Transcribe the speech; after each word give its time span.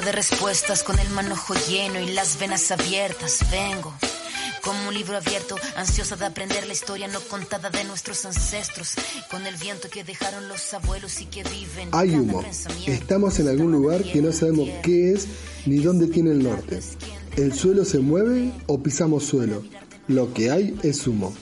de 0.00 0.12
respuestas 0.12 0.82
con 0.82 0.98
el 0.98 1.10
manojo 1.10 1.52
lleno 1.68 2.00
y 2.00 2.12
las 2.12 2.38
venas 2.38 2.70
abiertas. 2.70 3.44
Vengo 3.50 3.92
como 4.62 4.88
un 4.88 4.94
libro 4.94 5.16
abierto, 5.16 5.56
ansiosa 5.76 6.16
de 6.16 6.26
aprender 6.26 6.66
la 6.66 6.72
historia 6.72 7.08
no 7.08 7.18
contada 7.20 7.70
de 7.70 7.82
nuestros 7.84 8.24
ancestros, 8.24 8.94
con 9.30 9.46
el 9.46 9.56
viento 9.56 9.88
que 9.88 10.04
dejaron 10.04 10.48
los 10.48 10.72
abuelos 10.74 11.20
y 11.20 11.26
que 11.26 11.42
viven. 11.44 11.88
Hay 11.92 12.10
humo. 12.10 12.44
Estamos 12.86 13.38
en 13.40 13.48
algún 13.48 13.72
lugar 13.72 14.02
que 14.04 14.20
no 14.20 14.32
sabemos 14.32 14.68
qué 14.82 15.12
es 15.12 15.26
ni 15.66 15.78
dónde 15.78 16.06
tiene 16.06 16.32
el 16.32 16.42
norte. 16.42 16.80
¿El 17.36 17.52
suelo 17.52 17.84
se 17.84 18.00
mueve 18.00 18.52
o 18.66 18.82
pisamos 18.82 19.24
suelo? 19.24 19.62
Lo 20.08 20.32
que 20.34 20.50
hay 20.50 20.76
es 20.82 21.06
humo. 21.06 21.32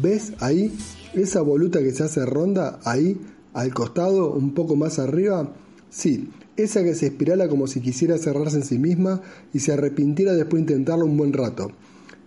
¿Ves 0.00 0.32
ahí? 0.40 0.72
Esa 1.14 1.40
voluta 1.40 1.80
que 1.80 1.92
se 1.92 2.04
hace 2.04 2.24
ronda, 2.26 2.80
ahí, 2.84 3.20
al 3.54 3.72
costado, 3.72 4.32
un 4.32 4.54
poco 4.54 4.76
más 4.76 4.98
arriba. 4.98 5.52
Sí, 5.90 6.30
esa 6.56 6.82
que 6.82 6.94
se 6.94 7.06
espirala 7.06 7.48
como 7.48 7.66
si 7.66 7.80
quisiera 7.80 8.18
cerrarse 8.18 8.58
en 8.58 8.64
sí 8.64 8.78
misma 8.78 9.22
y 9.52 9.60
se 9.60 9.72
arrepintiera 9.72 10.34
después 10.34 10.64
de 10.64 10.72
intentarlo 10.72 11.06
un 11.06 11.16
buen 11.16 11.32
rato 11.32 11.72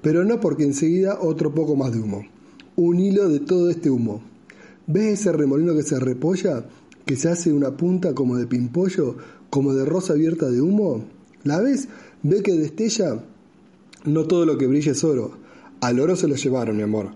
pero 0.01 0.23
no 0.23 0.39
porque 0.39 0.63
enseguida 0.63 1.19
otro 1.21 1.53
poco 1.53 1.75
más 1.75 1.91
de 1.93 1.99
humo. 1.99 2.23
Un 2.75 2.99
hilo 2.99 3.29
de 3.29 3.39
todo 3.39 3.69
este 3.69 3.89
humo. 3.89 4.21
¿Ves 4.87 5.19
ese 5.19 5.31
remolino 5.31 5.75
que 5.75 5.83
se 5.83 5.99
repolla? 5.99 6.65
Que 7.05 7.15
se 7.15 7.29
hace 7.29 7.53
una 7.53 7.77
punta 7.77 8.13
como 8.13 8.37
de 8.37 8.47
pimpollo, 8.47 9.17
como 9.49 9.73
de 9.73 9.85
rosa 9.85 10.13
abierta 10.13 10.49
de 10.49 10.61
humo. 10.61 11.05
¿La 11.43 11.59
ves? 11.59 11.87
¿Ve 12.23 12.43
que 12.43 12.53
destella? 12.53 13.23
No 14.05 14.25
todo 14.25 14.45
lo 14.45 14.57
que 14.57 14.67
brilla 14.67 14.91
es 14.91 15.03
oro. 15.03 15.37
Al 15.81 15.99
oro 15.99 16.15
se 16.15 16.27
lo 16.27 16.35
llevaron, 16.35 16.77
mi 16.77 16.83
amor. 16.83 17.11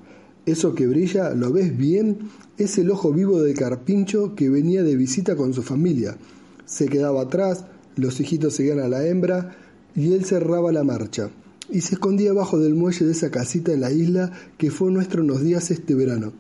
Eso 0.46 0.76
que 0.76 0.88
brilla, 0.88 1.34
¿lo 1.34 1.52
ves 1.52 1.76
bien? 1.78 2.30
Es 2.58 2.78
el 2.78 2.92
ojo 2.92 3.12
vivo 3.12 3.42
del 3.42 3.56
carpincho 3.56 4.36
que 4.36 4.50
venía 4.50 4.84
de 4.84 4.96
visita 4.96 5.36
con 5.36 5.54
su 5.54 5.64
familia. 5.64 6.18
Se 6.66 6.88
quedaba 6.88 7.22
atrás, 7.22 7.66
los 7.96 8.20
hijitos 8.20 8.54
seguían 8.54 8.80
a 8.80 8.88
la 8.88 9.06
hembra 9.06 9.56
y 9.96 10.14
él 10.14 10.26
cerraba 10.26 10.72
la 10.72 10.84
marcha 10.84 11.30
y 11.70 11.82
se 11.82 11.96
escondía 11.96 12.32
abajo 12.32 12.60
del 12.60 12.76
muelle 12.76 13.06
de 13.06 13.12
esa 13.12 13.32
casita 13.32 13.74
en 13.74 13.82
la 13.82 13.92
isla 13.92 14.32
que 14.58 14.72
fue 14.72 14.92
nuestro 14.92 15.24
unos 15.24 15.42
días 15.42 15.72
este 15.72 15.96
verano. 15.96 16.34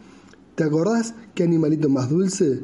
¿Te 0.55 0.63
acordás 0.63 1.15
qué 1.33 1.43
animalito 1.43 1.89
más 1.89 2.09
dulce? 2.09 2.61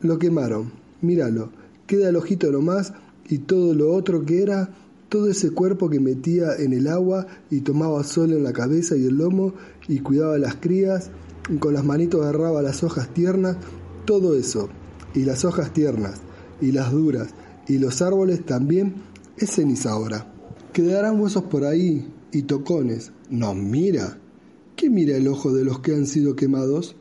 Lo 0.00 0.18
quemaron. 0.18 0.72
Míralo. 1.00 1.50
Queda 1.86 2.08
el 2.08 2.16
ojito 2.16 2.50
nomás 2.50 2.92
y 3.28 3.38
todo 3.38 3.74
lo 3.74 3.92
otro 3.92 4.24
que 4.24 4.42
era, 4.42 4.74
todo 5.08 5.30
ese 5.30 5.50
cuerpo 5.50 5.88
que 5.88 6.00
metía 6.00 6.54
en 6.56 6.72
el 6.72 6.86
agua 6.86 7.26
y 7.50 7.60
tomaba 7.60 8.04
sol 8.04 8.32
en 8.32 8.42
la 8.42 8.52
cabeza 8.52 8.96
y 8.96 9.06
el 9.06 9.16
lomo 9.16 9.54
y 9.88 10.00
cuidaba 10.00 10.34
a 10.34 10.38
las 10.38 10.56
crías 10.56 11.10
y 11.48 11.56
con 11.56 11.74
las 11.74 11.84
manitos 11.84 12.22
agarraba 12.22 12.62
las 12.62 12.82
hojas 12.84 13.12
tiernas, 13.14 13.56
todo 14.04 14.36
eso. 14.36 14.68
Y 15.14 15.24
las 15.24 15.44
hojas 15.44 15.72
tiernas 15.72 16.20
y 16.60 16.72
las 16.72 16.92
duras 16.92 17.34
y 17.66 17.78
los 17.78 18.02
árboles 18.02 18.44
también 18.44 18.94
es 19.36 19.50
ceniza 19.50 19.92
ahora. 19.92 20.32
Quedarán 20.72 21.20
huesos 21.20 21.44
por 21.44 21.64
ahí 21.64 22.06
y 22.32 22.42
tocones. 22.42 23.12
No, 23.30 23.54
mira. 23.54 24.18
¿Qué 24.76 24.90
mira 24.90 25.16
el 25.16 25.26
ojo 25.26 25.52
de 25.52 25.64
los 25.64 25.80
que 25.80 25.94
han 25.94 26.06
sido 26.06 26.36
quemados? 26.36 26.94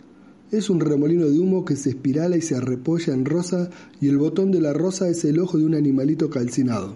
Es 0.50 0.70
un 0.70 0.80
remolino 0.80 1.26
de 1.26 1.40
humo 1.40 1.66
que 1.66 1.76
se 1.76 1.90
espirala 1.90 2.38
y 2.38 2.42
se 2.42 2.56
arrepolla 2.56 3.14
en 3.14 3.26
rosa 3.26 3.70
y 4.00 4.08
el 4.08 4.18
botón 4.18 4.52
de 4.52 4.62
la 4.62 4.74
rosa 4.74 5.10
es 5.10 5.26
el 5.26 5.40
ojo 5.40 5.58
de 5.58 5.66
un 5.66 5.76
animalito 5.76 6.30
calcinado. 6.30 6.96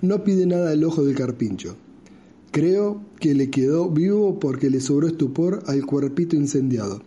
No 0.00 0.22
pide 0.22 0.46
nada 0.46 0.72
el 0.72 0.84
ojo 0.84 1.04
del 1.04 1.16
carpincho. 1.16 1.74
Creo 2.52 3.00
que 3.18 3.34
le 3.34 3.50
quedó 3.50 3.90
vivo 3.90 4.38
porque 4.38 4.70
le 4.70 4.80
sobró 4.80 5.08
estupor 5.08 5.64
al 5.66 5.84
cuerpito 5.86 6.36
incendiado. 6.36 7.02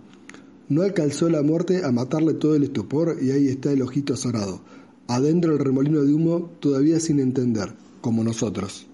No 0.67 0.81
alcanzó 0.81 1.29
la 1.29 1.41
muerte 1.41 1.85
a 1.85 1.91
matarle 1.93 2.33
todo 2.33 2.53
el 2.55 2.63
estupor 2.63 3.15
y 3.21 3.31
ahí 3.31 3.47
está 3.47 3.71
el 3.71 3.81
ojito 3.81 4.15
azorado. 4.15 4.59
Adentro 5.07 5.53
el 5.53 5.59
remolino 5.59 6.03
de 6.03 6.13
humo 6.13 6.51
todavía 6.59 6.99
sin 6.99 7.21
entender 7.21 7.73
como 8.01 8.25
nosotros. 8.25 8.87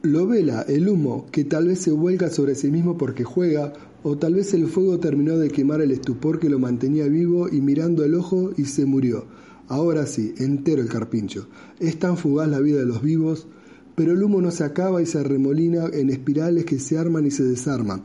Lo 0.00 0.26
vela 0.26 0.62
el 0.62 0.88
humo 0.88 1.26
que 1.30 1.44
tal 1.44 1.68
vez 1.68 1.80
se 1.80 1.90
vuelca 1.90 2.30
sobre 2.30 2.54
sí 2.54 2.70
mismo 2.70 2.96
porque 2.96 3.24
juega, 3.24 3.74
o 4.02 4.16
tal 4.16 4.34
vez 4.34 4.54
el 4.54 4.68
fuego 4.68 5.00
terminó 5.00 5.36
de 5.36 5.50
quemar 5.50 5.82
el 5.82 5.90
estupor 5.90 6.40
que 6.40 6.48
lo 6.48 6.58
mantenía 6.58 7.08
vivo 7.08 7.48
y 7.50 7.60
mirando 7.60 8.04
el 8.04 8.14
ojo 8.14 8.52
y 8.56 8.64
se 8.64 8.86
murió. 8.86 9.26
Ahora 9.68 10.06
sí, 10.06 10.34
entero 10.38 10.82
el 10.82 10.88
carpincho. 10.88 11.48
Es 11.78 11.98
tan 11.98 12.16
fugaz 12.16 12.48
la 12.48 12.60
vida 12.60 12.78
de 12.78 12.86
los 12.86 13.02
vivos, 13.02 13.46
pero 13.94 14.12
el 14.12 14.22
humo 14.22 14.40
no 14.40 14.50
se 14.50 14.64
acaba 14.64 15.00
y 15.00 15.06
se 15.06 15.18
arremolina 15.18 15.86
en 15.92 16.10
espirales 16.10 16.64
que 16.64 16.78
se 16.78 16.98
arman 16.98 17.26
y 17.26 17.30
se 17.30 17.44
desarman 17.44 18.02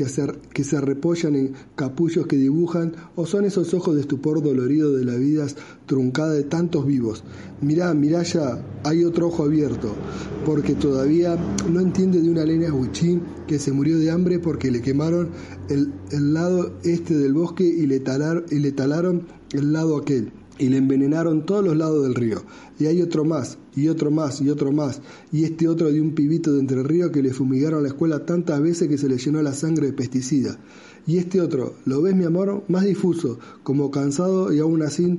que 0.00 0.08
se, 0.08 0.26
que 0.54 0.80
repollan 0.80 1.36
en 1.36 1.52
capullos 1.76 2.26
que 2.26 2.36
dibujan, 2.36 2.94
o 3.16 3.26
son 3.26 3.44
esos 3.44 3.74
ojos 3.74 3.94
de 3.94 4.00
estupor 4.00 4.42
dolorido 4.42 4.94
de 4.94 5.04
la 5.04 5.16
vida 5.16 5.46
truncada 5.84 6.32
de 6.32 6.44
tantos 6.44 6.86
vivos. 6.86 7.22
Mirá, 7.60 7.92
mirá 7.92 8.22
ya, 8.22 8.64
hay 8.84 9.04
otro 9.04 9.26
ojo 9.26 9.44
abierto, 9.44 9.94
porque 10.46 10.74
todavía 10.74 11.36
no 11.70 11.80
entiende 11.80 12.22
de 12.22 12.30
una 12.30 12.44
leña 12.44 12.72
huichín 12.72 13.20
que 13.46 13.58
se 13.58 13.72
murió 13.72 13.98
de 13.98 14.10
hambre 14.10 14.38
porque 14.38 14.70
le 14.70 14.80
quemaron 14.80 15.32
el, 15.68 15.92
lado 16.32 16.72
este 16.82 17.14
del 17.18 17.34
bosque 17.34 17.64
y 17.64 17.86
le, 17.86 18.02
y 18.50 18.58
le 18.58 18.72
talaron 18.72 19.26
el 19.52 19.72
lado 19.74 19.98
aquel 19.98 20.32
y 20.60 20.68
le 20.68 20.76
envenenaron 20.76 21.46
todos 21.46 21.64
los 21.64 21.76
lados 21.76 22.02
del 22.02 22.14
río. 22.14 22.42
Y 22.78 22.86
hay 22.86 23.00
otro 23.00 23.24
más, 23.24 23.58
y 23.74 23.88
otro 23.88 24.10
más, 24.10 24.40
y 24.40 24.50
otro 24.50 24.72
más, 24.72 25.00
y 25.32 25.44
este 25.44 25.66
otro 25.66 25.90
de 25.90 26.00
un 26.00 26.14
pibito 26.14 26.52
de 26.52 26.60
Entre 26.60 26.82
Ríos 26.82 27.10
que 27.10 27.22
le 27.22 27.32
fumigaron 27.32 27.82
la 27.82 27.88
escuela 27.88 28.26
tantas 28.26 28.60
veces 28.60 28.88
que 28.88 28.98
se 28.98 29.08
le 29.08 29.16
llenó 29.16 29.42
la 29.42 29.54
sangre 29.54 29.86
de 29.86 29.92
pesticida. 29.94 30.58
Y 31.06 31.16
este 31.16 31.40
otro, 31.40 31.74
¿lo 31.86 32.02
ves 32.02 32.14
mi 32.14 32.24
amor? 32.24 32.62
Más 32.68 32.84
difuso, 32.84 33.38
como 33.62 33.90
cansado 33.90 34.52
y 34.52 34.58
aún 34.58 34.82
así 34.82 35.18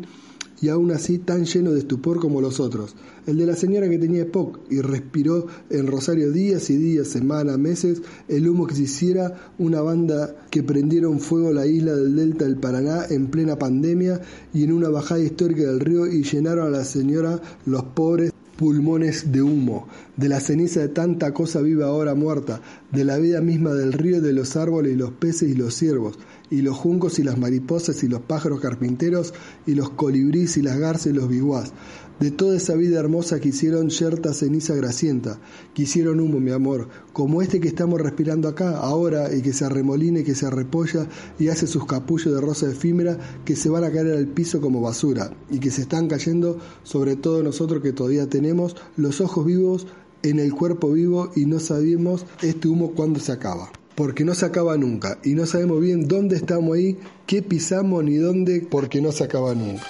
y 0.62 0.70
aún 0.70 0.92
así 0.92 1.18
tan 1.18 1.46
lleno 1.46 1.72
de 1.72 1.80
estupor 1.80 2.20
como 2.20 2.40
los 2.40 2.60
otros. 2.60 2.96
El 3.26 3.38
de 3.38 3.46
la 3.48 3.56
señora 3.56 3.90
que 3.90 3.98
tenía 3.98 4.22
EPOC 4.22 4.60
y 4.70 4.82
respiró 4.82 5.48
en 5.70 5.88
Rosario 5.88 6.32
días 6.32 6.70
y 6.70 6.78
días, 6.78 7.08
semanas, 7.08 7.58
meses, 7.58 8.02
el 8.28 8.48
humo 8.48 8.68
que 8.68 8.76
se 8.76 8.84
hiciera 8.84 9.52
una 9.58 9.82
banda 9.82 10.36
que 10.50 10.64
prendieron 10.64 11.20
fuego 11.20 11.52
la 11.52 11.66
isla 11.66 11.96
del 11.96 12.16
delta 12.16 12.46
del 12.46 12.58
Paraná 12.58 13.06
en 13.10 13.28
plena 13.28 13.58
pandemia 13.58 14.22
y 14.54 14.64
en 14.64 14.74
una 14.74 14.90
bajada 14.90 15.22
histórica 15.22 15.64
del 15.64 15.80
río 15.80 16.06
y 16.06 16.24
llenaron 16.24 16.68
a 16.68 16.78
la 16.78 16.86
señora 16.86 17.42
los 17.66 17.84
pobres 17.84 18.32
pulmones 18.62 19.32
de 19.32 19.42
humo, 19.42 19.88
de 20.18 20.30
la 20.30 20.40
ceniza 20.40 20.82
de 20.82 20.90
tanta 20.90 21.34
cosa 21.34 21.62
viva 21.62 21.88
ahora 21.88 22.14
muerta, 22.14 22.62
de 22.92 23.04
la 23.04 23.18
vida 23.18 23.42
misma 23.42 23.74
del 23.74 23.92
río, 23.92 24.22
de 24.22 24.34
los 24.34 24.56
árboles 24.56 24.94
y 24.94 24.98
los 24.98 25.10
peces 25.14 25.50
y 25.50 25.56
los 25.56 25.74
ciervos, 25.74 26.20
y 26.52 26.62
los 26.62 26.78
juncos 26.78 27.18
y 27.18 27.24
las 27.24 27.40
mariposas 27.40 28.04
y 28.04 28.08
los 28.08 28.22
pájaros 28.22 28.60
carpinteros 28.60 29.34
y 29.66 29.74
los 29.74 29.90
colibríes 29.90 30.58
y 30.58 30.62
las 30.62 30.78
garzas 30.78 31.08
y 31.08 31.16
los 31.16 31.28
biguás, 31.28 31.72
de 32.20 32.30
toda 32.30 32.58
esa 32.58 32.76
vida 32.76 33.00
hermosa 33.00 33.40
que 33.40 33.50
hicieron 33.50 33.90
yerta 33.90 34.34
ceniza 34.34 34.76
gracienta, 34.76 35.40
que 35.74 35.84
hicieron 35.84 36.20
humo, 36.20 36.40
mi 36.40 36.52
amor, 36.52 36.90
como 37.14 37.42
este 37.42 37.60
que 37.60 37.70
estamos 37.70 38.00
respirando 38.00 38.48
acá, 38.48 38.78
ahora, 38.78 39.34
y 39.34 39.42
que 39.42 39.54
se 39.54 39.66
arremolina 39.66 40.20
y 40.20 40.24
que 40.24 40.36
se 40.36 40.46
arrepolla 40.46 41.08
y 41.40 41.48
hace 41.48 41.66
sus 41.66 41.88
capullos 41.88 42.32
de 42.32 42.42
rosa 42.42 42.70
efímera 42.70 43.18
que 43.44 43.56
se 43.56 43.70
van 43.70 43.86
a 43.86 43.92
caer 43.92 44.12
al 44.12 44.28
piso 44.28 44.62
como 44.62 44.82
basura, 44.82 45.34
y 45.50 45.60
que 45.60 45.72
se 45.72 45.82
están 45.82 46.08
cayendo 46.08 46.60
sobre 46.84 47.16
todo 47.16 47.42
nosotros 47.42 47.82
que 47.82 47.94
todavía 47.94 48.30
tenemos 48.30 48.76
los 48.98 49.20
ojos 49.22 49.46
vivos 49.46 49.88
en 50.22 50.38
el 50.38 50.54
cuerpo 50.54 50.92
vivo 50.92 51.32
y 51.36 51.46
no 51.46 51.60
sabemos 51.60 52.26
este 52.44 52.68
humo 52.68 52.92
cuándo 52.92 53.20
se 53.20 53.32
acaba 53.32 53.72
porque 53.96 54.24
no 54.24 54.34
se 54.34 54.46
acaba 54.46 54.78
nunca 54.78 55.18
y 55.24 55.34
no 55.34 55.46
sabemos 55.46 55.82
bien 55.82 56.08
dónde 56.08 56.36
estamos 56.36 56.76
ahí, 56.76 56.98
qué 57.28 57.42
pisamos 57.42 58.04
ni 58.04 58.16
dónde, 58.18 58.66
porque 58.70 59.02
no 59.02 59.12
se 59.12 59.24
acaba 59.24 59.54
nunca. 59.54 59.84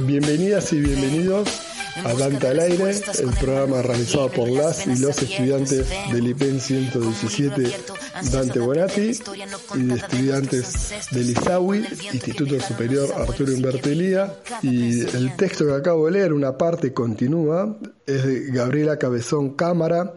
Bienvenidas 0.00 0.72
y 0.72 0.80
bienvenidos 0.80 1.48
a 2.04 2.12
Dante 2.14 2.48
al 2.48 2.60
Aire, 2.60 2.90
el 2.90 3.30
programa 3.40 3.82
realizado 3.82 4.30
por 4.30 4.48
las 4.48 4.86
y 4.86 4.96
los 4.98 5.22
estudiantes 5.22 5.86
del 6.12 6.28
IPEN 6.28 6.60
117 6.60 7.72
Dante 8.30 8.58
Bonatti 8.58 9.12
y 9.74 9.82
de 9.82 9.94
estudiantes 9.94 11.08
del 11.10 11.30
ISAWI, 11.30 11.84
Instituto 12.12 12.60
Superior 12.60 13.12
Arturo 13.16 13.52
Humberto 13.52 13.88
Elía. 13.88 14.34
Y 14.62 15.00
el 15.00 15.36
texto 15.36 15.66
que 15.66 15.74
acabo 15.74 16.06
de 16.06 16.12
leer, 16.12 16.32
una 16.32 16.56
parte 16.56 16.92
continúa, 16.92 17.78
es 18.06 18.24
de 18.24 18.50
Gabriela 18.50 18.98
Cabezón 18.98 19.54
Cámara, 19.54 20.14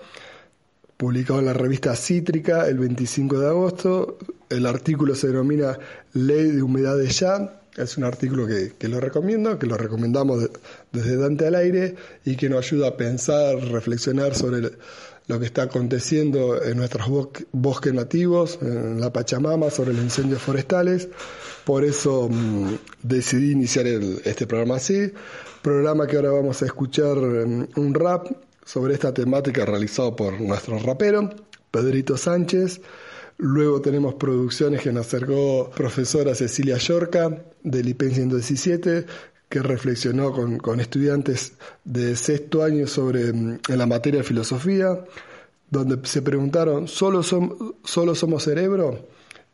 publicado 1.00 1.40
en 1.40 1.46
la 1.46 1.54
revista 1.54 1.96
Cítrica 1.96 2.68
el 2.68 2.78
25 2.78 3.40
de 3.40 3.48
agosto. 3.48 4.18
El 4.50 4.66
artículo 4.66 5.16
se 5.16 5.28
denomina 5.28 5.80
Ley 6.12 6.52
de 6.52 6.62
Humedades 6.62 7.18
Ya 7.22 7.62
es 7.78 7.98
un 7.98 8.04
artículo 8.04 8.46
que, 8.46 8.88
lo 8.90 9.00
recomiendo, 9.00 9.58
que 9.58 9.66
lo 9.66 9.78
recomendamos 9.78 10.50
desde 10.92 11.16
Dante 11.16 11.48
al 11.48 11.56
aire 11.56 11.96
y 12.26 12.36
que 12.36 12.50
nos 12.50 12.66
ayuda 12.66 12.90
a 12.90 12.98
pensar, 12.98 13.56
reflexionar 13.72 14.36
sobre 14.36 14.72
lo 15.28 15.40
que 15.40 15.46
está 15.46 15.62
aconteciendo 15.62 16.62
en 16.62 16.76
nuestros 16.76 17.08
bosques 17.54 17.94
nativos, 17.94 18.60
en 18.62 19.00
la 19.00 19.14
Pachamama, 19.14 19.70
sobre 19.70 19.94
los 19.94 20.04
incendios 20.04 20.42
forestales. 20.42 21.08
Por 21.64 21.86
eso 21.86 22.28
mm, 22.30 22.74
decidí 23.04 23.52
iniciar 23.52 23.88
este 23.88 24.46
programa 24.48 24.76
así. 24.76 25.14
Programa 25.62 26.08
que 26.08 26.18
ahora 26.18 26.32
vamos 26.32 26.62
a 26.62 26.66
escuchar 26.66 27.16
mm, 27.16 27.70
un 27.78 27.94
rap 27.94 28.28
sobre 28.70 28.94
esta 28.94 29.12
temática 29.12 29.66
realizado 29.66 30.16
por 30.16 30.40
nuestro 30.40 30.78
rapero, 30.78 31.28
Pedrito 31.72 32.18
Sánchez. 32.18 32.82
Luego 33.38 33.82
tenemos 33.82 34.14
producciones 34.14 34.82
que 34.82 34.92
nos 34.92 35.08
acercó 35.08 35.72
profesora 35.76 36.36
Cecilia 36.36 36.78
Yorca 36.78 37.36
del 37.64 37.90
IPEN 37.90 38.12
117, 38.12 39.06
que 39.50 39.64
reflexionó 39.64 40.32
con, 40.32 40.80
estudiantes 40.80 41.54
de 41.84 42.16
sexto 42.16 42.62
año 42.62 42.86
sobre 42.86 43.34
mm, 43.34 43.60
en 43.70 43.78
la 43.80 43.88
materia 43.88 44.20
de 44.20 44.28
filosofía, 44.28 45.04
donde 45.72 45.98
se 46.08 46.22
preguntaron, 46.22 46.88
¿solo, 46.88 47.24
¿solo 47.24 48.14
somos 48.14 48.44
cerebro? 48.44 49.08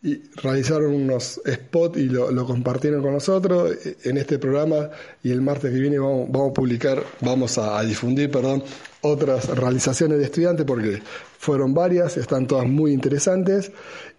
Y 0.05 0.21
realizaron 0.35 0.93
unos 0.93 1.41
spots 1.43 1.97
y 1.97 2.09
lo, 2.09 2.45
compartieron 2.45 3.01
con 3.01 3.13
nosotros. 3.13 3.75
En 4.03 4.17
este 4.17 4.37
programa 4.37 4.91
y 5.23 5.31
el 5.31 5.41
martes 5.41 5.71
que 5.71 5.79
viene 5.79 5.97
vamos, 5.97 6.51
a 6.51 6.53
publicar, 6.53 7.03
vamos 7.21 7.57
a, 7.57 7.81
difundir, 7.81 8.29
perdón, 8.29 8.63
otras 9.01 9.49
realizaciones 9.49 10.19
de 10.19 10.25
estudiantes 10.25 10.63
porque 10.63 11.01
fueron 11.39 11.73
varias, 11.73 12.17
están 12.17 12.45
todas 12.45 12.67
muy 12.67 12.93
interesantes. 12.93 13.71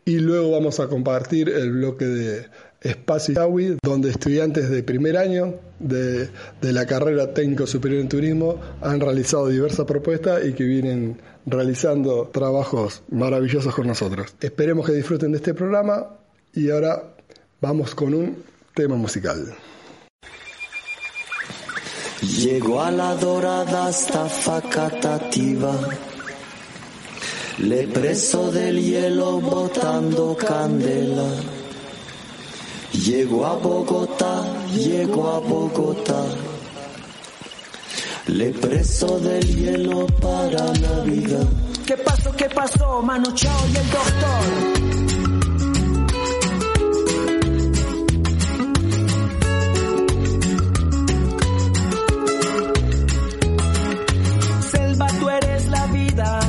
Y 0.05 0.19
luego 0.19 0.51
vamos 0.51 0.81
a 0.81 0.89
compartir 0.89 1.49
el 1.51 1.71
bloque 1.71 2.05
de 2.05 2.47
Espacio 2.87 3.33
Itawi, 3.33 3.79
donde 3.83 4.11
estudiantes 4.11 4.71
de 4.71 4.83
primer 4.83 5.17
año 5.17 5.55
de, 5.79 6.29
de 6.61 6.73
la 6.73 6.87
carrera 6.87 7.35
técnico 7.35 7.67
superior 7.67 8.01
en 8.01 8.09
turismo 8.09 8.61
han 8.81 9.01
realizado 9.01 9.49
diversas 9.49 9.87
propuestas 9.87 10.45
y 10.45 10.53
que 10.53 10.65
vienen 10.65 11.19
realizando 11.47 12.29
trabajos 12.33 13.03
maravillosos 13.11 13.75
con 13.75 13.87
nosotros. 13.87 14.35
Esperemos 14.41 14.87
que 14.87 14.93
disfruten 14.93 15.33
de 15.33 15.39
este 15.39 15.55
programa 15.55 16.07
y 16.53 16.71
ahora 16.71 17.15
vamos 17.61 17.95
con 17.95 18.15
un 18.15 18.43
tema 18.75 18.97
musical. 18.97 19.55
Llegó 22.23 22.83
a 22.83 22.91
la 22.91 23.15
dorada 23.15 23.87
hasta 23.87 24.27
facatativa, 24.27 25.79
le 27.59 27.87
preso 27.89 28.51
del 28.51 28.83
hielo 28.83 29.41
botando 29.41 30.37
candela. 30.37 31.29
Llegó 33.05 33.47
a 33.47 33.55
Bogotá, 33.55 34.43
llegó 34.75 35.29
a 35.31 35.39
Bogotá 35.41 36.25
le 38.29 38.51
preso 38.51 39.19
del 39.21 39.57
hielo 39.57 40.07
para 40.21 40.65
la 40.75 41.01
vida. 41.05 41.39
¿Qué 41.87 41.97
pasó? 41.97 42.33
¿Qué 42.33 42.49
pasó? 42.49 43.03
Manu 43.03 43.33
Chao 43.33 43.67
y 43.73 43.77
el 43.77 43.91
doctor. 43.91 44.43
Selva, 54.71 55.07
tú 55.21 55.31
eres 55.31 55.69
la 55.69 55.87
vida, 55.87 56.41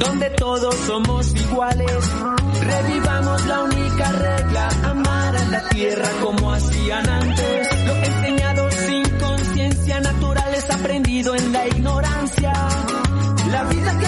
donde 0.00 0.30
todos 0.30 0.74
somos 0.86 1.34
iguales. 1.34 2.02
Revivamos 2.62 3.46
la 3.46 3.62
única 3.62 4.12
regla, 4.12 4.68
tierra 5.70 6.08
como 6.22 6.52
hacían 6.52 7.08
antes. 7.08 7.86
Lo 7.86 7.94
enseñado 8.04 8.70
sin 8.70 9.02
conciencia 9.18 10.00
natural 10.00 10.54
aprendido 10.70 11.34
en 11.34 11.52
la 11.52 11.66
ignorancia. 11.68 12.52
La 13.50 13.64
vida 13.64 13.98
que 13.98 14.06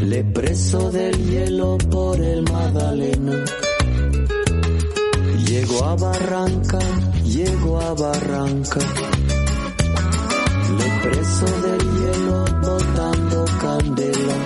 Le 0.00 0.24
preso 0.24 0.90
del 0.90 1.14
hielo 1.28 1.76
por 1.90 2.18
el 2.18 2.42
Magdalena. 2.42 3.44
Llego 5.46 5.84
a 5.84 5.94
Barranca, 5.94 6.78
llego 7.22 7.80
a 7.82 7.92
Barranca. 7.92 8.80
Le 10.78 10.88
preso 11.02 11.46
del 11.64 11.80
hielo 11.96 12.44
botando 12.62 13.44
candela. 13.60 14.36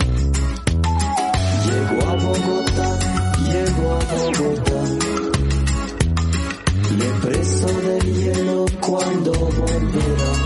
Llego 1.66 1.98
a 2.02 2.14
Bogotá, 2.16 2.98
llego 3.46 3.86
a 3.94 4.00
Bogotá. 4.12 4.82
Le 6.98 7.10
preso 7.22 7.66
del 7.66 8.14
hielo 8.14 8.66
cuando 8.80 9.32
volverá 9.32 10.37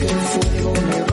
que 0.00 1.05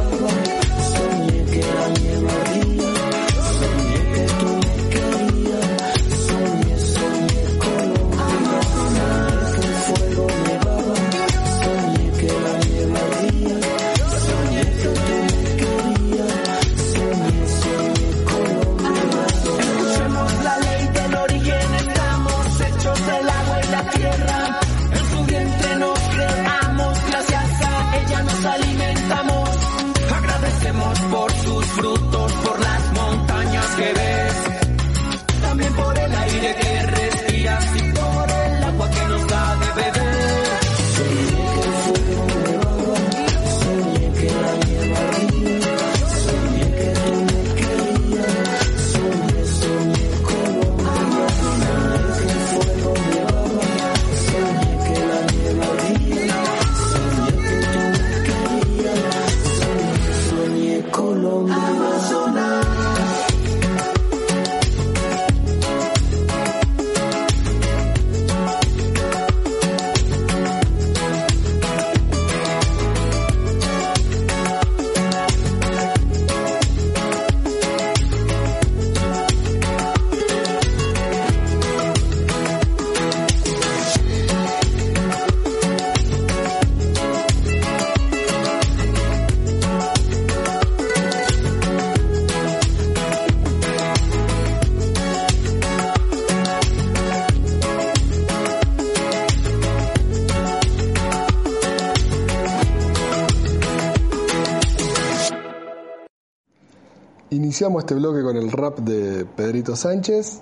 Iniciamos 107.53 107.83
este 107.83 107.93
bloque 107.93 108.23
con 108.23 108.35
el 108.35 108.51
rap 108.51 108.79
de 108.79 109.25
Pedrito 109.25 109.75
Sánchez 109.75 110.41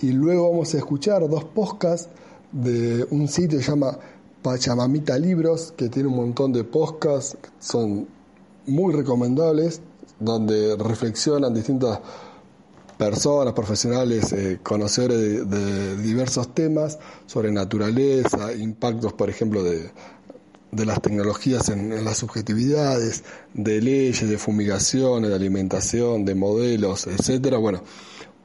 y 0.00 0.12
luego 0.12 0.48
vamos 0.48 0.72
a 0.72 0.78
escuchar 0.78 1.28
dos 1.28 1.44
podcasts 1.44 2.08
de 2.50 3.06
un 3.10 3.28
sitio 3.28 3.58
que 3.58 3.64
se 3.64 3.70
llama 3.70 3.98
Pachamamita 4.40 5.18
Libros, 5.18 5.74
que 5.76 5.90
tiene 5.90 6.08
un 6.08 6.16
montón 6.16 6.54
de 6.54 6.64
podcasts, 6.64 7.36
son 7.58 8.08
muy 8.66 8.94
recomendables, 8.94 9.82
donde 10.18 10.74
reflexionan 10.78 11.52
distintas 11.52 12.00
personas, 12.96 13.52
profesionales, 13.52 14.32
eh, 14.32 14.58
conocedores 14.62 15.50
de, 15.50 15.96
diversos 15.98 16.54
temas 16.54 16.98
sobre 17.26 17.52
naturaleza, 17.52 18.54
impactos, 18.54 19.12
por 19.12 19.28
ejemplo, 19.28 19.62
de, 19.62 19.90
las 20.72 21.00
tecnologías 21.00 21.68
en, 21.68 22.04
las 22.04 22.18
subjetividades, 22.18 23.22
de 23.54 23.80
leyes, 23.80 24.28
de 24.28 24.38
fumigaciones, 24.38 25.30
de 25.30 25.36
alimentación, 25.36 26.24
de 26.24 26.34
modelos, 26.34 27.06
etcétera. 27.06 27.58
Bueno, 27.58 27.84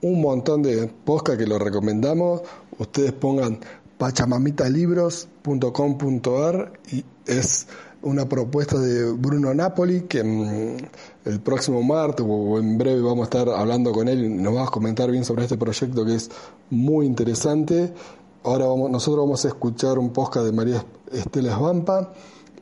un 0.02 0.22
montón 0.22 0.62
de 0.64 0.88
podcast 0.88 1.40
que 1.40 1.48
lo 1.48 1.60
recomendamos. 1.60 2.42
Ustedes 2.78 3.14
pongan 3.14 3.60
pachamamitalibros.com.ar 3.98 6.74
y 6.92 7.06
es 7.26 7.68
una 8.04 8.28
propuesta 8.28 8.78
de 8.80 9.12
Bruno 9.14 9.54
Napoli 9.54 10.02
que 10.02 10.24
mm, 10.24 10.78
el 11.26 11.40
próximo 11.40 11.82
martes 11.84 12.26
o 12.28 12.60
en 12.60 12.78
breve 12.78 13.02
vamos 13.02 13.22
a 13.22 13.24
estar 13.24 13.50
hablando 13.50 13.94
con 13.94 14.10
él 14.10 14.26
y 14.26 14.30
nos 14.30 14.56
va 14.56 14.64
a 14.64 14.68
comentar 14.68 15.10
bien 15.10 15.24
sobre 15.24 15.44
este 15.44 15.58
proyecto 15.58 16.06
que 16.06 16.16
es 16.16 16.30
muy 16.70 17.06
interesante. 17.06 17.94
Ahora 18.44 18.66
vamos, 18.66 18.92
nosotros 18.92 19.24
vamos 19.24 19.46
a 19.46 19.48
escuchar 19.48 19.98
un 19.98 20.12
podcast 20.12 20.46
de 20.46 20.52
María 20.52 20.84
Estela 21.12 21.56
Svampa 21.56 22.12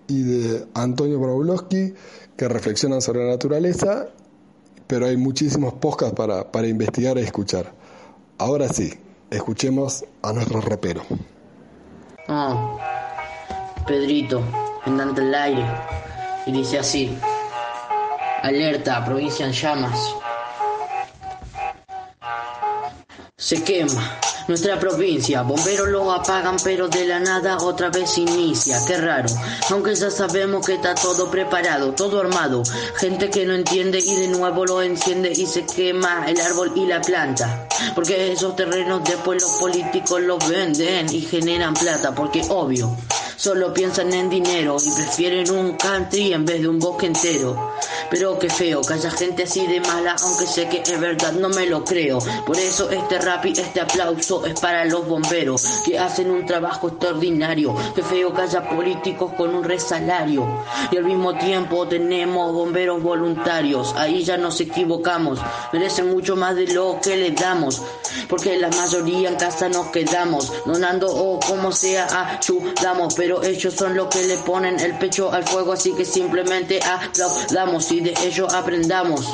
y 0.07 0.21
de 0.21 0.67
Antonio 0.75 1.19
Braulovsky 1.19 1.93
que 2.37 2.47
reflexionan 2.47 3.01
sobre 3.01 3.25
la 3.25 3.31
naturaleza, 3.31 4.07
pero 4.85 5.07
hay 5.07 5.17
muchísimos 5.17 5.73
podcasts 5.73 6.15
para, 6.15 6.51
para 6.51 6.67
investigar 6.67 7.17
y 7.17 7.21
escuchar. 7.21 7.73
Ahora 8.37 8.69
sí, 8.69 8.93
escuchemos 9.31 10.05
a 10.21 10.33
nuestro 10.33 10.61
rapero. 10.61 11.01
Ah, 12.27 12.77
Pedrito 13.87 14.41
andante 14.85 15.21
el 15.21 15.33
aire, 15.33 15.65
y 16.45 16.51
dice 16.51 16.79
así, 16.79 17.17
alerta, 18.43 19.03
provincia 19.03 19.45
en 19.45 19.51
llamas. 19.51 19.99
Se 23.41 23.63
quema 23.63 24.19
nuestra 24.47 24.79
provincia. 24.79 25.41
Bomberos 25.41 25.89
lo 25.89 26.11
apagan, 26.11 26.57
pero 26.63 26.87
de 26.87 27.05
la 27.05 27.19
nada 27.19 27.57
otra 27.57 27.89
vez 27.89 28.19
inicia. 28.19 28.77
Qué 28.85 28.97
raro, 28.97 29.29
aunque 29.71 29.95
ya 29.95 30.11
sabemos 30.11 30.63
que 30.63 30.75
está 30.75 30.93
todo 30.93 31.31
preparado, 31.31 31.91
todo 31.93 32.19
armado. 32.19 32.61
Gente 32.97 33.31
que 33.31 33.47
no 33.47 33.55
entiende 33.55 33.97
y 33.97 34.15
de 34.15 34.27
nuevo 34.27 34.63
lo 34.63 34.83
enciende 34.83 35.31
y 35.31 35.47
se 35.47 35.65
quema 35.65 36.25
el 36.27 36.39
árbol 36.39 36.71
y 36.75 36.85
la 36.85 37.01
planta. 37.01 37.67
Porque 37.95 38.31
esos 38.31 38.55
terrenos 38.55 39.03
después 39.05 39.41
los 39.41 39.51
políticos 39.53 40.21
los 40.21 40.47
venden 40.47 41.11
y 41.11 41.21
generan 41.21 41.73
plata, 41.73 42.13
porque 42.13 42.43
obvio 42.47 42.95
solo 43.41 43.73
piensan 43.73 44.13
en 44.13 44.29
dinero 44.29 44.77
y 44.79 44.91
prefieren 44.91 45.49
un 45.49 45.75
country 45.75 46.31
en 46.31 46.45
vez 46.45 46.61
de 46.61 46.67
un 46.67 46.77
bosque 46.77 47.07
entero. 47.07 47.71
Pero 48.11 48.37
qué 48.37 48.49
feo 48.49 48.81
que 48.81 48.93
haya 48.93 49.09
gente 49.09 49.43
así 49.43 49.65
de 49.65 49.81
mala, 49.81 50.15
aunque 50.21 50.45
sé 50.45 50.69
que 50.69 50.83
es 50.85 50.99
verdad, 50.99 51.31
no 51.31 51.49
me 51.49 51.65
lo 51.65 51.83
creo. 51.83 52.19
Por 52.45 52.55
eso 52.59 52.91
este 52.91 53.17
rap 53.17 53.47
y 53.47 53.53
este 53.53 53.81
aplauso 53.81 54.45
es 54.45 54.59
para 54.59 54.85
los 54.85 55.07
bomberos 55.07 55.65
que 55.83 55.97
hacen 55.97 56.29
un 56.29 56.45
trabajo 56.45 56.89
extraordinario. 56.89 57.75
Qué 57.95 58.03
feo 58.03 58.31
que 58.31 58.41
haya 58.43 58.69
políticos 58.69 59.31
con 59.35 59.55
un 59.55 59.63
resalario. 59.63 60.45
Y 60.91 60.97
al 60.97 61.05
mismo 61.05 61.35
tiempo 61.35 61.87
tenemos 61.87 62.53
bomberos 62.53 63.01
voluntarios. 63.01 63.91
Ahí 63.95 64.23
ya 64.23 64.37
nos 64.37 64.59
equivocamos. 64.61 65.39
Merecen 65.73 66.11
mucho 66.11 66.35
más 66.35 66.55
de 66.55 66.67
lo 66.67 66.99
que 67.01 67.17
les 67.17 67.35
damos. 67.35 67.81
Porque 68.29 68.57
la 68.59 68.69
mayoría 68.69 69.29
en 69.29 69.35
casa 69.35 69.67
nos 69.67 69.87
quedamos. 69.87 70.51
Donando 70.65 71.07
o 71.07 71.39
como 71.39 71.71
sea 71.71 72.37
ayudamos. 72.37 73.15
Pero 73.15 73.30
pero 73.31 73.43
ellos 73.43 73.73
son 73.73 73.95
los 73.95 74.09
que 74.09 74.25
le 74.25 74.35
ponen 74.39 74.77
el 74.81 74.97
pecho 74.97 75.31
al 75.31 75.45
fuego, 75.45 75.71
así 75.71 75.93
que 75.93 76.03
simplemente 76.03 76.81
aplaudamos 76.83 77.89
y 77.93 78.01
de 78.01 78.13
ellos 78.25 78.53
aprendamos. 78.53 79.25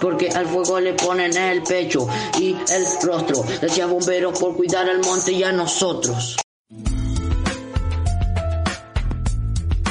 Porque 0.00 0.30
al 0.30 0.46
fuego 0.46 0.80
le 0.80 0.94
ponen 0.94 1.36
el 1.36 1.62
pecho 1.62 2.08
y 2.40 2.52
el 2.54 2.86
rostro. 3.02 3.44
Gracias 3.60 3.90
bomberos 3.90 4.38
por 4.38 4.56
cuidar 4.56 4.88
al 4.88 5.04
monte 5.04 5.32
y 5.32 5.42
a 5.42 5.52
nosotros. 5.52 6.38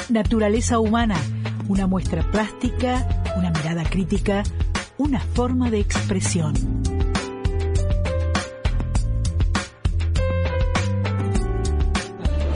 Naturaleza 0.09 0.79
humana, 0.79 1.21
una 1.67 1.85
muestra 1.85 2.23
plástica, 2.31 3.07
una 3.37 3.51
mirada 3.51 3.83
crítica, 3.83 4.41
una 4.97 5.19
forma 5.19 5.69
de 5.69 5.79
expresión. 5.79 6.82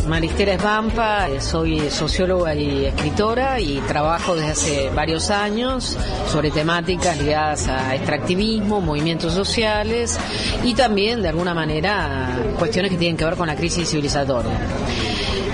Maristela 0.08 0.54
Esbampa, 0.54 1.28
soy 1.40 1.90
socióloga 1.90 2.56
y 2.56 2.86
escritora 2.86 3.60
y 3.60 3.80
trabajo 3.82 4.36
desde 4.36 4.52
hace 4.52 4.90
varios 4.90 5.30
años 5.30 5.98
sobre 6.32 6.50
temáticas 6.50 7.18
ligadas 7.18 7.68
a 7.68 7.94
extractivismo, 7.94 8.80
movimientos 8.80 9.34
sociales 9.34 10.18
y 10.64 10.74
también, 10.76 11.22
de 11.22 11.30
alguna 11.30 11.54
manera, 11.54 12.40
cuestiones 12.58 12.92
que 12.92 12.98
tienen 12.98 13.18
que 13.18 13.26
ver 13.26 13.36
con 13.36 13.48
la 13.48 13.56
crisis 13.56 13.90
civilizatoria. 13.90 14.58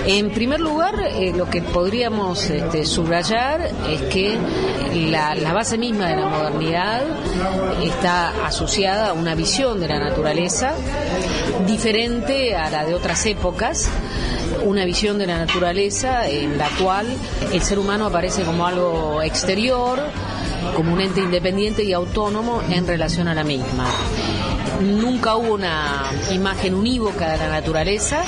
En 0.06 0.30
primer 0.30 0.60
lugar, 0.60 0.94
eh, 1.00 1.32
lo 1.34 1.48
que 1.48 1.62
podríamos 1.62 2.50
este, 2.50 2.84
subrayar 2.84 3.70
es 3.88 4.02
que 4.02 4.36
la, 5.10 5.34
la, 5.34 5.52
base 5.52 5.78
misma 5.78 6.08
de 6.08 6.16
la 6.16 6.28
modernidad 6.28 7.02
está 7.82 8.46
asociada 8.46 9.10
a 9.10 9.12
una 9.14 9.34
visión 9.34 9.80
de 9.80 9.88
la 9.88 9.98
naturaleza 9.98 10.74
diferente 11.66 12.54
a 12.54 12.70
la 12.70 12.84
de 12.84 12.94
otras 12.94 13.24
épocas 13.24 13.88
una 14.64 14.84
visión 14.84 15.18
de 15.18 15.26
la 15.26 15.38
naturaleza 15.38 16.28
en 16.28 16.56
la 16.58 16.68
cual 16.80 17.06
el 17.52 17.62
ser 17.62 17.78
humano 17.78 18.06
aparece 18.06 18.42
como 18.42 18.66
algo 18.66 19.22
exterior, 19.22 20.00
como 20.76 20.92
un 20.92 21.00
ente 21.00 21.20
independiente 21.20 21.84
y 21.84 21.92
autónomo 21.92 22.62
en 22.70 22.86
relación 22.86 23.28
a 23.28 23.34
la 23.34 23.44
misma. 23.44 23.86
Nunca 24.80 25.36
hubo 25.36 25.54
una 25.54 26.04
imagen 26.32 26.74
unívoca 26.74 27.32
de 27.32 27.38
la 27.38 27.48
naturaleza, 27.48 28.22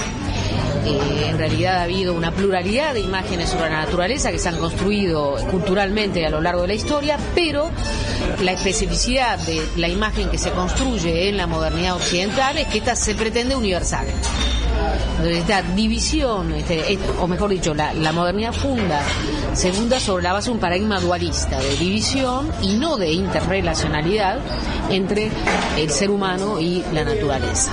en 0.87 1.39
realidad 1.39 1.79
ha 1.79 1.83
habido 1.83 2.15
una 2.15 2.33
pluralidad 2.33 2.95
de 2.95 3.01
imágenes 3.01 3.51
sobre 3.51 3.71
la 3.71 3.85
naturaleza 3.85 4.31
que 4.31 4.39
se 4.39 4.49
han 4.49 4.59
construido 4.59 5.37
culturalmente 5.51 6.25
a 6.25 6.31
lo 6.31 6.41
largo 6.41 6.63
de 6.63 6.69
la 6.69 6.75
historia, 6.75 7.19
pero 7.35 7.71
la 8.43 8.53
especificidad 8.53 9.39
de 9.41 9.63
la 9.77 9.89
imagen 9.89 10.31
que 10.31 10.39
se 10.39 10.51
construye 10.51 11.29
en 11.29 11.37
la 11.37 11.47
modernidad 11.47 11.97
occidental 11.97 12.59
es 12.59 12.69
que 12.69 12.79
esta 12.79 12.97
se 12.97 13.15
pretende 13.15 13.57
universal. 13.57 14.07
esta 15.25 15.63
división, 15.63 16.53
este, 16.53 16.99
o 17.21 17.27
mejor 17.27 17.51
dicho, 17.51 17.75
la, 17.75 17.93
la 17.95 18.13
modernidad 18.13 18.53
funda, 18.53 19.01
se 19.55 19.73
funda 19.73 19.99
sobre 19.99 20.23
la 20.23 20.33
base 20.33 20.51
de 20.51 20.55
un 20.55 20.61
paradigma 20.61 21.01
dualista, 21.01 21.59
de 21.59 21.77
división 21.77 22.51
y 22.63 22.77
no 22.77 22.97
de 22.97 23.11
interrelacionalidad 23.11 24.39
entre 24.91 25.31
el 25.77 25.91
ser 25.91 26.11
humano 26.11 26.61
y 26.61 26.85
la 26.93 27.05
naturaleza. 27.05 27.73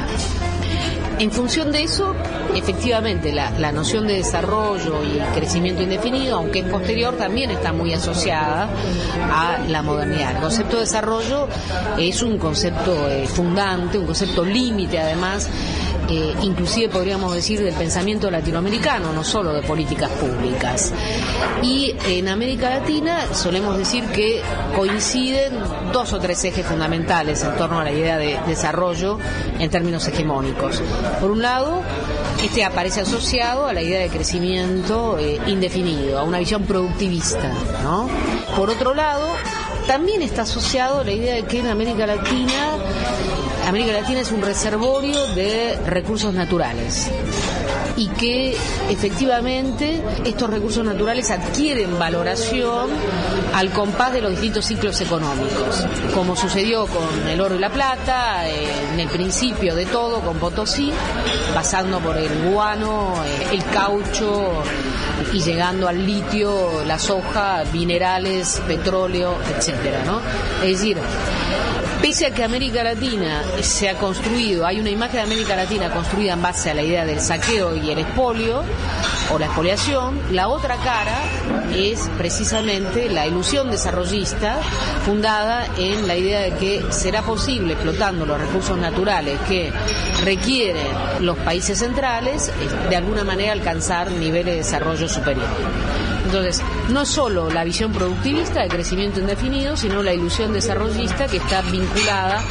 En 1.20 1.32
función 1.32 1.72
de 1.72 1.84
eso, 1.84 2.16
efectivamente, 2.56 3.32
la, 3.32 3.72
noción 3.72 4.08
de 4.08 4.16
desarrollo 4.16 5.04
y 5.04 5.20
crecimiento 5.36 5.82
indefinido, 5.82 6.38
aunque 6.38 6.60
es 6.60 6.66
posterior, 6.66 7.16
también 7.16 7.52
está 7.52 7.74
muy 7.74 7.94
asociada 7.94 8.70
a 9.32 9.58
la 9.68 9.82
modernidad. 9.82 10.36
El 10.36 10.42
concepto 10.42 10.78
de 10.78 10.82
desarrollo 10.82 11.48
es 11.98 12.22
un 12.22 12.38
concepto 12.38 13.10
eh, 13.10 13.28
fundante, 13.28 13.98
un 13.98 14.06
concepto 14.06 14.44
límite, 14.44 15.00
además, 15.00 15.50
eh, 16.10 16.36
inclusive 16.42 16.90
podríamos 16.90 17.34
decir 17.34 17.64
del 17.64 17.74
pensamiento 17.74 18.30
latinoamericano, 18.30 19.14
no 19.14 19.24
solo 19.24 19.54
de 19.54 19.62
políticas 19.62 20.10
públicas. 20.12 20.94
Y 21.62 21.96
en 22.06 22.28
América 22.28 22.70
Latina 22.70 23.34
solemos 23.34 23.78
decir 23.78 24.04
que 24.06 24.42
coinciden 24.76 25.54
dos 25.94 26.12
o 26.14 26.20
tres 26.20 26.44
ejes 26.44 26.66
fundamentales 26.66 27.44
en 27.44 27.56
torno 27.56 27.80
a 27.80 27.84
la 27.84 27.92
idea 27.92 28.18
de 28.18 28.38
desarrollo 28.48 29.18
en 29.60 29.70
términos 29.70 30.08
hegemónicos. 30.08 30.82
Por 31.22 31.32
un 31.32 31.42
lado, 31.42 31.82
este 32.42 32.64
aparece 32.64 33.02
asociado 33.02 33.68
a 33.68 33.74
la 33.74 33.82
idea 33.82 34.00
de 34.00 34.10
crecimiento 34.10 35.18
eh, 35.20 35.40
indefinido, 35.48 36.20
a 36.20 36.24
una 36.24 36.40
visión 36.40 36.64
productivista, 36.64 37.52
¿no? 37.84 38.10
Por 38.56 38.70
otro 38.70 38.94
lado, 38.94 39.28
también 39.88 40.22
está 40.22 40.44
asociado 40.44 41.00
a 41.00 41.04
la 41.04 41.12
idea 41.12 41.36
de 41.36 41.44
que 41.44 41.60
en 41.60 41.68
América 41.68 42.06
Latina 42.06 42.78
América 43.68 43.94
Latina 43.94 44.20
es 44.20 44.32
un 44.32 44.42
reservorio 44.42 45.26
de 45.36 45.78
recursos 45.86 46.34
naturales 46.34 47.10
y 47.96 48.08
que 48.10 48.56
efectivamente 48.90 50.02
estos 50.26 50.50
recursos 50.50 50.84
naturales 50.84 51.30
adquieren 51.32 51.98
valoración 52.00 52.90
al 53.54 53.70
compás 53.72 54.14
de 54.14 54.22
los 54.22 54.32
distintos 54.32 54.66
ciclos 54.66 55.00
económicos, 55.02 55.86
como 56.14 56.36
sucedió 56.36 56.88
con 56.88 57.28
el 57.28 57.40
oro 57.40 57.56
y 57.56 57.60
la 57.60 57.70
plata, 57.70 58.48
en 58.50 59.00
el 59.00 59.08
principio 59.10 59.76
de 59.76 59.86
todo 59.86 60.22
con 60.22 60.38
Potosí, 60.38 60.92
pasando 61.54 62.00
por 62.00 62.18
el 62.18 62.52
guano, 62.52 63.14
eh, 63.26 63.56
el 63.56 63.64
caucho 63.66 64.64
y 65.32 65.40
llegando 65.40 65.88
al 65.88 66.06
litio, 66.06 66.84
la 66.86 66.98
soja, 66.98 67.64
minerales, 67.72 68.62
petróleo, 68.68 69.36
etcétera, 69.56 70.04
¿no? 70.06 70.20
Es 70.64 70.80
decir, 70.80 70.98
Pese 72.04 72.26
a 72.26 72.34
que 72.34 72.44
América 72.44 72.84
Latina 72.84 73.42
se 73.62 73.88
ha 73.88 73.98
construido, 73.98 74.66
hay 74.66 74.78
una 74.78 74.90
imagen 74.90 75.16
de 75.16 75.22
América 75.22 75.56
Latina 75.56 75.90
construida 75.90 76.34
en 76.34 76.42
base 76.42 76.70
a 76.70 76.74
la 76.74 76.82
idea 76.82 77.06
del 77.06 77.22
saqueo 77.22 77.78
y 77.78 77.92
el 77.92 78.00
expolio 78.00 78.62
o 79.32 79.40
la 79.40 79.46
expoliación, 79.46 80.20
la 80.32 80.50
otra 80.50 80.76
cara 80.76 81.22
es 81.74 82.10
precisamente 82.18 83.10
la 83.10 83.26
ilusión 83.26 83.72
desarrollista 83.72 84.58
fundada 85.06 85.66
en 85.78 86.06
la 86.06 86.18
idea 86.18 86.42
de 86.42 86.52
que 86.56 86.84
será 86.90 87.22
posible, 87.22 87.72
explotando 87.72 88.26
los 88.26 88.38
recursos 88.38 88.78
naturales 88.78 89.40
que 89.48 89.72
requieren 90.26 90.86
los 91.22 91.38
países 91.38 91.80
centrales, 91.80 92.52
de 92.90 92.96
alguna 92.98 93.24
manera 93.24 93.54
alcanzar 93.54 94.12
niveles 94.12 94.46
de 94.48 94.56
desarrollo 94.58 95.08
superior. 95.08 95.48
Entonces, 96.26 96.62
no 96.90 97.06
solo 97.06 97.50
la 97.50 97.64
visión 97.64 97.92
productivista 97.92 98.62
de 98.62 98.70
crecimiento 98.70 99.20
indefinido, 99.20 99.76
sino 99.76 100.02
la 100.04 100.14
ilusión 100.14 100.54
desarrollista 100.54 101.28
que 101.28 101.38
está 101.38 101.62
vinculada 101.62 102.42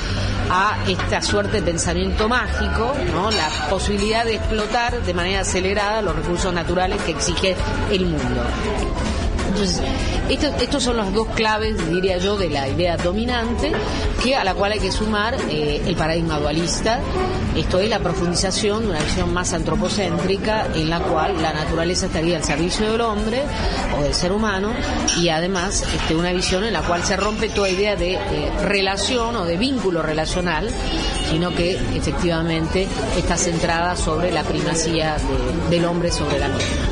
a 0.51 0.79
esta 0.87 1.23
suerte 1.23 1.61
de 1.61 1.63
pensamiento 1.63 2.29
mágico, 2.29 2.95
¿no? 3.13 3.31
la 3.31 3.49
posibilidad 3.71 4.25
de 4.25 4.37
explotar 4.37 5.03
de 5.03 5.15
manera 5.15 5.41
acelerada 5.41 6.03
los 6.03 6.15
recursos 6.15 6.53
naturales 6.53 7.01
que 7.03 7.13
exige 7.13 7.57
el 7.91 8.07
mundo. 8.07 8.43
Entonces, 9.53 9.83
estos 10.63 10.83
son 10.83 10.97
las 10.97 11.13
dos 11.13 11.29
claves, 11.29 11.77
diría 11.91 12.17
yo, 12.17 12.39
de 12.39 12.49
la 12.49 12.69
idea 12.69 12.97
dominante, 12.97 13.71
que 14.23 14.35
a 14.35 14.45
la 14.45 14.55
cual 14.55 14.73
hay 14.73 14.79
que 14.79 14.91
sumar 14.91 15.37
eh, 15.51 15.83
el 15.87 15.95
paradigma 15.95 16.39
dualista, 16.39 17.01
esto 17.55 17.79
es 17.81 17.91
la 17.91 17.99
profundización 17.99 18.85
de 18.85 18.91
una 18.91 19.01
visión 19.01 19.33
más 19.35 19.53
antropocéntrica 19.53 20.69
en 20.75 20.89
la 20.89 21.01
cual 21.01 21.43
la 21.43 21.53
naturaleza 21.53 22.07
estaría 22.07 22.39
al 22.39 22.45
servicio 22.45 22.91
del 22.93 23.03
hombre 23.03 23.43
o 23.99 24.03
del 24.03 24.15
ser 24.15 24.33
humano 24.33 24.73
y 25.21 25.29
además 25.29 25.85
este, 25.95 26.15
una 26.15 26.33
visión 26.33 26.65
en 26.65 26.73
la 26.73 26.81
cual 26.81 27.05
se 27.05 27.17
rompe 27.19 27.51
toda 27.51 27.69
idea 27.69 27.95
de 27.95 28.19
relación 28.63 29.37
o 29.37 29.45
de 29.45 29.59
vínculo 29.59 30.01
relacional, 30.01 30.71
sino 31.29 31.55
que 31.55 31.73
efectivamente 31.95 32.89
está 33.19 33.37
centrada 33.37 33.97
sobre 33.97 34.33
la 34.33 34.45
primacía 34.45 35.19
del 35.69 35.85
hombre 35.85 36.11
sobre 36.11 36.39
la 36.39 36.49
misma. 36.49 36.92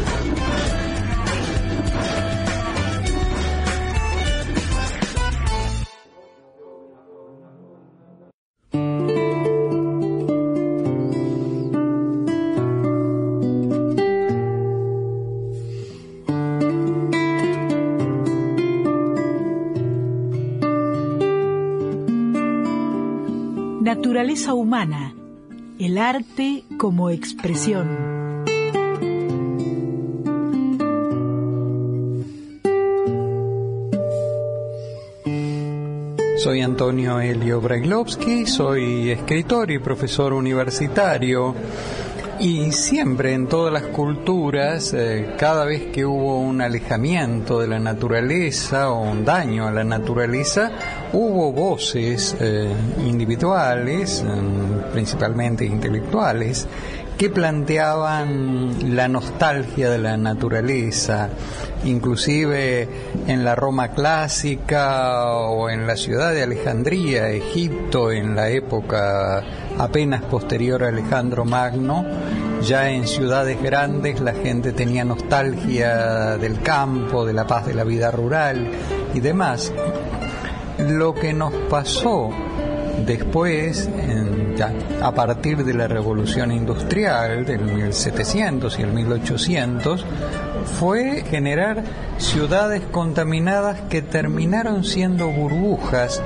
Naturaleza 24.30 24.54
humana, 24.54 25.12
el 25.80 25.98
arte 25.98 26.62
como 26.78 27.10
expresión. 27.10 28.44
Soy 36.36 36.60
Antonio 36.60 37.18
Elio 37.18 37.60
Brailovsky, 37.60 38.46
soy 38.46 39.10
escritor 39.10 39.72
y 39.72 39.80
profesor 39.80 40.32
universitario 40.32 41.56
y 42.38 42.70
siempre 42.70 43.34
en 43.34 43.48
todas 43.48 43.72
las 43.72 43.82
culturas, 43.82 44.94
eh, 44.94 45.34
cada 45.38 45.64
vez 45.64 45.86
que 45.92 46.06
hubo 46.06 46.38
un 46.38 46.62
alejamiento 46.62 47.58
de 47.58 47.66
la 47.66 47.80
naturaleza 47.80 48.90
o 48.92 49.02
un 49.02 49.24
daño 49.26 49.66
a 49.66 49.72
la 49.72 49.84
naturaleza, 49.84 50.70
hubo 51.12 51.52
voces 51.52 52.36
eh, 52.40 52.72
individuales, 52.98 54.24
mm, 54.24 54.92
principalmente 54.92 55.64
intelectuales, 55.64 56.66
que 57.20 57.28
planteaban 57.28 58.96
la 58.96 59.06
nostalgia 59.06 59.90
de 59.90 59.98
la 59.98 60.16
naturaleza, 60.16 61.28
inclusive 61.84 62.88
en 63.26 63.44
la 63.44 63.54
Roma 63.54 63.88
clásica 63.88 65.26
o 65.26 65.68
en 65.68 65.86
la 65.86 65.96
ciudad 65.96 66.32
de 66.32 66.44
Alejandría, 66.44 67.28
Egipto, 67.28 68.10
en 68.10 68.34
la 68.34 68.48
época 68.48 69.44
apenas 69.78 70.22
posterior 70.22 70.82
a 70.82 70.88
Alejandro 70.88 71.44
Magno, 71.44 72.06
ya 72.62 72.90
en 72.90 73.06
ciudades 73.06 73.62
grandes 73.62 74.20
la 74.20 74.32
gente 74.32 74.72
tenía 74.72 75.04
nostalgia 75.04 76.38
del 76.38 76.62
campo, 76.62 77.26
de 77.26 77.34
la 77.34 77.46
paz 77.46 77.66
de 77.66 77.74
la 77.74 77.84
vida 77.84 78.10
rural 78.10 78.70
y 79.12 79.20
demás. 79.20 79.72
Lo 80.88 81.14
que 81.14 81.32
nos 81.32 81.52
pasó 81.68 82.30
después, 83.06 83.88
a 85.02 85.14
partir 85.14 85.64
de 85.64 85.74
la 85.74 85.88
revolución 85.88 86.52
industrial 86.52 87.44
del 87.44 87.60
1700 87.60 88.78
y 88.78 88.82
el 88.82 88.92
1800, 88.92 90.04
fue 90.78 91.24
generar 91.28 91.82
ciudades 92.18 92.82
contaminadas 92.90 93.80
que 93.82 94.02
terminaron 94.02 94.84
siendo 94.84 95.28
burbujas 95.28 96.22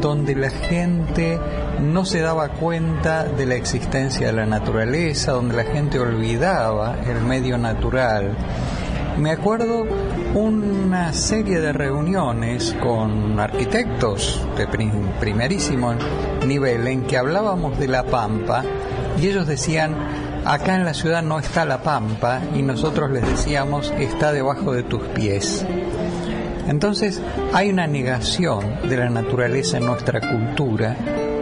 donde 0.00 0.34
la 0.34 0.50
gente 0.50 1.38
no 1.80 2.04
se 2.04 2.20
daba 2.20 2.48
cuenta 2.48 3.24
de 3.24 3.46
la 3.46 3.54
existencia 3.54 4.26
de 4.28 4.32
la 4.32 4.46
naturaleza, 4.46 5.32
donde 5.32 5.56
la 5.56 5.64
gente 5.64 5.98
olvidaba 5.98 6.96
el 7.06 7.20
medio 7.22 7.58
natural. 7.58 8.36
Me 9.16 9.30
acuerdo 9.30 9.86
una 10.34 11.12
serie 11.12 11.60
de 11.60 11.72
reuniones 11.72 12.74
con 12.82 13.40
arquitectos 13.40 14.46
de 14.56 14.66
primerísimo 15.20 15.94
nivel 16.46 16.86
en 16.86 17.02
que 17.02 17.16
hablábamos 17.16 17.78
de 17.78 17.88
la 17.88 18.04
pampa 18.04 18.64
y 19.20 19.26
ellos 19.26 19.46
decían, 19.46 19.96
acá 20.44 20.76
en 20.76 20.84
la 20.84 20.94
ciudad 20.94 21.22
no 21.22 21.38
está 21.38 21.64
la 21.64 21.82
pampa 21.82 22.40
y 22.54 22.62
nosotros 22.62 23.10
les 23.10 23.26
decíamos, 23.26 23.92
está 23.98 24.32
debajo 24.32 24.72
de 24.72 24.82
tus 24.82 25.02
pies. 25.08 25.64
Entonces 26.68 27.22
hay 27.52 27.70
una 27.70 27.86
negación 27.86 28.88
de 28.88 28.96
la 28.98 29.08
naturaleza 29.08 29.78
en 29.78 29.86
nuestra 29.86 30.20
cultura 30.20 30.96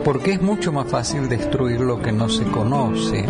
porque 0.05 0.33
es 0.33 0.41
mucho 0.41 0.71
más 0.71 0.87
fácil 0.87 1.29
destruir 1.29 1.81
lo 1.81 2.01
que 2.01 2.13
no 2.13 2.29
se 2.29 2.45
conoce. 2.45 3.27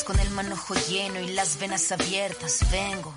Con 0.00 0.18
el 0.18 0.30
manojo 0.30 0.74
lleno 0.88 1.20
y 1.20 1.32
las 1.32 1.58
venas 1.58 1.92
abiertas. 1.92 2.66
Vengo 2.72 3.14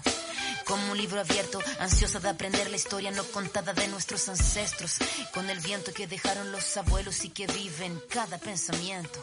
como 0.68 0.92
un 0.92 0.98
libro 0.98 1.22
abierto, 1.22 1.60
ansiosa 1.80 2.20
de 2.20 2.30
aprender 2.30 2.70
la 2.70 2.76
historia 2.76 3.12
no 3.12 3.24
contada 3.24 3.74
de 3.74 3.88
nuestros 3.88 4.28
ancestros, 4.28 4.98
con 5.34 5.50
el 5.50 5.60
viento 5.60 5.94
que 5.94 6.08
dejaron 6.08 6.52
los 6.52 6.76
abuelos 6.76 7.24
y 7.24 7.30
que 7.30 7.48
viven 7.48 7.98
cada 8.10 8.38
pensamiento. 8.40 9.20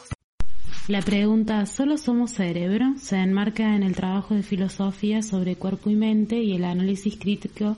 La 0.89 1.03
pregunta 1.03 1.67
¿solo 1.67 1.99
somos 1.99 2.33
cerebro? 2.33 2.95
se 2.99 3.17
enmarca 3.17 3.77
en 3.77 3.83
el 3.83 3.95
trabajo 3.95 4.35
de 4.35 4.43
filosofía 4.43 5.23
sobre 5.23 5.57
cuerpo 5.57 5.91
y 5.91 5.95
mente 5.95 6.37
y 6.37 6.55
el 6.55 6.65
análisis 6.65 7.17
crítico 7.19 7.77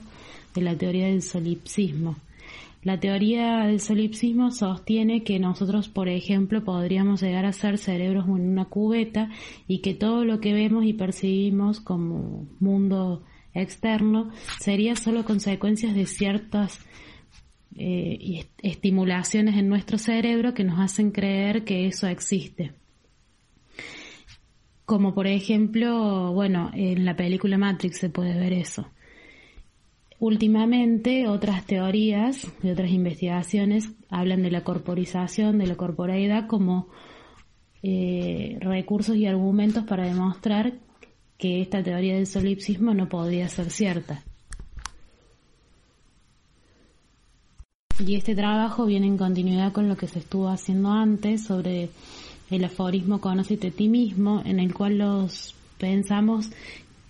de 0.53 0.61
la 0.61 0.75
teoría 0.77 1.07
del 1.07 1.21
solipsismo. 1.21 2.15
La 2.85 2.99
teoría 2.99 3.65
del 3.65 3.79
solipsismo 3.79 4.51
sostiene 4.51 5.23
que 5.23 5.39
nosotros, 5.39 5.89
por 5.89 6.07
ejemplo, 6.07 6.63
podríamos 6.63 7.19
llegar 7.23 7.43
a 7.43 7.51
ser 7.51 7.79
cerebros 7.79 8.25
en 8.27 8.47
una 8.47 8.65
cubeta 8.65 9.31
y 9.67 9.79
que 9.79 9.95
todo 9.95 10.23
lo 10.23 10.39
que 10.39 10.53
vemos 10.53 10.85
y 10.85 10.93
percibimos 10.93 11.79
como 11.79 12.47
mundo 12.59 13.23
externo 13.55 14.29
sería 14.59 14.95
solo 14.95 15.25
consecuencias 15.25 15.95
de 15.95 16.05
ciertas 16.05 16.79
eh, 17.75 18.45
estimulaciones 18.61 19.57
en 19.57 19.67
nuestro 19.67 19.97
cerebro 19.97 20.53
que 20.53 20.63
nos 20.63 20.79
hacen 20.79 21.09
creer 21.09 21.63
que 21.63 21.87
eso 21.87 22.05
existe. 22.05 22.73
Como 24.85 25.15
por 25.15 25.25
ejemplo, 25.25 26.33
bueno, 26.33 26.69
en 26.75 27.03
la 27.03 27.15
película 27.15 27.57
Matrix 27.57 27.97
se 27.97 28.11
puede 28.11 28.37
ver 28.37 28.53
eso. 28.53 28.91
Últimamente, 30.19 31.27
otras 31.27 31.65
teorías 31.65 32.47
y 32.63 32.69
otras 32.69 32.89
investigaciones 32.91 33.89
hablan 34.09 34.43
de 34.43 34.51
la 34.51 34.63
corporización, 34.63 35.57
de 35.57 35.67
la 35.67 35.75
corporeidad 35.75 36.47
como 36.47 36.87
eh, 37.83 38.57
recursos 38.61 39.17
y 39.17 39.25
argumentos 39.25 39.83
para 39.83 40.05
demostrar 40.05 40.73
que 41.37 41.61
esta 41.61 41.83
teoría 41.83 42.15
del 42.15 42.27
solipsismo 42.27 42.93
no 42.93 43.09
podría 43.09 43.49
ser 43.49 43.69
cierta. 43.69 44.23
Y 47.99 48.15
este 48.15 48.35
trabajo 48.35 48.85
viene 48.85 49.07
en 49.07 49.17
continuidad 49.17 49.71
con 49.71 49.87
lo 49.87 49.97
que 49.97 50.07
se 50.07 50.19
estuvo 50.19 50.49
haciendo 50.49 50.91
antes 50.91 51.43
sobre 51.43 51.89
el 52.49 52.63
aforismo 52.63 53.21
Conócete 53.21 53.67
a 53.67 53.71
ti 53.71 53.87
mismo, 53.87 54.41
en 54.45 54.59
el 54.59 54.73
cual 54.73 54.97
los 54.97 55.55
pensamos 55.77 56.51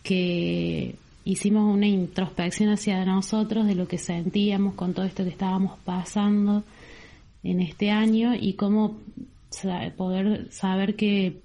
que 0.03 0.95
hicimos 1.25 1.73
una 1.73 1.87
introspección 1.87 2.69
hacia 2.69 3.03
nosotros 3.03 3.65
de 3.65 3.75
lo 3.75 3.87
que 3.87 3.97
sentíamos 3.97 4.75
con 4.75 4.93
todo 4.93 5.05
esto 5.05 5.23
que 5.23 5.31
estábamos 5.31 5.77
pasando 5.83 6.63
en 7.43 7.59
este 7.59 7.91
año 7.91 8.33
y 8.33 8.53
cómo 8.53 8.97
poder 9.97 10.51
saber 10.51 10.95
que 10.95 11.41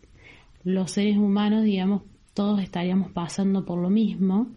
los 0.65 0.91
seres 0.93 1.17
humanos, 1.17 1.65
digamos, 1.65 2.03
todos 2.35 2.61
estaríamos 2.61 3.11
pasando 3.11 3.65
por 3.65 3.79
lo 3.79 3.89
mismo 3.91 4.49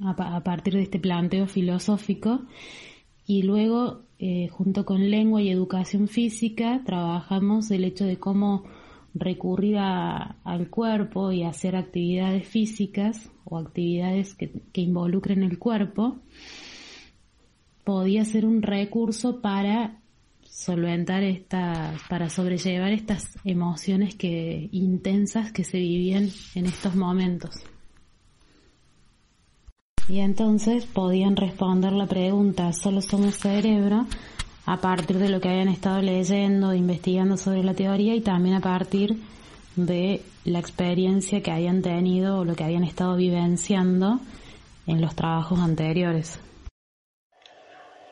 a, 0.00 0.40
partir 0.42 0.74
de 0.74 0.82
este 0.82 0.98
planteo 0.98 1.46
filosófico. 1.46 2.40
Y 3.26 3.42
luego 3.42 4.02
eh, 4.18 4.48
junto 4.48 4.84
con 4.84 5.10
lengua 5.10 5.42
y 5.42 5.50
educación 5.50 6.08
física 6.08 6.82
trabajamos 6.84 7.70
el 7.70 7.84
hecho 7.84 8.04
de 8.04 8.18
cómo 8.18 8.64
recurrir 9.14 9.78
al 9.78 10.68
cuerpo 10.70 11.30
y 11.30 11.44
hacer 11.44 11.76
actividades 11.76 12.46
físicas 12.48 13.30
o 13.44 13.58
actividades 13.58 14.34
que, 14.34 14.50
involucren 14.74 15.42
el 15.42 15.58
cuerpo, 15.58 16.18
podía 17.84 18.24
ser 18.24 18.44
un 18.44 18.62
recurso 18.62 19.40
para 19.40 20.00
solventar 20.42 21.22
estas, 21.22 22.00
para 22.08 22.28
sobrellevar 22.28 22.92
estas 22.92 23.38
emociones 23.44 24.14
que 24.14 24.68
intensas 24.72 25.52
que 25.52 25.64
se 25.64 25.78
vivían 25.78 26.28
en 26.54 26.66
estos 26.66 26.94
momentos. 26.94 27.54
Y 30.08 30.18
entonces 30.20 30.84
podían 30.84 31.36
responder 31.36 31.92
la 31.92 32.06
pregunta, 32.06 32.72
¿solo 32.72 33.00
somos 33.00 33.36
cerebro? 33.36 34.06
A 34.66 34.76
partir 34.78 35.18
de 35.18 35.28
lo 35.28 35.40
que 35.40 35.48
habían 35.48 35.68
estado 35.68 36.00
leyendo, 36.00 36.72
investigando 36.72 37.36
sobre 37.36 37.62
la 37.62 37.74
teoría 37.74 38.14
y 38.14 38.20
también 38.20 38.56
a 38.56 38.60
partir 38.60 39.16
de 39.76 40.22
la 40.44 40.58
experiencia 40.58 41.42
que 41.42 41.50
habían 41.50 41.82
tenido 41.82 42.38
o 42.38 42.44
lo 42.44 42.54
que 42.54 42.64
habían 42.64 42.84
estado 42.84 43.16
vivenciando 43.16 44.20
en 44.86 45.00
los 45.00 45.14
trabajos 45.14 45.58
anteriores. 45.58 46.40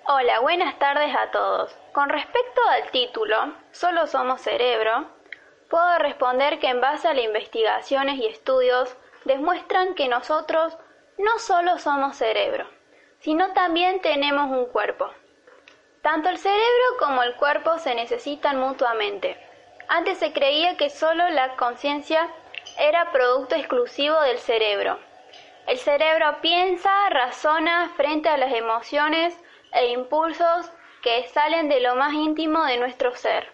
Hola, 0.07 0.41
buenas 0.41 0.79
tardes 0.79 1.15
a 1.15 1.31
todos. 1.31 1.75
Con 1.93 2.09
respecto 2.09 2.61
al 2.71 2.91
título, 2.91 3.37
Solo 3.71 4.07
somos 4.07 4.41
cerebro, 4.41 5.07
puedo 5.71 5.99
responder 5.99 6.59
que 6.59 6.69
en 6.69 6.81
base 6.81 7.09
a 7.09 7.15
las 7.15 7.25
investigaciones 7.25 8.19
y 8.19 8.27
estudios 8.27 8.95
demuestran 9.25 9.95
que 9.95 10.09
nosotros 10.09 10.77
no 11.19 11.39
solo 11.39 11.79
somos 11.79 12.17
cerebro, 12.17 12.67
sino 13.21 13.53
también 13.53 14.03
tenemos 14.03 14.51
un 14.51 14.67
cuerpo. 14.67 15.07
Tanto 16.03 16.29
el 16.29 16.39
cerebro 16.39 16.97
como 16.99 17.23
el 17.23 17.37
cuerpo 17.37 17.79
se 17.79 17.95
necesitan 17.95 18.59
mutuamente. 18.59 19.37
Antes 19.87 20.19
se 20.19 20.33
creía 20.33 20.77
que 20.77 20.91
solo 20.91 21.29
la 21.31 21.55
conciencia 21.55 22.29
era 22.77 23.13
producto 23.13 23.55
exclusivo 23.55 24.21
del 24.23 24.39
cerebro. 24.39 24.99
El 25.69 25.79
cerebro 25.79 26.39
piensa, 26.41 26.91
razona 27.11 27.93
frente 27.97 28.29
a 28.29 28.37
las 28.37 28.53
emociones 28.53 29.39
e 29.73 29.93
impulsos 29.93 30.73
que 31.03 31.29
salen 31.29 31.69
de 31.69 31.81
lo 31.81 31.95
más 31.95 32.13
íntimo 32.15 32.65
de 32.65 32.79
nuestro 32.79 33.15
ser. 33.15 33.53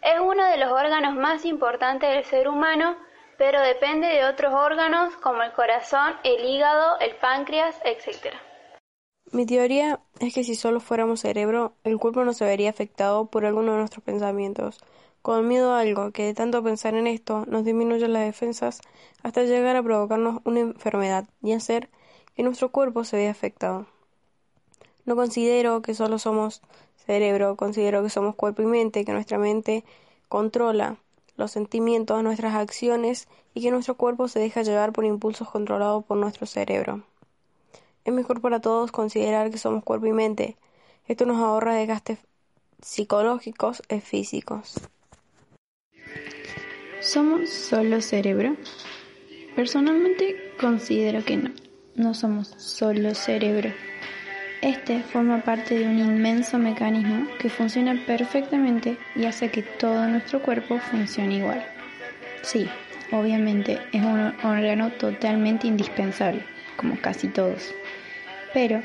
Es 0.00 0.20
uno 0.20 0.44
de 0.44 0.56
los 0.56 0.70
órganos 0.70 1.14
más 1.14 1.44
importantes 1.44 2.10
del 2.10 2.24
ser 2.24 2.48
humano, 2.48 2.96
pero 3.38 3.60
depende 3.60 4.06
de 4.06 4.24
otros 4.24 4.54
órganos 4.54 5.16
como 5.16 5.42
el 5.42 5.50
corazón, 5.50 6.16
el 6.22 6.44
hígado, 6.44 6.96
el 7.00 7.16
páncreas, 7.16 7.76
etc. 7.84 8.36
Mi 9.30 9.44
teoría 9.44 10.00
es 10.20 10.32
que 10.32 10.42
si 10.42 10.54
solo 10.54 10.80
fuéramos 10.80 11.20
cerebro, 11.20 11.74
el 11.84 11.98
cuerpo 11.98 12.24
no 12.24 12.32
se 12.32 12.46
vería 12.46 12.70
afectado 12.70 13.26
por 13.26 13.44
alguno 13.44 13.72
de 13.72 13.78
nuestros 13.78 14.02
pensamientos, 14.02 14.80
con 15.20 15.46
miedo 15.46 15.72
a 15.72 15.80
algo 15.80 16.12
que 16.12 16.24
de 16.24 16.32
tanto 16.32 16.62
pensar 16.62 16.94
en 16.94 17.06
esto 17.06 17.44
nos 17.46 17.62
disminuye 17.62 18.08
las 18.08 18.24
defensas 18.24 18.80
hasta 19.22 19.42
llegar 19.42 19.76
a 19.76 19.82
provocarnos 19.82 20.40
una 20.44 20.60
enfermedad 20.60 21.28
y 21.42 21.52
hacer 21.52 21.90
que 22.34 22.42
nuestro 22.42 22.70
cuerpo 22.70 23.04
se 23.04 23.18
vea 23.18 23.30
afectado. 23.30 23.86
No 25.04 25.14
considero 25.14 25.82
que 25.82 25.92
solo 25.94 26.18
somos 26.18 26.62
cerebro, 26.96 27.56
considero 27.56 28.02
que 28.02 28.10
somos 28.10 28.34
cuerpo 28.34 28.62
y 28.62 28.66
mente, 28.66 29.04
que 29.04 29.12
nuestra 29.12 29.36
mente 29.36 29.84
controla 30.28 30.96
los 31.36 31.50
sentimientos, 31.50 32.22
nuestras 32.22 32.54
acciones 32.54 33.28
y 33.52 33.60
que 33.60 33.70
nuestro 33.70 33.96
cuerpo 33.96 34.28
se 34.28 34.38
deja 34.38 34.62
llevar 34.62 34.92
por 34.92 35.04
impulsos 35.04 35.50
controlados 35.50 36.04
por 36.04 36.16
nuestro 36.16 36.46
cerebro. 36.46 37.02
Es 38.08 38.14
mejor 38.14 38.40
para 38.40 38.58
todos 38.58 38.90
considerar 38.90 39.50
que 39.50 39.58
somos 39.58 39.84
cuerpo 39.84 40.06
y 40.06 40.12
mente. 40.12 40.56
Esto 41.08 41.26
nos 41.26 41.36
ahorra 41.36 41.74
desgastes 41.74 42.18
psicológicos 42.80 43.82
y 43.90 44.00
físicos. 44.00 44.80
¿Somos 47.02 47.50
solo 47.50 48.00
cerebro? 48.00 48.56
Personalmente 49.54 50.54
considero 50.58 51.22
que 51.22 51.36
no. 51.36 51.50
No 51.96 52.14
somos 52.14 52.48
solo 52.56 53.14
cerebro. 53.14 53.74
Este 54.62 55.02
forma 55.02 55.42
parte 55.42 55.78
de 55.78 55.84
un 55.84 55.98
inmenso 55.98 56.56
mecanismo 56.56 57.28
que 57.38 57.50
funciona 57.50 58.06
perfectamente 58.06 58.96
y 59.16 59.26
hace 59.26 59.50
que 59.50 59.60
todo 59.62 60.08
nuestro 60.08 60.42
cuerpo 60.42 60.78
funcione 60.78 61.36
igual. 61.36 61.62
Sí, 62.40 62.70
obviamente 63.12 63.78
es 63.92 64.02
un 64.02 64.32
órgano 64.42 64.92
totalmente 64.92 65.66
indispensable, 65.66 66.42
como 66.78 66.98
casi 67.02 67.28
todos 67.28 67.74
pero 68.52 68.82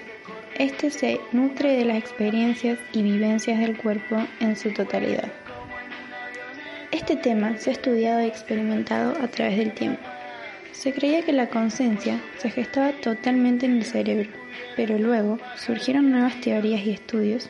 este 0.57 0.91
se 0.91 1.19
nutre 1.31 1.75
de 1.75 1.85
las 1.85 1.97
experiencias 1.97 2.77
y 2.91 3.01
vivencias 3.01 3.59
del 3.59 3.77
cuerpo 3.77 4.17
en 4.39 4.55
su 4.55 4.71
totalidad. 4.71 5.31
Este 6.91 7.15
tema 7.15 7.57
se 7.57 7.71
ha 7.71 7.73
estudiado 7.73 8.21
y 8.21 8.27
experimentado 8.27 9.17
a 9.21 9.27
través 9.27 9.57
del 9.57 9.73
tiempo. 9.73 10.01
Se 10.71 10.93
creía 10.93 11.23
que 11.23 11.33
la 11.33 11.47
conciencia 11.47 12.21
se 12.37 12.49
gestaba 12.49 12.91
totalmente 12.91 13.65
en 13.65 13.77
el 13.77 13.83
cerebro, 13.83 14.29
pero 14.75 14.99
luego 14.99 15.39
surgieron 15.55 16.11
nuevas 16.11 16.39
teorías 16.41 16.85
y 16.85 16.91
estudios 16.91 17.49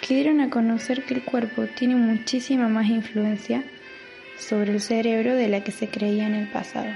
que 0.00 0.14
dieron 0.14 0.40
a 0.40 0.50
conocer 0.50 1.04
que 1.04 1.14
el 1.14 1.24
cuerpo 1.24 1.66
tiene 1.66 1.96
muchísima 1.96 2.68
más 2.68 2.86
influencia 2.86 3.64
sobre 4.38 4.72
el 4.72 4.80
cerebro 4.80 5.34
de 5.34 5.48
la 5.48 5.64
que 5.64 5.72
se 5.72 5.88
creía 5.88 6.26
en 6.26 6.34
el 6.34 6.48
pasado. 6.48 6.90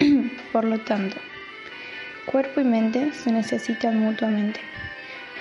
Por 0.52 0.64
lo 0.64 0.78
tanto, 0.80 1.16
Cuerpo 2.30 2.60
y 2.60 2.64
mente 2.64 3.12
se 3.12 3.32
necesitan 3.32 3.98
mutuamente. 3.98 4.60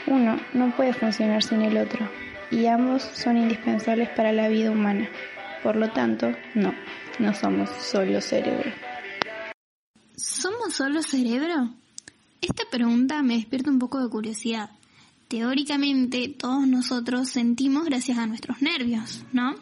Uno 0.08 0.40
no 0.54 0.76
puede 0.76 0.92
funcionar 0.94 1.44
sin 1.44 1.62
el 1.62 1.78
otro 1.78 2.10
y 2.50 2.66
ambos 2.66 3.04
son 3.04 3.38
indispensables 3.38 4.10
para 4.10 4.32
la 4.32 4.48
vida 4.48 4.72
humana. 4.72 5.08
Por 5.62 5.76
lo 5.76 5.92
tanto, 5.92 6.34
no, 6.56 6.74
no 7.20 7.34
somos 7.36 7.70
solo 7.70 8.22
cerebro. 8.22 8.72
¿Somos 10.16 10.74
solo 10.74 11.04
cerebro? 11.04 11.70
Esta 12.42 12.64
pregunta 12.72 13.22
me 13.22 13.36
despierta 13.36 13.70
un 13.70 13.78
poco 13.78 14.02
de 14.02 14.10
curiosidad. 14.10 14.72
Teóricamente, 15.28 16.28
todos 16.28 16.68
nosotros 16.68 17.30
sentimos 17.30 17.86
gracias 17.86 18.18
a 18.18 18.26
nuestros 18.26 18.64
nervios, 18.64 19.24
¿no? 19.32 19.54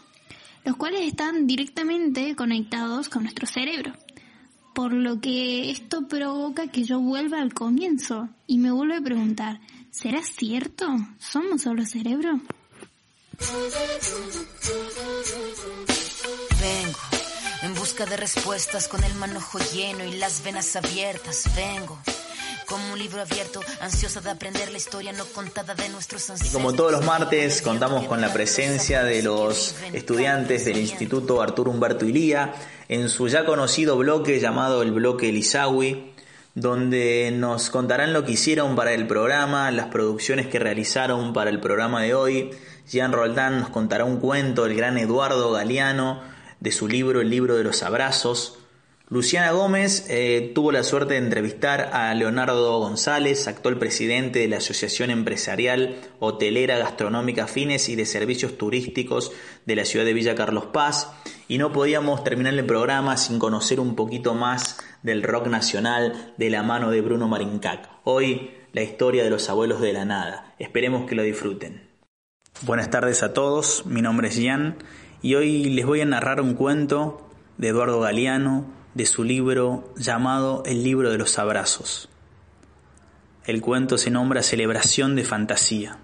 Los 0.63 0.77
cuales 0.77 1.01
están 1.01 1.45
directamente 1.45 2.37
conectados 2.37 3.09
con 3.09 3.23
nuestro 3.23 3.47
cerebro 3.47 3.91
por 4.77 4.93
lo 4.93 5.19
que 5.19 5.71
esto 5.71 6.07
provoca 6.07 6.67
que 6.67 6.83
yo 6.83 6.99
vuelva 6.99 7.41
al 7.41 7.51
comienzo 7.51 8.29
y 8.45 8.59
me 8.59 8.69
vuelvo 8.69 8.93
a 8.93 9.01
preguntar, 9.01 9.59
¿será 9.89 10.21
cierto? 10.21 10.85
¿Somos 11.17 11.63
solo 11.63 11.83
cerebro? 11.83 12.39
Vengo 16.61 16.99
en 17.63 17.73
busca 17.73 18.05
de 18.05 18.17
respuestas 18.17 18.87
con 18.87 19.03
el 19.03 19.15
manojo 19.15 19.57
lleno 19.73 20.05
y 20.05 20.15
las 20.17 20.43
venas 20.43 20.75
abiertas. 20.75 21.49
Vengo 21.55 21.97
como 22.67 22.93
un 22.93 22.99
libro 22.99 23.21
abierto, 23.21 23.61
ansiosa 23.79 24.21
de 24.21 24.29
aprender 24.29 24.69
la 24.71 24.77
historia 24.77 25.13
no 25.13 25.25
contada 25.25 25.73
de 25.73 25.89
nuestros 25.89 26.29
ancestros. 26.29 26.51
Y 26.51 26.53
como 26.53 26.73
todos 26.73 26.91
los 26.91 27.05
martes, 27.05 27.61
contamos 27.61 28.05
con 28.05 28.21
la 28.21 28.33
presencia 28.33 29.03
de 29.03 29.23
los 29.23 29.75
estudiantes 29.93 30.65
del 30.65 30.77
Instituto 30.77 31.41
Arturo 31.41 31.71
Humberto 31.71 32.05
Ilía 32.05 32.53
en 32.89 33.09
su 33.09 33.27
ya 33.27 33.45
conocido 33.45 33.97
bloque 33.97 34.39
llamado 34.39 34.81
el 34.81 34.91
bloque 34.91 35.29
Elisawi, 35.29 36.13
donde 36.55 37.31
nos 37.33 37.69
contarán 37.69 38.13
lo 38.13 38.25
que 38.25 38.33
hicieron 38.33 38.75
para 38.75 38.93
el 38.93 39.07
programa, 39.07 39.71
las 39.71 39.87
producciones 39.87 40.47
que 40.47 40.59
realizaron 40.59 41.33
para 41.33 41.49
el 41.49 41.59
programa 41.59 42.01
de 42.01 42.13
hoy. 42.13 42.51
Jean 42.89 43.11
Roldán 43.11 43.59
nos 43.59 43.69
contará 43.69 44.05
un 44.05 44.17
cuento 44.17 44.63
del 44.63 44.75
gran 44.75 44.97
Eduardo 44.97 45.51
Galeano 45.51 46.21
de 46.59 46.71
su 46.71 46.87
libro 46.87 47.21
El 47.21 47.29
libro 47.29 47.55
de 47.55 47.63
los 47.63 47.83
abrazos. 47.83 48.56
Luciana 49.09 49.51
Gómez 49.51 50.05
eh, 50.09 50.51
tuvo 50.53 50.73
la 50.73 50.83
suerte 50.83 51.13
de 51.13 51.21
entrevistar 51.21 51.91
a 51.93 52.13
Leonardo 52.13 52.77
González, 52.79 53.47
actual 53.47 53.79
presidente 53.79 54.39
de 54.39 54.49
la 54.49 54.57
Asociación 54.57 55.11
Empresarial 55.11 55.95
Hotelera 56.19 56.77
Gastronómica 56.77 57.47
Fines 57.47 57.87
y 57.87 57.95
de 57.95 58.05
Servicios 58.05 58.57
Turísticos 58.57 59.31
de 59.65 59.77
la 59.77 59.85
ciudad 59.85 60.03
de 60.03 60.11
Villa 60.11 60.35
Carlos 60.35 60.65
Paz, 60.65 61.09
y 61.47 61.57
no 61.57 61.71
podíamos 61.71 62.25
terminar 62.25 62.53
el 62.53 62.65
programa 62.65 63.15
sin 63.15 63.39
conocer 63.39 63.79
un 63.79 63.95
poquito 63.95 64.35
más 64.35 64.77
del 65.03 65.23
rock 65.23 65.47
nacional 65.47 66.33
de 66.37 66.49
la 66.49 66.61
mano 66.61 66.91
de 66.91 66.99
Bruno 66.99 67.29
Marincac. 67.29 67.89
Hoy 68.03 68.51
la 68.73 68.81
historia 68.81 69.23
de 69.23 69.29
los 69.29 69.49
abuelos 69.49 69.79
de 69.79 69.93
la 69.93 70.03
nada. 70.03 70.53
Esperemos 70.59 71.07
que 71.07 71.15
lo 71.15 71.23
disfruten. 71.23 71.87
Buenas 72.63 72.89
tardes 72.89 73.23
a 73.23 73.31
todos, 73.31 73.85
mi 73.85 74.01
nombre 74.01 74.27
es 74.27 74.37
Jan 74.37 74.75
y 75.21 75.35
hoy 75.35 75.63
les 75.69 75.85
voy 75.85 76.01
a 76.01 76.05
narrar 76.05 76.41
un 76.41 76.55
cuento 76.55 77.25
de 77.57 77.69
Eduardo 77.69 78.01
Galeano 78.01 78.75
de 78.93 79.05
su 79.05 79.23
libro 79.23 79.93
llamado 79.95 80.63
El 80.65 80.83
libro 80.83 81.11
de 81.11 81.17
los 81.17 81.37
abrazos. 81.37 82.09
El 83.45 83.61
cuento 83.61 83.97
se 83.97 84.09
nombra 84.09 84.43
Celebración 84.43 85.15
de 85.15 85.23
Fantasía. 85.23 85.99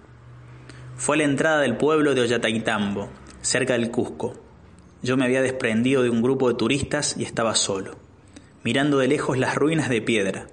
Fue 0.96 1.16
a 1.16 1.18
la 1.18 1.24
entrada 1.24 1.60
del 1.60 1.76
pueblo 1.76 2.14
de 2.14 2.22
Ollantaytambo, 2.22 3.10
cerca 3.42 3.74
del 3.74 3.90
Cusco. 3.90 4.34
Yo 5.02 5.16
me 5.16 5.24
había 5.24 5.42
desprendido 5.42 6.02
de 6.02 6.10
un 6.10 6.22
grupo 6.22 6.48
de 6.48 6.54
turistas 6.54 7.16
y 7.18 7.24
estaba 7.24 7.54
solo, 7.54 7.96
mirando 8.62 8.98
de 8.98 9.08
lejos 9.08 9.38
las 9.38 9.56
ruinas 9.56 9.88
de 9.88 10.00
piedra, 10.00 10.46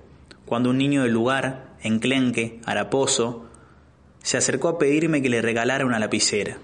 cuando 0.46 0.72
un 0.72 0.78
niño 0.78 1.04
del 1.04 1.14
lugar, 1.14 1.78
enclenque, 1.82 2.60
haraposo, 2.66 3.46
se 4.24 4.38
acercó 4.38 4.68
a 4.70 4.78
pedirme 4.78 5.22
que 5.22 5.30
le 5.30 5.42
regalara 5.42 5.86
una 5.86 6.00
lapicera. 6.00 6.58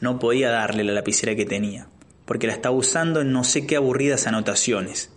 No 0.00 0.18
podía 0.18 0.50
darle 0.50 0.84
la 0.84 0.92
lapicera 0.92 1.34
que 1.34 1.46
tenía 1.46 1.86
porque 2.30 2.46
la 2.46 2.52
estaba 2.52 2.76
usando 2.76 3.22
en 3.22 3.32
no 3.32 3.42
sé 3.42 3.66
qué 3.66 3.74
aburridas 3.74 4.28
anotaciones, 4.28 5.10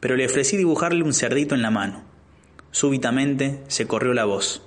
pero 0.00 0.16
le 0.16 0.26
ofrecí 0.26 0.56
dibujarle 0.56 1.04
un 1.04 1.12
cerdito 1.12 1.54
en 1.54 1.62
la 1.62 1.70
mano. 1.70 2.02
Súbitamente 2.72 3.60
se 3.68 3.86
corrió 3.86 4.12
la 4.12 4.24
voz. 4.24 4.64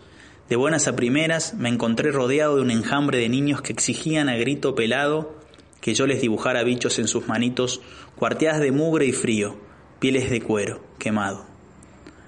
De 0.48 0.56
buenas 0.56 0.88
a 0.88 0.96
primeras 0.96 1.54
me 1.54 1.68
encontré 1.68 2.14
rodeado 2.14 2.56
de 2.56 2.62
un 2.62 2.72
enjambre 2.72 3.18
de 3.18 3.28
niños 3.28 3.62
que 3.62 3.74
exigían 3.74 4.30
a 4.30 4.38
grito 4.38 4.74
pelado 4.74 5.36
que 5.82 5.94
yo 5.94 6.08
les 6.08 6.22
dibujara 6.22 6.64
bichos 6.64 6.98
en 6.98 7.10
sus 7.10 7.28
manitos, 7.28 7.82
cuarteadas 8.16 8.62
de 8.62 8.72
mugre 8.72 9.06
y 9.06 9.12
frío, 9.12 9.58
pieles 10.00 10.30
de 10.30 10.40
cuero, 10.42 10.82
quemado. 10.98 11.46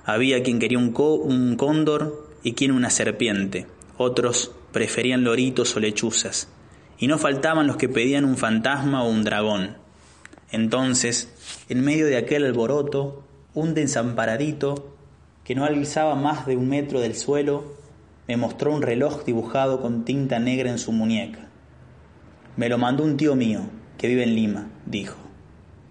Había 0.04 0.44
quien 0.44 0.60
quería 0.60 0.78
un, 0.78 0.94
un 0.94 1.56
cóndor 1.56 2.28
y 2.44 2.52
quien 2.52 2.74
una 2.74 2.90
serpiente, 2.90 3.68
otros 3.96 4.52
preferían 4.74 5.24
loritos 5.24 5.74
o 5.78 5.80
lechuzas 5.80 6.50
y 7.04 7.08
no 7.08 7.18
faltaban 7.18 7.68
los 7.68 7.76
que 7.76 7.90
pedían 7.90 8.24
un 8.24 8.38
fantasma 8.38 9.04
o 9.04 9.10
un 9.10 9.26
dragón. 9.26 9.76
Entonces, 10.54 11.34
en 11.68 11.84
medio 11.84 12.06
de 12.06 12.16
aquel 12.16 12.46
alboroto, 12.46 13.26
un 13.54 13.74
desamparadito, 13.74 14.96
que 15.44 15.54
no 15.54 15.66
alzaba 15.66 16.16
más 16.16 16.46
de 16.46 16.56
un 16.56 16.70
metro 16.70 17.02
del 17.02 17.16
suelo, 17.16 17.74
me 18.26 18.38
mostró 18.38 18.74
un 18.74 18.82
reloj 18.82 19.26
dibujado 19.26 19.82
con 19.82 20.06
tinta 20.06 20.40
negra 20.40 20.70
en 20.70 20.80
su 20.80 20.94
muñeca. 20.94 21.50
Me 22.56 22.70
lo 22.70 22.78
mandó 22.78 23.04
un 23.04 23.18
tío 23.18 23.36
mío, 23.36 23.64
que 23.98 24.08
vive 24.08 24.24
en 24.24 24.36
Lima, 24.36 24.70
dijo. 24.86 25.18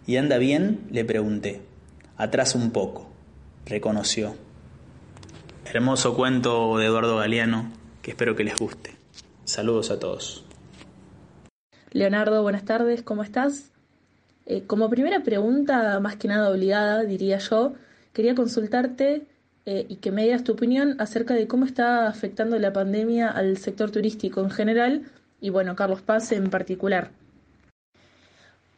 ¿Y 0.07 0.17
anda 0.17 0.39
bien? 0.39 0.87
le 0.91 1.05
pregunté. 1.05 1.61
Atrás 2.17 2.55
un 2.55 2.71
poco, 2.71 3.11
reconoció. 3.67 4.35
Hermoso 5.67 6.15
cuento 6.15 6.79
de 6.79 6.87
Eduardo 6.87 7.19
Galeano, 7.19 7.71
que 8.01 8.13
espero 8.13 8.35
que 8.35 8.45
les 8.45 8.57
guste. 8.57 8.97
Saludos 9.45 9.91
a 9.91 9.99
todos. 9.99 10.47
Leonardo, 11.93 12.43
buenas 12.43 12.65
tardes, 12.65 13.03
¿cómo 13.03 13.23
estás? 13.23 13.71
Eh, 14.47 14.63
como 14.67 14.89
primera 14.89 15.23
pregunta, 15.23 16.01
más 16.01 16.17
que 16.17 16.27
nada 16.27 16.51
obligada, 16.51 17.03
diría 17.05 17.37
yo, 17.37 17.75
quería 18.15 18.35
consultarte 18.35 19.27
eh, 19.67 19.87
y 19.89 19.97
que 19.97 20.11
me 20.11 20.25
digas 20.25 20.43
tu 20.43 20.53
opinión 20.53 20.97
acerca 20.99 21.35
de 21.35 21.47
cómo 21.47 21.67
está 21.67 22.09
afectando 22.09 22.59
la 22.59 22.73
pandemia 22.73 23.29
al 23.29 23.59
sector 23.59 23.91
turístico 23.91 24.41
en 24.41 24.51
general 24.51 25.03
y, 25.41 25.51
bueno, 25.51 25.77
Carlos 25.77 26.01
Paz 26.01 26.33
en 26.33 26.49
particular. 26.49 27.11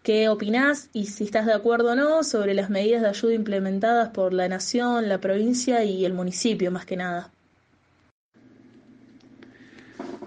¿Qué 0.03 0.29
opinás 0.29 0.90
y 0.92 1.07
si 1.07 1.24
estás 1.24 1.46
de 1.46 1.55
acuerdo 1.55 1.92
o 1.92 1.94
no 1.94 2.24
sobre 2.24 2.53
las 2.53 2.68
medidas 2.68 3.00
de 3.00 3.09
ayuda 3.09 3.33
implementadas 3.33 4.09
por 4.11 4.35
la 4.35 4.48
nación, 4.48 5.09
la 5.09 5.18
provincia 5.20 5.85
y 5.85 6.05
el 6.05 6.14
municipio, 6.14 6.72
más 6.72 6.85
que 6.85 6.96
nada? 6.96 7.31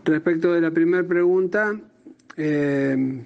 Respecto 0.05 0.53
de 0.53 0.61
la 0.61 0.71
primera 0.71 1.05
pregunta, 1.05 1.77
eh, 2.37 3.23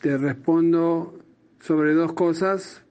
te 0.00 0.18
respondo 0.18 1.18
sobre 1.60 1.94
dos 1.94 2.12
cosas 2.12 2.82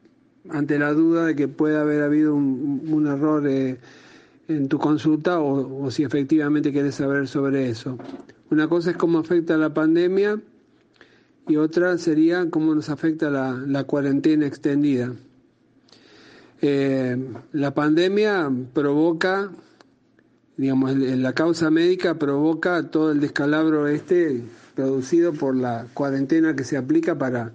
ante 0.50 0.80
la 0.80 0.92
duda 0.94 1.28
de 1.28 1.36
que 1.36 1.48
puede 1.48 1.78
haber 1.78 2.02
habido 2.02 2.34
un, 2.34 3.08
error 3.08 3.48
eh, 3.48 3.78
en 4.48 4.68
tu 4.68 4.80
consulta 4.80 5.40
o, 5.40 5.92
si 5.92 6.04
efectivamente 6.04 6.72
quieres 6.72 6.96
saber 6.96 7.28
sobre 7.28 7.70
eso. 7.70 7.98
Una 8.50 8.68
cosa 8.68 8.92
es 8.92 8.98
cómo 8.98 9.20
afecta 9.20 9.56
la 9.58 9.74
pandemia 9.74 10.42
y 11.48 11.56
otra 11.58 11.98
sería 11.98 12.50
cómo 12.50 12.74
nos 12.74 12.90
afecta 12.90 13.30
la, 13.30 13.84
cuarentena 13.84 14.48
extendida. 14.48 15.14
Eh, 16.62 17.18
la 17.52 17.74
pandemia 17.74 18.52
provoca, 18.74 19.52
digamos, 20.58 20.96
la 20.96 21.34
causa 21.34 21.70
médica 21.70 22.16
provoca 22.16 22.90
todo 22.90 23.12
el 23.12 23.20
descalabro 23.20 23.88
este 23.88 24.44
producido 24.76 25.34
por 25.34 25.56
la 25.56 25.88
cuarentena 25.94 26.56
que 26.56 26.64
se 26.64 26.78
aplica 26.78 27.18
para, 27.18 27.52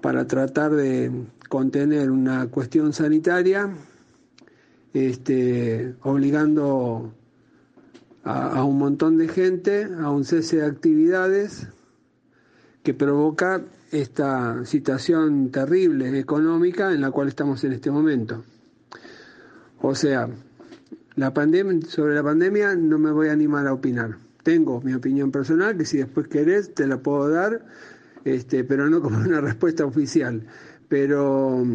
para 0.00 0.26
tratar 0.26 0.72
de 0.72 1.10
contener 1.48 2.10
una 2.10 2.48
cuestión 2.48 2.92
sanitaria, 2.92 3.70
este, 4.92 5.94
obligando 6.02 7.12
a, 8.24 8.64
un 8.64 8.78
montón 8.78 9.16
de 9.18 9.28
gente 9.28 9.84
a 9.84 10.10
un 10.10 10.24
cese 10.24 10.58
de 10.58 10.66
actividades 10.66 11.68
que 12.82 12.94
provoca 12.94 13.62
esta 13.90 14.64
situación 14.64 15.50
terrible 15.50 16.18
económica 16.18 16.92
en 16.92 17.00
la 17.00 17.10
cual 17.10 17.28
estamos 17.28 17.64
en 17.64 17.72
este 17.72 17.90
momento. 17.90 18.44
O 19.80 19.94
sea, 19.94 20.28
la 21.16 21.32
pandemia, 21.32 21.86
sobre 21.88 22.14
la 22.14 22.22
pandemia 22.22 22.74
no 22.74 22.98
me 22.98 23.10
voy 23.10 23.28
a 23.28 23.32
animar 23.32 23.66
a 23.66 23.72
opinar 23.72 24.27
tengo 24.48 24.80
mi 24.80 24.94
opinión 24.94 25.30
personal, 25.30 25.76
que 25.76 25.84
si 25.84 25.98
después 25.98 26.26
querés 26.26 26.72
te 26.72 26.86
la 26.86 27.02
puedo 27.02 27.28
dar, 27.28 27.66
este, 28.24 28.64
pero 28.64 28.88
no 28.88 29.02
como 29.02 29.18
una 29.18 29.42
respuesta 29.42 29.84
oficial. 29.84 30.42
Pero 30.88 31.66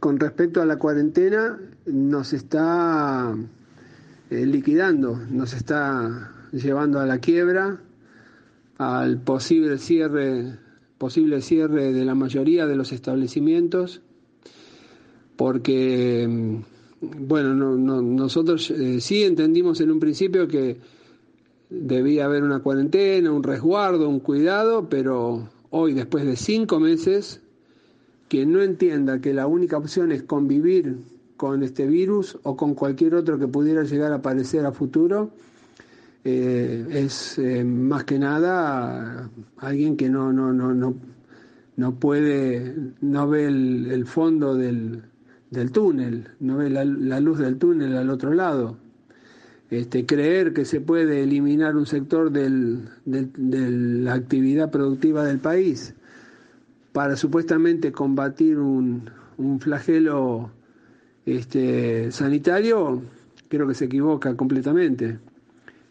con 0.00 0.18
respecto 0.18 0.62
a 0.62 0.64
la 0.64 0.78
cuarentena, 0.78 1.60
nos 1.84 2.32
está 2.32 3.34
eh, 4.30 4.46
liquidando, 4.46 5.20
nos 5.30 5.52
está 5.52 6.32
llevando 6.52 7.00
a 7.00 7.04
la 7.04 7.18
quiebra, 7.18 7.78
al 8.78 9.20
posible 9.20 9.76
cierre, 9.76 10.58
posible 10.96 11.42
cierre 11.42 11.92
de 11.92 12.04
la 12.06 12.14
mayoría 12.14 12.66
de 12.66 12.76
los 12.76 12.92
establecimientos, 12.92 14.00
porque 15.36 16.62
bueno, 17.02 17.54
nosotros 17.76 18.70
eh, 18.70 19.02
sí 19.02 19.24
entendimos 19.24 19.82
en 19.82 19.90
un 19.90 20.00
principio 20.00 20.48
que 20.48 20.78
debía 21.72 22.26
haber 22.26 22.42
una 22.42 22.60
cuarentena, 22.60 23.32
un 23.32 23.42
resguardo, 23.42 24.08
un 24.08 24.20
cuidado, 24.20 24.88
pero 24.88 25.48
hoy, 25.70 25.94
después 25.94 26.24
de 26.26 26.36
cinco 26.36 26.78
meses, 26.78 27.40
quien 28.28 28.52
no 28.52 28.62
entienda 28.62 29.20
que 29.20 29.32
la 29.32 29.46
única 29.46 29.78
opción 29.78 30.12
es 30.12 30.22
convivir 30.22 30.98
con 31.36 31.62
este 31.62 31.86
virus 31.86 32.38
o 32.42 32.56
con 32.56 32.74
cualquier 32.74 33.14
otro 33.14 33.38
que 33.38 33.48
pudiera 33.48 33.84
llegar 33.84 34.12
a 34.12 34.16
aparecer 34.16 34.66
a 34.66 34.72
futuro, 34.72 35.30
eh, 36.24 36.86
es 36.90 37.38
eh, 37.38 37.64
más 37.64 38.04
que 38.04 38.18
nada 38.18 39.28
alguien 39.56 39.96
que 39.96 40.08
no, 40.08 40.32
no, 40.32 40.52
no, 40.52 40.74
no, 40.74 40.94
no 41.76 41.94
puede, 41.94 42.76
no 43.00 43.28
ve 43.28 43.46
el, 43.46 44.06
fondo 44.06 44.54
del, 44.54 45.02
túnel, 45.72 46.28
no 46.38 46.58
ve 46.58 46.70
la 46.70 47.20
luz 47.20 47.38
del 47.38 47.56
túnel 47.56 47.96
al 47.96 48.10
otro 48.10 48.34
lado. 48.34 48.81
Este, 49.72 50.04
creer 50.04 50.52
que 50.52 50.66
se 50.66 50.82
puede 50.82 51.22
eliminar 51.22 51.76
un 51.76 51.86
sector 51.86 52.30
de 52.30 52.50
la 53.06 54.12
actividad 54.12 54.70
productiva 54.70 55.24
del 55.24 55.38
país 55.38 55.94
para 56.92 57.16
supuestamente 57.16 57.90
combatir 57.90 58.58
un, 58.58 59.10
flagelo 59.60 60.50
este, 61.24 62.12
sanitario, 62.12 63.02
creo 63.48 63.66
que 63.66 63.72
se 63.72 63.86
equivoca 63.86 64.36
completamente. 64.36 65.18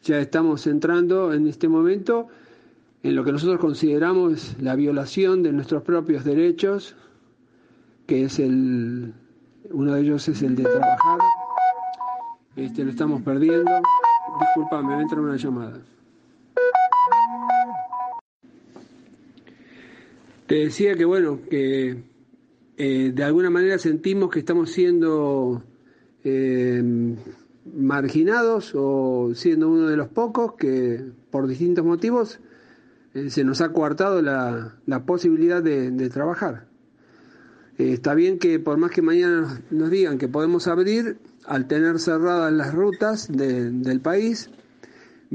Ya 0.03 0.19
estamos 0.19 0.67
entrando 0.67 1.33
en 1.33 1.47
este 1.47 1.67
momento 1.67 2.27
en 3.01 3.15
lo 3.15 3.23
que 3.23 3.31
nosotros 3.31 3.59
consideramos 3.59 4.57
la 4.61 4.75
violación 4.75 5.41
de 5.41 5.53
nuestros 5.53 5.81
propios 5.81 6.23
derechos, 6.23 6.95
que 8.05 8.25
es 8.25 8.37
el, 8.37 9.11
uno 9.71 9.95
de 9.95 10.01
ellos 10.01 10.27
es 10.27 10.43
el 10.43 10.55
de 10.55 10.65
trabajar. 10.65 11.40
Este, 12.55 12.83
lo 12.83 12.91
estamos 12.91 13.21
perdiendo. 13.21 13.71
Disculpame, 14.39 14.95
me 14.95 15.01
entra 15.03 15.19
una 15.19 15.35
llamada. 15.35 15.81
Te 20.47 20.55
decía 20.55 20.95
que 20.95 21.05
bueno, 21.05 21.39
que 21.49 22.03
eh, 22.77 23.11
de 23.13 23.23
alguna 23.23 23.49
manera 23.49 23.77
sentimos 23.77 24.29
que 24.29 24.39
estamos 24.39 24.71
siendo 24.71 25.63
eh, 26.23 26.83
marginados 27.73 28.73
o 28.75 29.31
siendo 29.33 29.69
uno 29.69 29.87
de 29.87 29.95
los 29.95 30.09
pocos 30.09 30.55
que 30.55 31.11
por 31.29 31.47
distintos 31.47 31.85
motivos 31.85 32.39
eh, 33.13 33.29
se 33.29 33.43
nos 33.43 33.61
ha 33.61 33.69
coartado 33.69 34.21
la, 34.21 35.03
posibilidad 35.05 35.61
de, 35.63 36.09
trabajar. 36.09 36.65
Está 37.77 38.13
bien 38.13 38.39
que 38.39 38.59
por 38.59 38.77
más 38.77 38.91
que 38.91 39.01
mañana 39.01 39.61
nos, 39.69 39.89
digan 39.89 40.17
que 40.17 40.27
podemos 40.27 40.67
abrir, 40.67 41.17
al 41.45 41.67
tener 41.67 41.99
cerradas 41.99 42.53
las 42.53 42.73
rutas 42.73 43.27
del 43.31 43.99
país, 44.01 44.49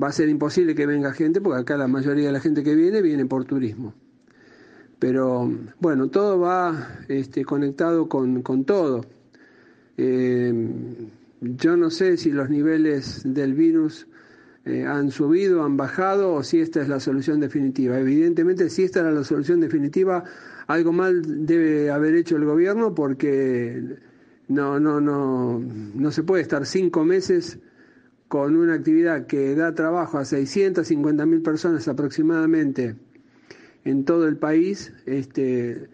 va 0.00 0.08
a 0.08 0.12
ser 0.12 0.28
imposible 0.28 0.74
que 0.74 0.86
venga 0.86 1.12
gente, 1.12 1.40
porque 1.40 1.60
acá 1.60 1.76
la 1.76 1.88
mayoría 1.88 2.26
de 2.26 2.32
la 2.32 2.40
gente 2.40 2.62
que 2.62 2.74
viene 2.74 3.02
viene 3.02 3.26
por 3.26 3.44
turismo. 3.44 3.94
Pero 4.98 5.50
bueno, 5.80 6.08
todo 6.08 6.38
va 6.38 7.00
este, 7.08 7.44
conectado 7.44 8.08
con, 8.08 8.64
todo. 8.64 9.04
Eh, 9.96 10.54
yo 11.40 11.76
no 11.76 11.90
sé 11.90 12.16
si 12.16 12.30
los 12.30 12.48
niveles 12.48 13.22
del 13.24 13.54
virus 13.54 14.06
eh, 14.64 14.84
han 14.84 15.10
subido, 15.10 15.64
han 15.64 15.76
bajado 15.76 16.32
o 16.32 16.42
si 16.42 16.60
esta 16.60 16.80
es 16.80 16.88
la 16.88 16.98
solución 16.98 17.40
definitiva. 17.40 17.98
Evidentemente, 17.98 18.70
si 18.70 18.84
esta 18.84 19.00
era 19.00 19.12
la 19.12 19.22
solución 19.22 19.60
definitiva, 19.60 20.24
algo 20.66 20.92
mal 20.92 21.46
debe 21.46 21.90
haber 21.90 22.14
hecho 22.14 22.36
el 22.36 22.44
gobierno 22.44 22.94
porque 22.94 23.98
no, 24.48 24.80
no, 24.80 25.00
no, 25.00 25.60
no 25.60 26.10
se 26.10 26.22
puede 26.22 26.42
estar 26.42 26.66
cinco 26.66 27.04
meses 27.04 27.58
con 28.28 28.56
una 28.56 28.74
actividad 28.74 29.26
que 29.26 29.54
da 29.54 29.74
trabajo 29.74 30.18
a 30.18 30.24
650 30.24 31.26
mil 31.26 31.42
personas 31.42 31.86
aproximadamente 31.88 32.96
en 33.84 34.04
todo 34.04 34.26
el 34.26 34.36
país, 34.36 34.92
este, 35.06 35.88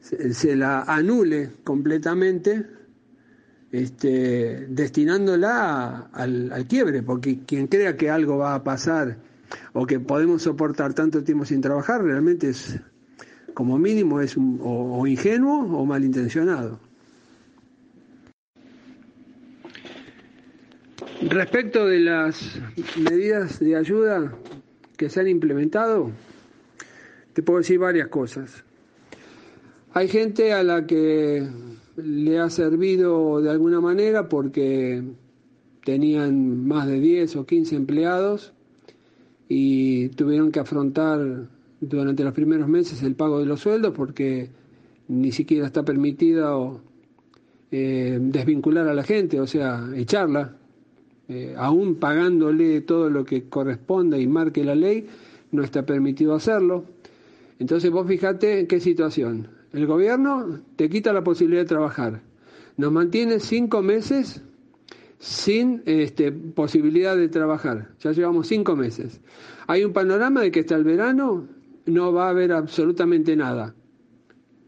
se, 0.00 0.56
la 0.56 0.82
anule 0.82 1.52
completamente, 1.64 2.66
este, 3.72 4.66
destinándola 4.68 6.10
al, 6.12 6.66
quiebre, 6.68 7.02
porque 7.02 7.40
quien 7.46 7.66
crea 7.66 7.96
que 7.96 8.10
algo 8.10 8.36
va 8.36 8.54
a 8.54 8.62
pasar 8.62 9.16
o 9.72 9.86
que 9.86 10.00
podemos 10.00 10.42
soportar 10.42 10.92
tanto 10.92 11.24
tiempo 11.24 11.46
sin 11.46 11.62
trabajar, 11.62 12.04
realmente 12.04 12.50
es, 12.50 12.78
como 13.54 13.78
mínimo, 13.78 14.20
es 14.20 14.36
o 14.36 15.06
ingenuo 15.06 15.78
o 15.78 15.86
malintencionado. 15.86 16.78
Respecto 21.28 21.86
de 21.86 22.00
las 22.00 22.60
medidas 22.98 23.58
de 23.58 23.76
ayuda 23.76 24.36
que 24.96 25.08
se 25.08 25.20
han 25.20 25.28
implementado, 25.28 26.10
te 27.32 27.42
puedo 27.42 27.60
decir 27.60 27.78
varias 27.78 28.08
cosas. 28.08 28.64
Hay 29.94 30.08
gente 30.08 30.52
a 30.52 30.62
la 30.62 30.86
que 30.86 31.48
le 31.96 32.38
ha 32.38 32.50
servido 32.50 33.40
de 33.40 33.50
alguna 33.50 33.80
manera 33.80 34.28
porque 34.28 35.02
tenían 35.84 36.66
más 36.66 36.86
de 36.88 37.00
10 37.00 37.36
o 37.36 37.46
15 37.46 37.76
empleados 37.76 38.52
y 39.48 40.08
tuvieron 40.10 40.50
que 40.50 40.60
afrontar 40.60 41.48
durante 41.88 42.24
los 42.24 42.32
primeros 42.32 42.68
meses 42.68 43.02
el 43.02 43.14
pago 43.14 43.38
de 43.38 43.46
los 43.46 43.60
sueldos 43.60 43.92
porque 43.94 44.50
ni 45.08 45.32
siquiera 45.32 45.66
está 45.66 45.84
permitido 45.84 46.80
eh, 47.70 48.18
desvincular 48.20 48.88
a 48.88 48.94
la 48.94 49.02
gente, 49.02 49.40
o 49.40 49.46
sea, 49.46 49.88
echarla 49.94 50.56
eh, 51.26 51.54
aún 51.56 51.94
pagándole 51.94 52.82
todo 52.82 53.08
lo 53.08 53.24
que 53.24 53.44
corresponde 53.48 54.20
y 54.20 54.26
marque 54.26 54.62
la 54.62 54.74
ley, 54.74 55.06
no 55.52 55.62
está 55.62 55.86
permitido 55.86 56.34
hacerlo. 56.34 56.84
Entonces 57.58 57.90
vos 57.90 58.06
fijate 58.06 58.66
qué 58.66 58.80
situación. 58.80 59.48
El 59.72 59.86
gobierno 59.86 60.60
te 60.76 60.88
quita 60.90 61.12
la 61.12 61.24
posibilidad 61.24 61.62
de 61.62 61.68
trabajar. 61.68 62.20
Nos 62.76 62.92
mantiene 62.92 63.40
cinco 63.40 63.82
meses 63.82 64.42
sin 65.18 65.82
este, 65.86 66.30
posibilidad 66.30 67.16
de 67.16 67.28
trabajar. 67.28 67.88
Ya 68.00 68.12
llevamos 68.12 68.48
cinco 68.48 68.76
meses. 68.76 69.20
Hay 69.66 69.84
un 69.84 69.92
panorama 69.92 70.42
de 70.42 70.50
que 70.50 70.60
hasta 70.60 70.74
el 70.74 70.84
verano 70.84 71.48
no 71.86 72.12
va 72.12 72.26
a 72.26 72.30
haber 72.30 72.52
absolutamente 72.52 73.36
nada. 73.36 73.74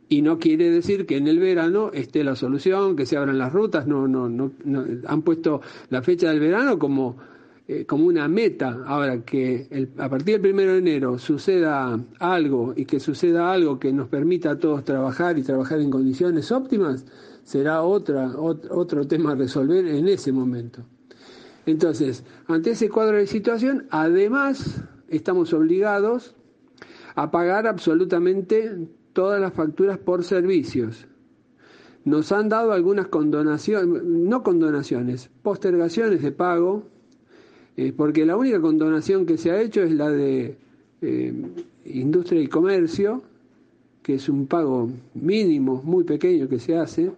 Y 0.09 0.23
no 0.23 0.39
quiere 0.39 0.71
decir 0.71 1.05
que 1.05 1.17
en 1.17 1.27
el 1.27 1.41
verano 1.41 1.91
esté 1.93 2.23
la 2.23 2.37
solución, 2.37 2.95
que 2.95 3.07
se 3.07 3.17
abran 3.17 3.39
las 3.39 3.53
rutas, 3.53 3.87
no, 3.87 4.07
no, 4.07 4.29
no, 4.29 4.53
han 5.07 5.23
puesto 5.23 5.61
la 5.91 6.01
fecha 6.01 6.31
del 6.31 6.39
verano 6.39 6.79
como, 6.79 7.17
eh, 7.67 7.85
como 7.87 8.07
una 8.07 8.29
meta. 8.29 8.85
Ahora 8.87 9.23
que 9.23 9.89
a 9.99 10.09
partir 10.09 10.35
del 10.35 10.43
primero 10.43 10.73
de 10.73 10.79
enero 10.79 11.19
suceda 11.19 11.99
algo 12.21 12.73
y 12.77 12.85
que 12.85 13.01
suceda 13.01 13.53
algo 13.53 13.81
que 13.81 13.93
nos 13.93 14.09
permita 14.09 14.53
a 14.53 14.59
todos 14.59 14.85
trabajar 14.85 15.39
y 15.39 15.43
trabajar 15.43 15.81
en 15.81 15.91
condiciones 15.91 16.53
óptimas, 16.53 17.05
será 17.43 17.83
otra, 17.83 18.33
otro 18.39 19.09
tema 19.09 19.33
a 19.33 19.35
resolver 19.35 19.87
en 19.87 20.07
ese 20.07 20.31
momento. 20.31 20.85
Entonces, 21.67 22.23
ante 22.47 22.71
ese 22.71 22.89
cuadro 22.89 23.17
de 23.17 23.27
situación, 23.27 23.89
además 23.91 24.85
estamos 25.09 25.53
obligados 25.53 26.37
a 27.17 27.31
pagar 27.31 27.67
absolutamente 27.67 28.89
todas 29.15 29.41
las 29.41 29.55
facturas 29.55 29.99
por 29.99 30.23
servicios. 30.23 31.07
Nos 32.05 32.31
han 32.31 32.49
dado 32.51 32.73
algunas 32.73 33.09
condonaciones, 33.09 34.05
no 34.05 34.43
condonaciones, 34.43 35.31
postergaciones 35.43 36.23
de 36.23 36.31
pago, 36.31 36.85
eh, 37.77 37.93
porque 37.97 38.27
la 38.27 38.37
única 38.37 38.61
condonación 38.61 39.27
que 39.27 39.39
se 39.39 39.51
ha 39.51 39.61
hecho 39.61 39.83
es 39.83 39.93
la 39.93 40.11
de 40.11 40.59
eh, 41.01 41.35
industria 41.87 42.43
y 42.43 42.47
comercio, 42.49 43.23
que 44.03 44.15
es 44.15 44.29
un 44.29 44.47
pago 44.47 44.91
mínimo, 45.15 45.83
muy 45.83 46.05
pequeño 46.05 46.49
que 46.49 46.59
se 46.59 46.77
hace, 46.77 47.11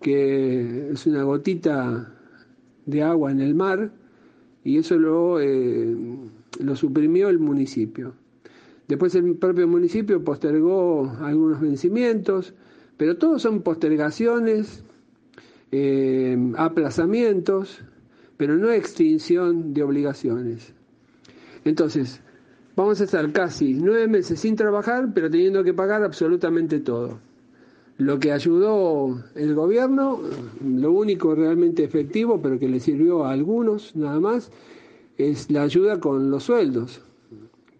que 0.00 0.90
es 0.90 1.06
una 1.06 1.22
gotita 1.22 2.12
de 2.84 3.02
agua 3.02 3.30
en 3.30 3.40
el 3.40 3.54
mar, 3.54 3.92
y 4.64 4.78
eso 4.78 4.98
lo, 4.98 5.40
eh, 5.40 5.96
lo 6.58 6.74
suprimió 6.76 7.28
el 7.28 7.38
municipio. 7.38 8.14
Después 8.88 9.14
el 9.16 9.34
propio 9.36 9.66
municipio 9.66 10.22
postergó 10.22 11.10
algunos 11.20 11.60
vencimientos, 11.60 12.54
pero 12.96 13.16
todos 13.16 13.42
son 13.42 13.62
postergaciones, 13.62 14.84
eh, 15.72 16.36
aplazamientos, 16.56 17.82
pero 18.36 18.56
no 18.56 18.70
extinción 18.70 19.74
de 19.74 19.82
obligaciones. 19.82 20.72
Entonces, 21.64 22.20
vamos 22.76 23.00
a 23.00 23.04
estar 23.04 23.32
casi 23.32 23.74
nueve 23.74 24.06
meses 24.06 24.38
sin 24.38 24.54
trabajar, 24.54 25.10
pero 25.12 25.28
teniendo 25.30 25.64
que 25.64 25.74
pagar 25.74 26.04
absolutamente 26.04 26.78
todo. 26.78 27.18
Lo 27.98 28.20
que 28.20 28.30
ayudó 28.30 29.24
el 29.34 29.54
gobierno, 29.54 30.20
lo 30.64 30.92
único 30.92 31.34
realmente 31.34 31.82
efectivo, 31.82 32.40
pero 32.40 32.58
que 32.58 32.68
le 32.68 32.78
sirvió 32.78 33.24
a 33.24 33.32
algunos 33.32 33.96
nada 33.96 34.20
más, 34.20 34.52
es 35.16 35.50
la 35.50 35.62
ayuda 35.62 35.98
con 35.98 36.30
los 36.30 36.44
sueldos, 36.44 37.00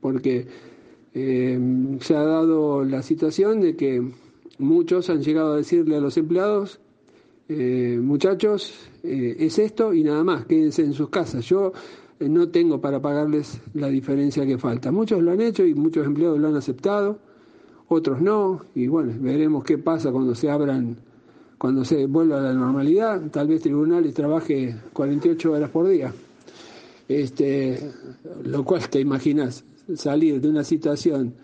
porque 0.01 0.49
eh, 1.19 1.59
se 2.01 2.15
ha 2.15 2.23
dado 2.23 2.85
la 2.85 3.01
situación 3.01 3.63
de 3.63 3.75
que 3.75 4.07
muchos 4.59 5.09
han 5.09 5.23
llegado 5.23 5.55
a 5.55 5.57
decirle 5.57 5.97
a 5.97 6.01
los 6.01 6.19
empleados, 6.19 6.79
eh, 7.49 7.99
muchachos, 8.03 8.75
eh, 9.03 9.35
es 9.39 9.59
esto 9.59 9.95
y 9.95 10.03
nada 10.03 10.23
más, 10.25 10.45
quédense 10.45 10.83
en 10.83 10.93
sus 10.93 11.09
casas. 11.09 11.47
Yo 11.47 11.73
no 12.21 12.51
tengo 12.51 12.83
para 12.83 13.01
pagarles 13.01 13.63
la 13.73 13.89
diferencia 13.89 14.45
que 14.45 14.59
falta. 14.59 14.93
Muchos 14.93 15.23
lo 15.23 15.33
han 15.33 15.41
hecho 15.41 15.65
y 15.65 15.75
muchos 15.75 16.05
empleados 16.07 16.39
lo 16.39 16.49
han 16.49 16.57
aceptado, 16.57 17.19
otros 17.89 18.21
no, 18.21 18.67
y 18.75 18.87
bueno, 18.87 19.15
veremos 19.19 19.65
qué 19.65 19.79
pasa 19.79 20.13
cuando 20.13 20.35
se 20.35 20.51
abran, 20.51 20.99
cuando 21.57 21.83
se 21.87 22.05
vuelva 22.05 22.41
a 22.41 22.43
la 22.43 22.53
normalidad. 22.53 23.23
Tal 23.31 23.49
vez 23.49 23.63
tribunales 23.63 24.13
trabaje 24.13 24.77
48 24.93 25.51
horas 25.51 25.71
por 25.71 25.89
día. 25.89 26.13
Este, 27.09 27.91
lo 28.45 28.65
cual 28.65 28.87
te 28.91 29.01
imaginas, 29.01 29.65
salir 29.95 30.41
de 30.41 30.49
una 30.49 30.65
situación 30.65 31.35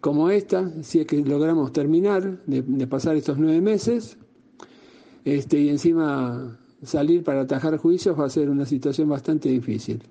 como 0.00 0.30
esta, 0.30 0.70
si 0.82 1.00
es 1.00 1.06
que 1.06 1.16
logramos 1.18 1.72
terminar 1.72 2.44
de, 2.46 2.86
pasar 2.86 3.16
estos 3.16 3.38
nueve 3.38 3.60
meses, 3.60 4.18
este, 5.24 5.60
y 5.60 5.68
encima 5.68 6.58
salir 6.82 7.22
para 7.22 7.42
atajar 7.42 7.76
juicios 7.76 8.18
va 8.18 8.26
a 8.26 8.30
ser 8.30 8.50
una 8.50 8.66
situación 8.66 9.08
bastante 9.08 9.48
difícil. 9.48 10.02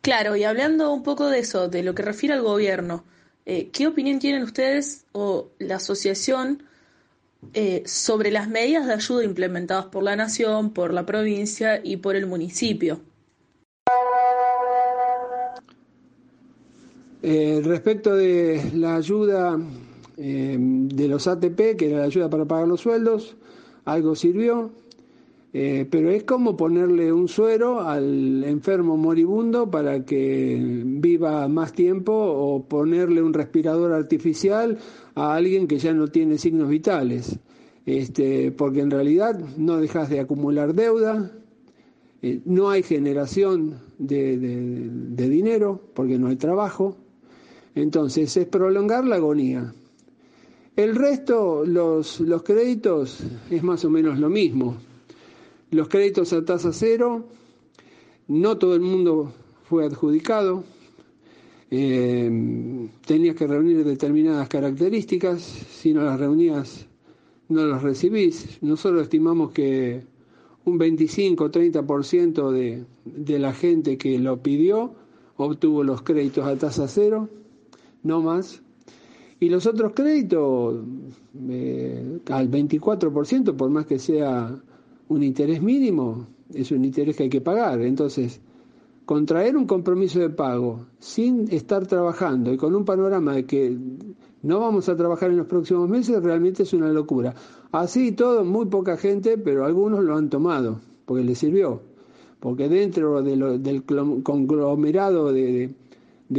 Claro, 0.00 0.36
y 0.36 0.44
hablando 0.44 0.92
un 0.92 1.02
poco 1.02 1.28
de 1.28 1.40
eso, 1.40 1.68
de 1.68 1.82
lo 1.82 1.94
que 1.94 2.02
refiere 2.02 2.34
al 2.34 2.42
gobierno, 2.42 3.04
eh, 3.44 3.70
¿qué 3.72 3.88
opinión 3.88 4.20
tienen 4.20 4.42
ustedes 4.42 5.04
o 5.12 5.50
la 5.58 5.76
asociación 5.76 6.62
eh, 7.54 7.82
sobre 7.86 8.30
las 8.30 8.48
medidas 8.48 8.86
de 8.86 8.94
ayuda 8.94 9.24
implementadas 9.24 9.86
por 9.86 10.04
la 10.04 10.14
Nación, 10.14 10.72
por 10.72 10.94
la 10.94 11.04
provincia 11.04 11.80
y 11.82 11.96
por 11.96 12.14
el 12.14 12.26
municipio. 12.26 13.00
Eh, 17.24 17.60
respecto 17.62 18.16
de 18.16 18.72
la 18.74 18.96
ayuda 18.96 19.56
eh, 20.16 20.56
de 20.58 21.06
los 21.08 21.28
ATP, 21.28 21.76
que 21.76 21.86
era 21.88 21.98
la 21.98 22.04
ayuda 22.04 22.28
para 22.28 22.46
pagar 22.46 22.66
los 22.66 22.80
sueldos, 22.80 23.36
algo 23.84 24.16
sirvió, 24.16 24.72
eh, 25.52 25.86
pero 25.88 26.10
es 26.10 26.24
como 26.24 26.56
ponerle 26.56 27.12
un 27.12 27.28
suero 27.28 27.80
al 27.80 28.42
enfermo 28.42 28.96
moribundo 28.96 29.70
para 29.70 30.04
que 30.04 30.58
viva 30.84 31.46
más 31.46 31.72
tiempo 31.72 32.12
o 32.12 32.64
ponerle 32.64 33.22
un 33.22 33.34
respirador 33.34 33.92
artificial 33.92 34.78
a 35.14 35.34
alguien 35.34 35.68
que 35.68 35.78
ya 35.78 35.92
no 35.92 36.08
tiene 36.08 36.38
signos 36.38 36.68
vitales. 36.68 37.38
Este, 37.86 38.50
porque 38.50 38.80
en 38.80 38.90
realidad 38.90 39.38
no 39.56 39.76
dejas 39.78 40.08
de 40.08 40.18
acumular 40.18 40.74
deuda, 40.74 41.32
no 42.44 42.70
hay 42.70 42.84
generación 42.84 43.80
de, 43.98 44.36
dinero 45.28 45.80
porque 45.94 46.18
no 46.18 46.28
hay 46.28 46.36
trabajo, 46.36 46.96
entonces 47.74 48.36
es 48.36 48.46
prolongar 48.46 49.04
la 49.04 49.16
agonía. 49.16 49.72
El 50.76 50.94
resto, 50.94 51.64
los, 51.66 52.20
los 52.20 52.42
créditos, 52.42 53.20
es 53.50 53.62
más 53.62 53.84
o 53.84 53.90
menos 53.90 54.18
lo 54.18 54.30
mismo. 54.30 54.76
Los 55.70 55.88
créditos 55.88 56.32
a 56.32 56.44
tasa 56.44 56.72
cero, 56.72 57.24
no 58.28 58.58
todo 58.58 58.74
el 58.74 58.80
mundo 58.80 59.32
fue 59.68 59.84
adjudicado, 59.84 60.64
eh, 61.70 62.88
tenías 63.06 63.34
que 63.34 63.46
reunir 63.46 63.84
determinadas 63.84 64.48
características, 64.48 65.40
si 65.42 65.94
no 65.94 66.02
las 66.04 66.20
reunías 66.20 66.86
no 67.48 67.66
las 67.66 67.82
recibís. 67.82 68.58
Nosotros 68.62 69.02
estimamos 69.02 69.52
que 69.52 70.02
un 70.64 70.78
25 70.78 71.44
o 71.44 71.50
30% 71.50 72.50
de, 72.50 72.84
de 73.04 73.38
la 73.38 73.52
gente 73.52 73.98
que 73.98 74.18
lo 74.18 74.42
pidió 74.42 74.94
obtuvo 75.36 75.82
los 75.82 76.02
créditos 76.02 76.46
a 76.46 76.56
tasa 76.56 76.88
cero, 76.88 77.28
no 78.02 78.20
más. 78.20 78.62
Y 79.40 79.48
los 79.48 79.66
otros 79.66 79.92
créditos 79.94 80.84
eh, 81.48 82.20
al 82.30 82.50
24%, 82.50 83.56
por 83.56 83.70
más 83.70 83.86
que 83.86 83.98
sea 83.98 84.56
un 85.08 85.22
interés 85.22 85.60
mínimo, 85.60 86.26
es 86.54 86.70
un 86.70 86.84
interés 86.84 87.16
que 87.16 87.24
hay 87.24 87.28
que 87.28 87.40
pagar. 87.40 87.80
Entonces, 87.82 88.40
contraer 89.04 89.56
un 89.56 89.66
compromiso 89.66 90.20
de 90.20 90.30
pago 90.30 90.86
sin 90.98 91.52
estar 91.52 91.86
trabajando 91.86 92.52
y 92.52 92.56
con 92.56 92.74
un 92.74 92.84
panorama 92.84 93.34
de 93.34 93.44
que 93.44 93.76
no 94.42 94.60
vamos 94.60 94.88
a 94.88 94.96
trabajar 94.96 95.30
en 95.30 95.38
los 95.38 95.46
próximos 95.46 95.88
meses 95.88 96.22
realmente 96.22 96.62
es 96.62 96.72
una 96.72 96.92
locura. 96.92 97.34
Así 97.72 98.12
todo, 98.12 98.44
muy 98.44 98.66
poca 98.66 98.96
gente, 98.96 99.38
pero 99.38 99.64
algunos 99.64 100.04
lo 100.04 100.16
han 100.16 100.30
tomado, 100.30 100.80
porque 101.04 101.24
les 101.24 101.38
sirvió. 101.38 101.80
Porque 102.40 102.68
dentro 102.68 103.22
del 103.22 103.84
conglomerado 103.84 105.32
de 105.32 105.74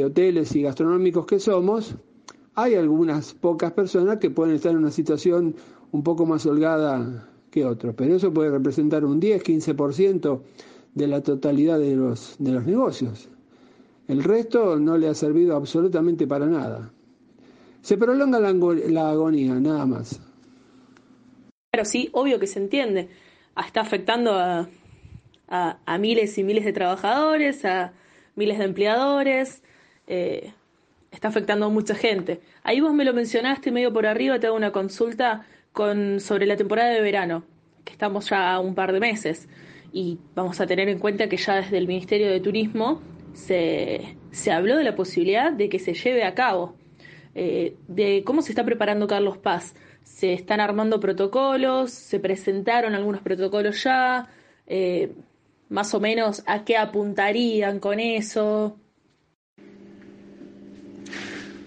hoteles 0.02 0.56
y 0.56 0.64
gastronómicos 0.64 1.26
que 1.26 1.40
somos, 1.40 1.96
hay 2.56 2.76
algunas 2.76 3.34
pocas 3.34 3.74
personas 3.74 4.18
que 4.18 4.30
pueden 4.30 4.56
estar 4.56 4.72
en 4.72 4.78
una 4.78 4.92
situación 4.92 5.56
un 5.92 6.04
poco 6.04 6.26
más 6.26 6.46
holgada 6.46 7.30
que 7.52 7.66
otros, 7.66 7.94
pero 7.96 8.16
eso 8.16 8.34
puede 8.34 8.50
representar 8.50 9.06
un 9.06 9.22
10-15% 9.22 10.42
de 10.96 11.08
la 11.08 11.22
totalidad 11.22 11.80
de 11.80 11.96
los, 11.96 12.36
de 12.40 12.52
los 12.52 12.66
negocios. 12.66 13.30
El 14.08 14.24
resto 14.24 14.80
no 14.80 14.98
le 14.98 15.08
ha 15.08 15.14
servido 15.14 15.56
absolutamente 15.56 16.28
para 16.28 16.46
nada. 16.46 16.92
Se 17.82 17.98
prolonga 17.98 18.40
la, 18.40 18.54
la 18.54 19.10
agonía, 19.10 19.56
nada 19.56 19.86
más. 19.86 20.20
Pero 21.72 21.86
sí, 21.86 22.10
obvio 22.14 22.40
que 22.40 22.48
se 22.48 22.60
entiende. 22.60 23.10
Está 23.58 23.82
afectando 23.82 24.34
a, 24.34 24.68
a, 25.48 25.98
miles 25.98 26.38
y 26.38 26.44
miles 26.44 26.66
de 26.66 26.74
trabajadores, 26.74 27.66
a 27.66 27.94
miles 28.36 28.58
de 28.58 28.66
empleadores. 28.66 29.64
Eh, 30.08 30.52
está 31.12 31.28
afectando 31.28 31.66
a 31.66 31.70
mucha 31.70 31.96
gente. 31.96 32.42
Ahí 32.64 32.80
vos 32.80 32.94
me 32.94 33.06
lo 33.06 33.14
mencionaste 33.14 33.72
medio 33.72 33.94
por 33.94 34.06
arriba, 34.06 34.40
te 34.40 34.48
hago 34.48 34.56
una 34.56 34.72
consulta 34.72 35.46
con, 35.72 36.20
sobre 36.20 36.46
la 36.46 36.56
temporada 36.56 36.90
de 36.90 37.02
verano, 37.02 37.44
que 37.84 37.94
estamos 37.94 38.30
ya 38.30 38.54
a 38.54 38.60
un 38.60 38.76
par 38.76 38.92
de 38.94 39.00
meses. 39.00 39.48
Y 39.92 40.18
vamos 40.36 40.60
a 40.60 40.66
tener 40.66 40.90
en 40.90 41.00
cuenta 41.00 41.30
que 41.30 41.38
ya 41.38 41.56
desde 41.56 41.78
el 41.78 41.88
Ministerio 41.88 42.30
de 42.30 42.40
Turismo 42.40 43.02
se, 43.34 44.18
se 44.32 44.52
habló 44.52 44.78
de 44.78 44.84
la 44.84 44.96
posibilidad 44.96 45.52
de 45.52 45.70
que 45.70 45.80
se 45.80 45.94
lleve 45.94 46.24
a 46.24 46.34
cabo. 46.34 46.76
Eh, 47.36 47.76
de 47.88 48.24
cómo 48.24 48.42
se 48.42 48.52
está 48.52 48.64
preparando 48.64 49.08
Carlos 49.08 49.38
Paz. 49.38 49.76
Se 50.04 50.34
están 50.34 50.60
armando 50.60 51.00
protocolos, 51.00 51.92
se 51.92 52.20
presentaron 52.20 52.94
algunos 52.94 53.22
protocolos 53.22 53.84
ya, 53.84 54.28
eh, 54.68 55.12
más 55.70 55.94
o 55.94 56.00
menos 56.00 56.44
a 56.46 56.64
qué 56.64 56.78
apuntarían 56.78 57.80
con 57.80 58.00
eso. 58.00 58.78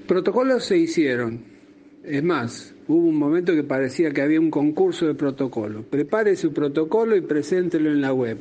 Protocolos 0.06 0.64
se 0.64 0.78
hicieron. 0.78 1.42
Es 2.04 2.22
más, 2.22 2.74
hubo 2.86 3.08
un 3.08 3.16
momento 3.16 3.52
que 3.54 3.64
parecía 3.64 4.12
que 4.12 4.22
había 4.22 4.38
un 4.38 4.50
concurso 4.50 5.06
de 5.06 5.14
protocolo. 5.14 5.82
Prepare 5.82 6.36
su 6.36 6.52
protocolo 6.52 7.16
y 7.16 7.22
preséntelo 7.22 7.90
en 7.90 8.00
la 8.00 8.12
web. 8.12 8.38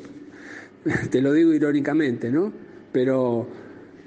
Te 1.09 1.21
lo 1.21 1.33
digo 1.33 1.53
irónicamente, 1.53 2.31
¿no? 2.31 2.53
Pero 2.91 3.47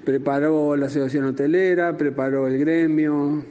preparó 0.05 0.77
la 0.77 0.85
Asociación 0.85 1.25
Hotelera, 1.25 1.97
preparó 1.97 2.47
el 2.47 2.57
gremio, 2.57 3.43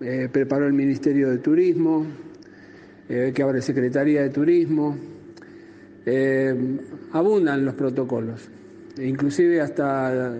eh, 0.00 0.28
preparó 0.30 0.66
el 0.66 0.74
Ministerio 0.74 1.30
de 1.30 1.38
Turismo, 1.38 2.06
eh, 3.08 3.32
que 3.34 3.42
ahora 3.42 3.62
Secretaría 3.62 4.22
de 4.22 4.28
Turismo. 4.28 4.98
Eh, 6.04 6.54
abundan 7.12 7.64
los 7.64 7.74
protocolos, 7.74 8.50
inclusive 9.00 9.60
hasta 9.60 10.34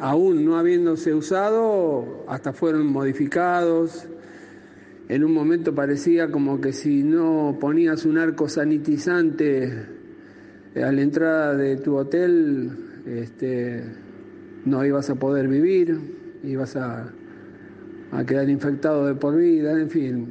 aún 0.00 0.44
no 0.44 0.56
habiéndose 0.56 1.14
usado, 1.14 2.24
hasta 2.28 2.52
fueron 2.52 2.86
modificados. 2.86 4.06
En 5.08 5.24
un 5.24 5.32
momento 5.32 5.74
parecía 5.74 6.30
como 6.30 6.60
que 6.60 6.72
si 6.72 7.02
no 7.02 7.56
ponías 7.60 8.06
un 8.06 8.18
arco 8.18 8.48
sanitizante 8.48 9.86
a 10.76 10.92
la 10.92 11.02
entrada 11.02 11.56
de 11.56 11.76
tu 11.76 11.96
hotel, 11.96 12.70
este, 13.06 13.84
no 14.64 14.84
ibas 14.84 15.10
a 15.10 15.16
poder 15.16 15.48
vivir, 15.48 15.98
ibas 16.44 16.76
a, 16.76 17.12
a 18.12 18.24
quedar 18.24 18.48
infectado 18.48 19.06
de 19.06 19.14
por 19.14 19.36
vida, 19.36 19.72
en 19.78 19.90
fin. 19.90 20.28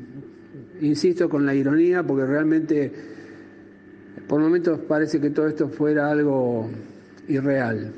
Insisto 0.82 1.30
con 1.30 1.45
la 1.45 1.53
ironía 1.53 2.01
porque 2.01 2.26
realmente 2.26 2.91
por 4.28 4.39
momentos 4.39 4.80
parece 4.88 5.20
que 5.20 5.30
todo 5.30 5.47
esto 5.47 5.68
fuera 5.68 6.09
algo 6.09 6.70
irreal. 7.28 7.91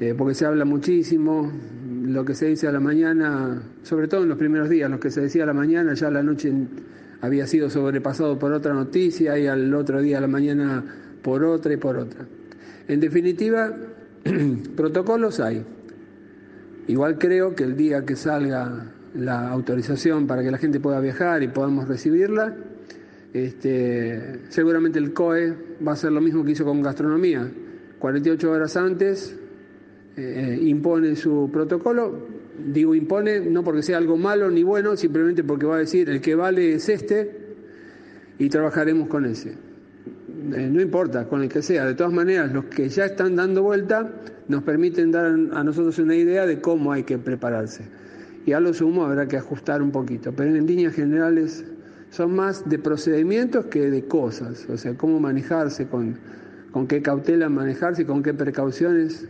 Eh, 0.00 0.14
porque 0.16 0.34
se 0.34 0.44
habla 0.44 0.64
muchísimo, 0.64 1.52
lo 2.04 2.24
que 2.24 2.34
se 2.34 2.46
dice 2.46 2.66
a 2.66 2.72
la 2.72 2.80
mañana, 2.80 3.62
sobre 3.82 4.08
todo 4.08 4.24
en 4.24 4.28
los 4.28 4.38
primeros 4.38 4.68
días, 4.68 4.90
lo 4.90 4.98
que 4.98 5.10
se 5.10 5.20
decía 5.20 5.44
a 5.44 5.46
la 5.46 5.52
mañana, 5.52 5.94
ya 5.94 6.10
la 6.10 6.22
noche 6.22 6.52
había 7.20 7.46
sido 7.46 7.70
sobrepasado 7.70 8.38
por 8.38 8.52
otra 8.52 8.74
noticia 8.74 9.38
y 9.38 9.46
al 9.46 9.72
otro 9.72 10.02
día 10.02 10.18
a 10.18 10.20
la 10.20 10.26
mañana 10.26 10.84
por 11.22 11.44
otra 11.44 11.72
y 11.72 11.76
por 11.76 11.96
otra. 11.96 12.26
En 12.88 13.00
definitiva, 13.00 13.72
protocolos 14.76 15.40
hay. 15.40 15.64
Igual 16.88 17.16
creo 17.16 17.54
que 17.54 17.64
el 17.64 17.76
día 17.76 18.04
que 18.04 18.16
salga 18.16 18.92
la 19.14 19.48
autorización 19.48 20.26
para 20.26 20.42
que 20.42 20.50
la 20.50 20.58
gente 20.58 20.80
pueda 20.80 21.00
viajar 21.00 21.42
y 21.42 21.48
podamos 21.48 21.88
recibirla, 21.88 22.54
este, 23.32 24.40
seguramente 24.48 24.98
el 24.98 25.12
COE 25.14 25.54
va 25.86 25.92
a 25.92 25.94
hacer 25.94 26.12
lo 26.12 26.20
mismo 26.20 26.44
que 26.44 26.50
hizo 26.50 26.64
con 26.64 26.82
gastronomía. 26.82 27.48
48 28.00 28.50
horas 28.50 28.76
antes 28.76 29.38
eh, 30.16 30.58
impone 30.62 31.16
su 31.16 31.50
protocolo. 31.52 32.44
Digo 32.66 32.94
impone 32.94 33.40
no 33.40 33.64
porque 33.64 33.82
sea 33.82 33.98
algo 33.98 34.16
malo 34.16 34.50
ni 34.50 34.62
bueno, 34.62 34.96
simplemente 34.96 35.42
porque 35.42 35.66
va 35.66 35.76
a 35.76 35.78
decir 35.80 36.08
el 36.08 36.20
que 36.20 36.34
vale 36.34 36.74
es 36.74 36.88
este 36.88 37.44
y 38.38 38.48
trabajaremos 38.48 39.08
con 39.08 39.24
ese. 39.24 39.50
Eh, 39.50 40.68
no 40.70 40.80
importa, 40.80 41.26
con 41.26 41.42
el 41.42 41.48
que 41.48 41.62
sea. 41.62 41.86
De 41.86 41.94
todas 41.94 42.12
maneras, 42.12 42.52
los 42.52 42.66
que 42.66 42.88
ya 42.88 43.06
están 43.06 43.36
dando 43.36 43.62
vuelta 43.62 44.12
nos 44.48 44.62
permiten 44.62 45.10
dar 45.10 45.26
a 45.26 45.64
nosotros 45.64 45.98
una 45.98 46.14
idea 46.14 46.46
de 46.46 46.60
cómo 46.60 46.92
hay 46.92 47.02
que 47.04 47.18
prepararse. 47.18 47.88
Y 48.46 48.52
a 48.52 48.60
lo 48.60 48.74
sumo 48.74 49.04
habrá 49.04 49.26
que 49.26 49.36
ajustar 49.36 49.82
un 49.82 49.90
poquito, 49.90 50.32
pero 50.32 50.54
en 50.54 50.66
líneas 50.66 50.92
generales 50.92 51.64
son 52.10 52.36
más 52.36 52.68
de 52.68 52.78
procedimientos 52.78 53.66
que 53.66 53.90
de 53.90 54.04
cosas, 54.04 54.68
o 54.68 54.76
sea, 54.76 54.94
cómo 54.96 55.18
manejarse, 55.18 55.88
con, 55.88 56.18
con 56.70 56.86
qué 56.86 57.00
cautela 57.00 57.48
manejarse, 57.48 58.04
con 58.04 58.22
qué 58.22 58.34
precauciones 58.34 59.26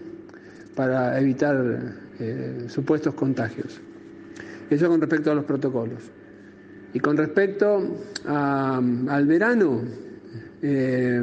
para 0.74 1.18
evitar 1.20 1.94
eh, 2.18 2.64
supuestos 2.68 3.14
contagios. 3.14 3.80
Eso 4.70 4.88
con 4.88 5.00
respecto 5.00 5.30
a 5.30 5.34
los 5.34 5.44
protocolos. 5.44 6.10
Y 6.92 7.00
con 7.00 7.16
respecto 7.16 7.82
al 8.24 9.26
verano, 9.26 9.82
eh, 10.62 11.22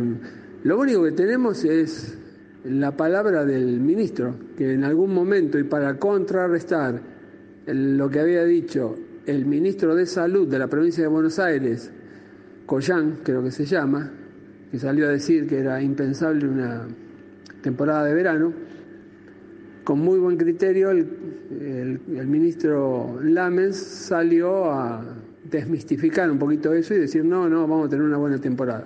lo 0.64 0.80
único 0.80 1.04
que 1.04 1.12
tenemos 1.14 1.64
es 1.64 2.18
la 2.66 2.96
palabra 2.96 3.46
del 3.46 3.80
ministro, 3.80 4.36
que 4.58 4.74
en 4.74 4.84
algún 4.84 5.14
momento 5.14 5.58
y 5.58 5.64
para 5.64 5.98
contrarrestar 5.98 7.02
lo 7.68 8.10
que 8.10 8.20
había 8.20 8.44
dicho 8.44 8.96
el 9.26 9.46
ministro 9.46 9.96
de 9.96 10.06
Salud 10.06 10.48
de 10.48 10.60
la 10.60 10.68
provincia 10.68 11.04
de 11.04 11.08
Buenos 11.08 11.40
Aires, 11.40 11.92
Collán, 12.66 13.20
creo 13.24 13.44
que 13.44 13.52
se 13.52 13.66
llama, 13.66 14.12
que 14.70 14.78
salió 14.78 15.08
a 15.08 15.12
decir 15.12 15.48
que 15.48 15.60
era 15.60 15.82
impensable 15.82 16.48
una 16.48 16.88
temporada 17.62 18.06
de 18.06 18.14
verano, 18.14 18.54
con 19.84 20.00
muy 20.00 20.20
buen 20.20 20.38
criterio 20.38 20.92
el, 20.92 22.00
ministro 22.28 23.20
Lamens 23.24 23.78
salió 23.78 24.72
a 24.72 25.04
desmistificar 25.44 26.30
un 26.30 26.40
poquito 26.40 26.74
eso 26.74 26.94
y 26.94 27.00
decir, 27.00 27.26
no, 27.26 27.50
no, 27.50 27.68
vamos 27.68 27.88
a 27.88 27.90
tener 27.90 28.06
una 28.06 28.18
buena 28.18 28.40
temporada. 28.40 28.86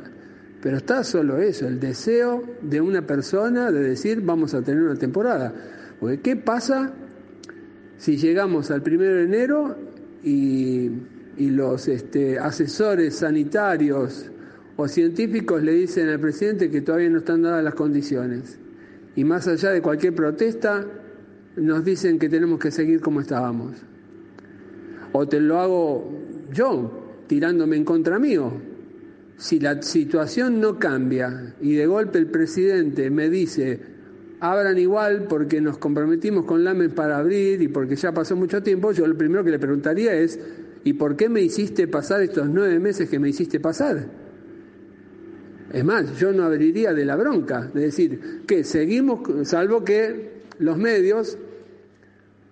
Pero 0.62 0.78
está 0.78 1.04
solo 1.04 1.38
eso, 1.38 1.68
el 1.68 1.80
deseo 1.80 2.44
de 2.62 2.82
una 2.82 3.06
persona 3.06 3.72
de 3.72 3.82
decir, 3.82 4.22
vamos 4.22 4.54
a 4.54 4.62
tener 4.62 4.82
una 4.82 4.96
temporada. 4.96 5.54
Porque 6.00 6.22
¿qué 6.22 6.36
pasa 6.36 6.94
si 7.98 8.18
llegamos 8.18 8.72
al 8.72 8.82
primero 8.82 9.16
de 9.16 9.24
enero 9.24 9.76
y, 10.24 10.92
los 11.38 11.90
este, 11.90 12.40
asesores 12.40 13.18
sanitarios 13.18 14.32
o 14.78 14.88
científicos 14.88 15.62
le 15.62 15.74
dicen 15.74 16.08
al 16.08 16.20
presidente 16.20 16.72
que 16.72 16.82
todavía 16.82 17.10
no 17.10 17.20
están 17.20 17.42
dadas 17.42 17.64
las 17.64 17.76
condiciones? 17.76 18.58
Y 19.16 19.24
más 19.24 19.48
allá 19.48 19.72
de 19.72 19.82
cualquier 19.82 20.14
protesta, 20.14 20.86
nos 21.56 21.86
dicen 21.86 22.20
que 22.20 22.30
tenemos 22.30 22.60
que 22.60 22.72
seguir 22.72 23.00
como 23.02 23.22
estábamos. 23.22 23.78
O 25.14 25.28
te 25.28 25.40
lo 25.40 25.60
hago 25.60 26.12
yo, 26.52 27.24
tirándome 27.28 27.78
en 27.78 27.86
contra 27.86 28.20
mío. 28.20 28.52
Si 29.38 29.60
la 29.60 29.82
situación 29.82 30.60
no 30.60 30.80
cambia 30.80 31.56
y 31.62 31.76
de 31.76 31.86
golpe 31.88 32.20
el 32.20 32.28
presidente 32.28 33.10
me 33.10 33.30
dice, 33.30 33.80
abran 34.40 34.78
igual 34.78 35.26
porque 35.28 35.62
nos 35.62 35.78
comprometimos 35.78 36.46
con 36.46 36.64
LAMES 36.64 36.94
para 36.94 37.18
abrir 37.18 37.62
y 37.62 37.68
porque 37.68 37.96
ya 37.96 38.14
pasó 38.14 38.36
mucho 38.36 38.64
tiempo, 38.64 38.92
yo 38.92 39.08
lo 39.08 39.18
primero 39.18 39.44
que 39.44 39.52
le 39.52 39.60
preguntaría 39.60 40.14
es, 40.14 40.40
¿y 40.84 40.94
por 40.94 41.16
qué 41.16 41.30
me 41.30 41.42
hiciste 41.42 41.88
pasar 41.88 42.22
estos 42.22 42.48
nueve 42.50 42.80
meses 42.80 43.10
que 43.10 43.20
me 43.20 43.30
hiciste 43.30 43.60
pasar? 43.60 44.25
Es 45.74 45.84
más, 45.84 46.18
yo 46.18 46.32
no 46.32 46.44
abriría 46.44 46.94
de 46.94 47.06
la 47.06 47.16
bronca, 47.16 47.70
de 47.74 47.82
decir 47.82 48.44
que 48.48 48.64
seguimos, 48.64 49.48
salvo 49.48 49.84
que 49.84 50.42
los 50.60 50.78
medios 50.78 51.38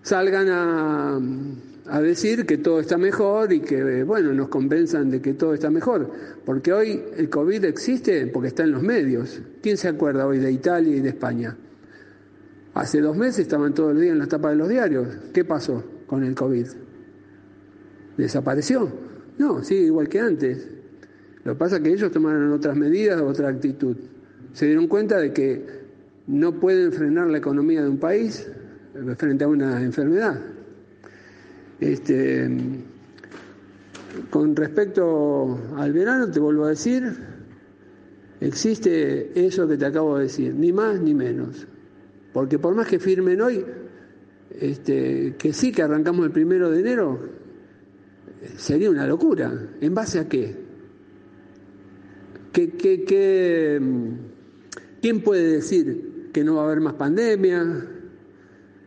salgan 0.02 0.50
a, 0.50 1.20
a 1.88 2.02
decir 2.02 2.46
que 2.46 2.58
todo 2.58 2.80
está 2.80 2.98
mejor 2.98 3.52
y 3.52 3.60
que, 3.60 4.04
bueno, 4.04 4.34
nos 4.34 4.50
convenzan 4.50 5.10
de 5.10 5.22
que 5.22 5.34
todo 5.34 5.54
está 5.54 5.70
mejor. 5.70 6.10
Porque 6.46 6.72
hoy 6.74 7.04
el 7.18 7.30
COVID 7.30 7.66
existe 7.66 8.28
porque 8.28 8.50
está 8.50 8.64
en 8.64 8.72
los 8.72 8.84
medios. 8.84 9.42
¿Quién 9.62 9.78
se 9.78 9.88
acuerda 9.90 10.26
hoy 10.26 10.40
de 10.40 10.52
Italia 10.52 10.96
y 10.96 11.00
de 11.00 11.10
España? 11.10 11.58
Hace 12.74 13.02
dos 13.02 13.16
meses 13.16 13.40
estaban 13.40 13.74
todo 13.74 13.92
el 13.92 14.02
día 14.02 14.12
en 14.12 14.20
las 14.20 14.30
tapas 14.30 14.52
de 14.52 14.58
los 14.58 14.70
diarios. 14.70 15.08
¿Qué 15.34 15.46
pasó 15.46 15.84
con 16.08 16.24
el 16.24 16.34
COVID? 16.34 16.68
¿Desapareció? 18.18 18.92
No, 19.38 19.64
sigue 19.64 19.86
igual 19.86 20.10
que 20.10 20.20
antes. 20.20 20.70
Lo 21.44 21.54
que 21.54 21.60
pasa 21.60 21.78
es 21.78 21.82
que 21.82 21.92
ellos 21.92 22.12
tomaron 22.12 22.52
otras 22.52 22.76
medidas, 22.76 23.22
otra 23.22 23.50
actitud. 23.50 23.98
Se 24.54 24.66
dieron 24.66 24.88
cuenta 24.88 25.18
de 25.18 25.34
que 25.34 25.66
no 26.28 26.60
pueden 26.60 26.92
frenar 26.92 27.28
la 27.28 27.38
economía 27.38 27.84
de 27.84 27.90
un 27.90 27.98
país 27.98 28.48
frente 29.18 29.44
a 29.44 29.48
una 29.48 29.82
enfermedad. 29.82 30.40
Este, 31.80 32.50
con 34.30 34.56
respecto 34.56 35.60
al 35.76 35.92
verano, 35.92 36.32
te 36.32 36.40
vuelvo 36.40 36.66
a 36.66 36.70
decir, 36.70 37.14
existe 38.40 39.46
eso 39.46 39.68
que 39.68 39.76
te 39.76 39.86
acabo 39.86 40.18
de 40.18 40.24
decir, 40.24 40.54
ni 40.56 40.72
más 40.72 41.02
ni 41.02 41.14
menos. 41.14 41.68
Porque 42.32 42.58
por 42.58 42.74
más 42.74 42.88
que 42.88 43.00
firmen 43.00 43.42
hoy, 43.42 43.66
este, 44.60 45.36
que 45.38 45.52
sí 45.52 45.72
que 45.72 45.82
arrancamos 45.82 46.26
el 46.26 46.32
primero 46.32 46.70
de 46.70 46.80
enero, 46.80 47.20
sería 48.56 48.90
una 48.90 49.06
locura. 49.06 49.52
¿En 49.82 49.94
base 49.94 50.20
a 50.20 50.30
qué? 50.30 50.63
¿Qué, 52.54 52.70
qué, 52.70 53.04
qué 53.04 53.82
quién 55.02 55.22
puede 55.22 55.54
decir 55.54 56.30
que 56.32 56.44
no 56.44 56.56
va 56.56 56.62
a 56.62 56.66
haber 56.66 56.80
más 56.82 56.94
pandemia? 56.94 57.88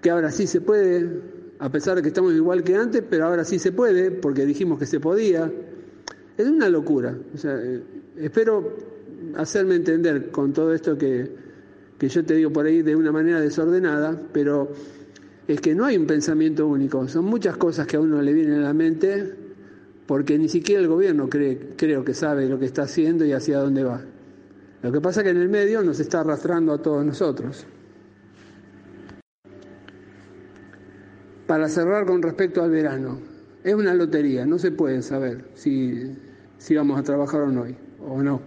Que 0.00 0.08
ahora 0.08 0.30
sí 0.30 0.46
se 0.46 0.60
puede, 0.60 1.20
a 1.58 1.70
pesar 1.70 1.96
de 1.96 2.02
que 2.02 2.08
estamos 2.08 2.32
igual 2.32 2.62
que 2.62 2.76
antes, 2.76 3.02
pero 3.10 3.26
ahora 3.26 3.44
sí 3.44 3.58
se 3.58 3.72
puede, 3.72 4.12
porque 4.12 4.46
dijimos 4.46 4.78
que 4.78 4.86
se 4.86 5.00
podía. 5.00 5.52
Es 6.38 6.46
una 6.46 6.68
locura. 6.68 7.18
Eh, 7.44 7.82
espero 8.18 8.76
hacerme 9.36 9.74
entender 9.74 10.30
con 10.30 10.52
todo 10.52 10.72
esto 10.72 10.96
que, 10.96 11.28
que 11.98 12.08
yo 12.08 12.24
te 12.24 12.34
digo 12.34 12.52
por 12.52 12.66
ahí 12.66 12.82
de 12.82 12.94
una 12.94 13.10
manera 13.10 13.40
desordenada, 13.40 14.22
pero 14.32 14.70
es 15.48 15.60
que 15.60 15.74
no 15.74 15.84
hay 15.84 15.96
un 15.96 16.06
pensamiento 16.06 16.68
único, 16.68 17.08
son 17.08 17.24
muchas 17.24 17.56
cosas 17.56 17.86
que 17.86 17.96
a 17.96 18.00
uno 18.00 18.22
le 18.22 18.32
vienen 18.32 18.60
a 18.60 18.64
la 18.64 18.74
mente 18.74 19.45
porque 20.06 20.38
ni 20.38 20.48
siquiera 20.48 20.80
el 20.80 20.88
gobierno 20.88 21.28
cree, 21.28 21.58
creo 21.76 22.04
que 22.04 22.14
sabe 22.14 22.48
lo 22.48 22.58
que 22.58 22.64
está 22.64 22.82
haciendo 22.82 23.24
y 23.24 23.32
hacia 23.32 23.58
dónde 23.58 23.84
va. 23.84 24.02
Lo 24.82 24.92
que 24.92 25.00
pasa 25.00 25.20
es 25.20 25.24
que 25.24 25.30
en 25.30 25.38
el 25.38 25.48
medio 25.48 25.82
nos 25.82 25.98
está 25.98 26.20
arrastrando 26.20 26.72
a 26.72 26.80
todos 26.80 27.04
nosotros. 27.04 27.66
Para 31.46 31.68
cerrar 31.68 32.06
con 32.06 32.22
respecto 32.22 32.62
al 32.62 32.70
verano, 32.70 33.18
es 33.64 33.74
una 33.74 33.94
lotería, 33.94 34.46
no 34.46 34.58
se 34.58 34.70
puede 34.70 35.02
saber 35.02 35.44
si, 35.54 36.16
si 36.58 36.76
vamos 36.76 36.98
a 36.98 37.02
trabajar 37.02 37.42
o 37.42 37.50
no, 37.50 37.64
o 38.00 38.22
no. 38.22 38.40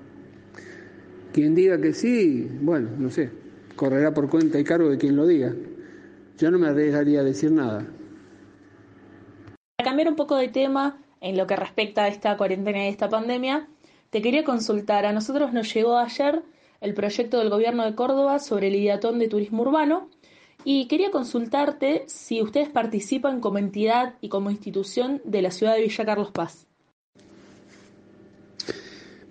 Quien 1.33 1.55
diga 1.55 1.79
que 1.79 1.93
sí, 1.93 2.49
bueno, 2.61 2.89
no 2.97 3.09
sé, 3.09 3.29
correrá 3.75 4.13
por 4.13 4.29
cuenta 4.29 4.59
y 4.59 4.63
cargo 4.63 4.89
de 4.89 4.97
quien 4.97 5.15
lo 5.15 5.27
diga. 5.27 5.53
Yo 6.37 6.51
no 6.51 6.59
me 6.59 6.67
arriesgaría 6.67 7.19
a 7.19 7.23
decir 7.23 7.51
nada. 7.51 7.85
Para 9.77 9.89
cambiar 9.89 10.09
un 10.09 10.15
poco 10.15 10.37
de 10.37 10.47
tema 10.47 10.97
en 11.21 11.37
lo 11.37 11.47
que 11.47 11.55
respecta 11.55 12.03
a 12.03 12.07
esta 12.07 12.35
cuarentena 12.37 12.85
y 12.85 12.89
esta 12.89 13.09
pandemia, 13.09 13.67
te 14.09 14.21
quería 14.21 14.43
consultar. 14.43 15.05
A 15.05 15.13
nosotros 15.13 15.53
nos 15.53 15.73
llegó 15.73 15.97
ayer 15.97 16.41
el 16.81 16.93
proyecto 16.93 17.39
del 17.39 17.49
gobierno 17.49 17.85
de 17.85 17.95
Córdoba 17.95 18.39
sobre 18.39 18.67
el 18.67 18.75
idiatón 18.75 19.19
de 19.19 19.27
turismo 19.27 19.63
urbano 19.63 20.09
y 20.63 20.87
quería 20.87 21.11
consultarte 21.11 22.03
si 22.07 22.41
ustedes 22.41 22.69
participan 22.69 23.39
como 23.39 23.57
entidad 23.57 24.15
y 24.21 24.29
como 24.29 24.51
institución 24.51 25.21
de 25.23 25.41
la 25.41 25.51
ciudad 25.51 25.75
de 25.75 25.81
Villa 25.81 26.05
Carlos 26.05 26.31
Paz. 26.31 26.65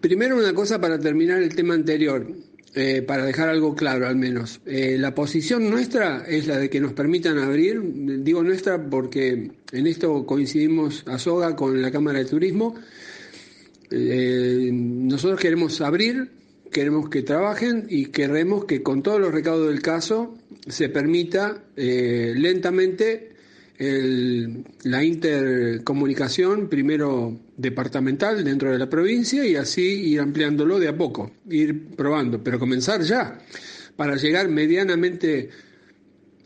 Primero 0.01 0.37
una 0.37 0.55
cosa 0.55 0.81
para 0.81 0.99
terminar 0.99 1.43
el 1.43 1.55
tema 1.55 1.75
anterior. 1.75 2.27
Eh, 2.75 3.03
para 3.03 3.25
dejar 3.25 3.49
algo 3.49 3.75
claro 3.75 4.07
al 4.07 4.17
menos. 4.17 4.61
Eh, 4.67 4.97
la 4.99 5.15
posición 5.15 5.71
nuestra 5.71 6.25
es 6.29 6.47
la 6.47 6.59
de 6.59 6.69
que 6.69 6.81
nos 6.81 6.93
permitan 6.93 7.39
abrir, 7.39 7.81
digo 8.23 8.43
nuestra 8.43 8.91
porque 8.91 9.53
en 9.73 9.87
esto 9.87 10.27
coincidimos 10.27 11.03
a 11.07 11.19
Soga 11.19 11.57
con 11.57 11.81
la 11.81 11.91
Cámara 11.91 12.19
de 12.19 12.27
Turismo. 12.27 12.75
Eh, 13.91 14.71
nosotros 14.73 15.41
queremos 15.41 15.81
abrir, 15.81 16.31
queremos 16.71 17.09
que 17.09 17.23
trabajen 17.23 17.87
y 17.89 18.07
queremos 18.07 18.67
que 18.67 18.83
con 18.83 19.03
todos 19.03 19.19
los 19.19 19.33
recaudos 19.33 19.69
del 19.69 19.81
caso 19.81 20.37
se 20.67 20.91
permita 20.91 21.65
lentamente 21.75 23.31
la 23.79 25.05
intercomunicación, 25.05 26.69
primero 26.69 27.39
departamental 27.59 28.43
dentro 28.45 28.71
de 28.71 28.79
la 28.79 28.89
provincia 28.89 29.45
y 29.45 29.57
así 29.57 29.83
ir 29.83 30.21
ampliándolo 30.21 30.79
de 30.79 30.89
a 30.89 30.97
poco, 30.97 31.33
ir 31.51 31.89
probando, 31.97 32.43
pero 32.43 32.59
comenzar 32.59 33.03
ya, 33.03 33.41
para 33.97 34.17
llegar 34.17 34.49
medianamente 34.49 35.51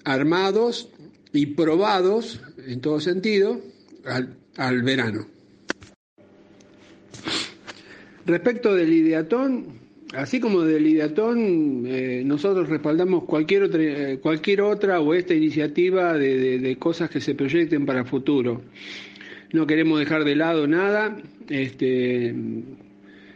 armados 0.04 0.88
y 1.32 1.46
probados, 1.46 2.40
en 2.66 2.80
todo 2.80 2.98
sentido, 2.98 3.60
al, 4.56 4.82
verano. 4.82 5.28
Respecto 8.24 8.74
del 8.74 8.92
ideatón, 8.92 9.82
Así 10.14 10.40
como 10.40 10.60
del 10.60 10.86
Ideatón, 10.86 11.84
eh, 11.86 12.22
nosotros 12.22 12.68
respaldamos 12.68 13.24
cualquier 13.24 13.62
otra, 13.62 13.82
eh, 13.82 14.18
cualquier 14.18 14.60
otra 14.60 15.00
o 15.00 15.14
esta 15.14 15.32
iniciativa 15.32 16.18
de, 16.18 16.76
cosas 16.78 17.08
que 17.08 17.20
se 17.20 17.34
proyecten 17.34 17.86
para 17.86 18.04
futuro. 18.04 18.60
No 19.52 19.66
queremos 19.66 19.98
dejar 19.98 20.24
de 20.24 20.34
lado 20.34 20.66
nada. 20.66 21.16
Este, 21.48 22.34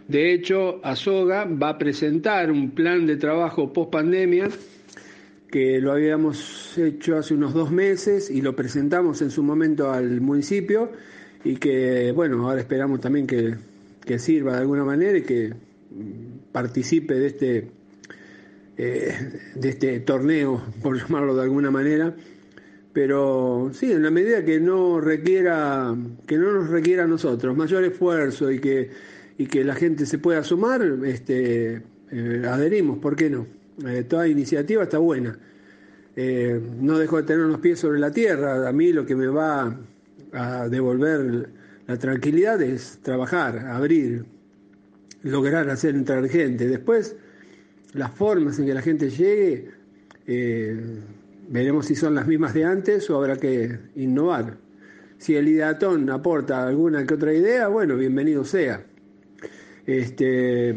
de 0.09 0.33
hecho, 0.33 0.81
Azoga 0.83 1.45
va 1.45 1.71
a 1.71 1.79
presentar 1.79 2.51
un 2.51 2.71
plan 2.71 3.07
de 3.07 3.17
trabajo 3.17 3.73
post 3.73 3.91
pandemia 3.91 4.49
que 5.51 5.81
lo 5.81 5.93
habíamos 5.93 6.77
hecho 6.79 7.17
hace 7.17 7.35
unos 7.35 7.55
dos 7.55 7.71
meses 7.71 8.31
y 8.31 8.41
lo 8.41 8.57
presentamos 8.57 9.21
en 9.23 9.31
su 9.31 9.43
momento 9.43 9.93
al 9.93 10.21
municipio 10.21 10.91
y 11.45 11.57
que, 11.57 12.13
bueno, 12.13 12.49
ahora 12.49 12.61
esperamos 12.61 13.01
también 13.01 13.27
que, 13.27 13.55
que 14.05 14.19
sirva 14.19 14.53
de 14.53 14.59
alguna 14.61 14.85
manera 14.85 15.19
y 15.19 15.23
que 15.23 15.53
participe 16.51 17.15
de 17.15 17.27
este, 17.27 17.71
eh, 18.79 19.15
de 19.55 19.69
este 19.69 20.01
torneo, 20.01 20.63
por 20.83 20.99
llamarlo 21.01 21.37
de 21.37 21.43
alguna 21.43 21.71
manera, 21.71 22.17
pero 22.97 23.69
sí, 23.75 23.93
en 23.93 24.03
la 24.03 24.11
medida 24.11 24.43
que 24.43 24.59
no 24.59 25.03
requiera, 25.03 25.95
que 26.27 26.39
no 26.39 26.51
nos 26.51 26.71
requiera 26.71 27.05
a 27.05 27.07
nosotros 27.07 27.55
mayor 27.55 27.85
esfuerzo 27.85 28.51
y 28.51 28.59
que, 28.59 28.89
y 29.37 29.45
que 29.45 29.65
la 29.65 29.75
gente 29.75 30.07
se 30.07 30.17
pueda 30.17 30.43
sumar, 30.43 30.81
este, 31.05 31.83
eh, 32.11 32.43
adherimos, 32.49 32.97
¿por 32.97 33.15
qué 33.15 33.29
no? 33.29 33.47
Eh, 33.87 34.05
toda 34.09 34.27
iniciativa 34.27 34.85
está 34.85 34.97
buena. 34.97 35.39
no 36.17 36.99
dejo 36.99 37.19
de 37.19 37.25
tener 37.25 37.45
los 37.45 37.61
pies 37.61 37.81
sobre 37.81 38.01
la 38.01 38.11
tierra, 38.11 38.67
a 38.67 38.73
mí 38.73 38.91
lo 38.95 39.05
que 39.05 39.15
me 39.15 39.27
va 39.27 39.79
a 40.33 40.67
devolver 40.71 41.51
la 41.87 41.99
tranquilidad 41.99 42.63
es 42.63 42.99
trabajar, 43.03 43.59
abrir, 43.59 44.25
lograr 45.23 45.69
hacer 45.69 45.97
entrar 45.97 46.27
gente. 46.31 46.67
Después, 46.67 47.15
las 47.93 48.11
formas 48.13 48.59
en 48.59 48.65
que 48.65 48.73
la 48.73 48.81
gente 48.81 49.11
llegue, 49.11 49.69
eh, 50.27 50.81
veremos 51.49 51.87
si 51.87 51.95
son 51.95 52.15
las 52.15 52.27
mismas 52.27 52.55
de 52.55 52.65
antes 52.65 53.09
o 53.11 53.17
habrá 53.17 53.37
que 53.37 53.79
innovar. 53.97 54.59
Si 55.19 55.35
el 55.35 55.49
ideatón 55.49 56.11
aporta 56.11 56.67
alguna 56.67 57.07
que 57.07 57.15
otra 57.15 57.33
idea, 57.33 57.69
bueno, 57.69 57.97
bienvenido 57.97 58.45
sea. 58.45 58.85
Este, 59.87 60.75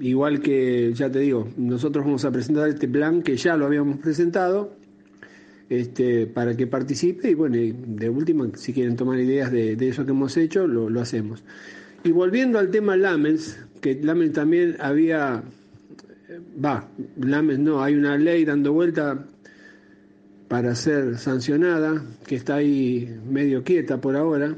igual 0.00 0.40
que, 0.40 0.92
ya 0.94 1.10
te 1.10 1.18
digo, 1.20 1.48
nosotros 1.56 2.04
vamos 2.04 2.24
a 2.24 2.30
presentar 2.30 2.68
este 2.68 2.86
plan 2.86 3.22
que 3.22 3.36
ya 3.36 3.56
lo 3.56 3.66
habíamos 3.66 3.98
presentado 3.98 4.76
este, 5.68 6.26
para 6.26 6.56
que 6.56 6.66
participe 6.66 7.30
y 7.30 7.34
bueno, 7.34 7.56
de 7.56 8.08
última, 8.08 8.48
si 8.54 8.72
quieren 8.72 8.96
tomar 8.96 9.18
ideas 9.18 9.50
de, 9.50 9.72
eso 9.80 10.04
que 10.04 10.10
hemos 10.12 10.36
hecho, 10.36 10.66
lo, 10.66 11.00
hacemos. 11.00 11.42
Y 12.04 12.12
volviendo 12.12 12.58
al 12.58 12.70
tema 12.70 12.96
Lamens, 12.96 13.58
que 13.80 13.94
Lamens 13.94 14.34
también 14.34 14.76
había, 14.78 15.42
va, 16.62 16.88
Lamens 17.16 17.60
no, 17.60 17.82
hay 17.82 17.94
una 17.94 18.16
ley 18.18 18.44
dando 18.44 18.72
vuelta 18.72 19.26
para 20.54 20.76
ser 20.76 21.18
sancionada, 21.18 22.00
que 22.24 22.36
está 22.36 22.54
ahí 22.54 23.12
medio 23.28 23.64
quieta 23.64 24.00
por 24.00 24.14
ahora. 24.14 24.54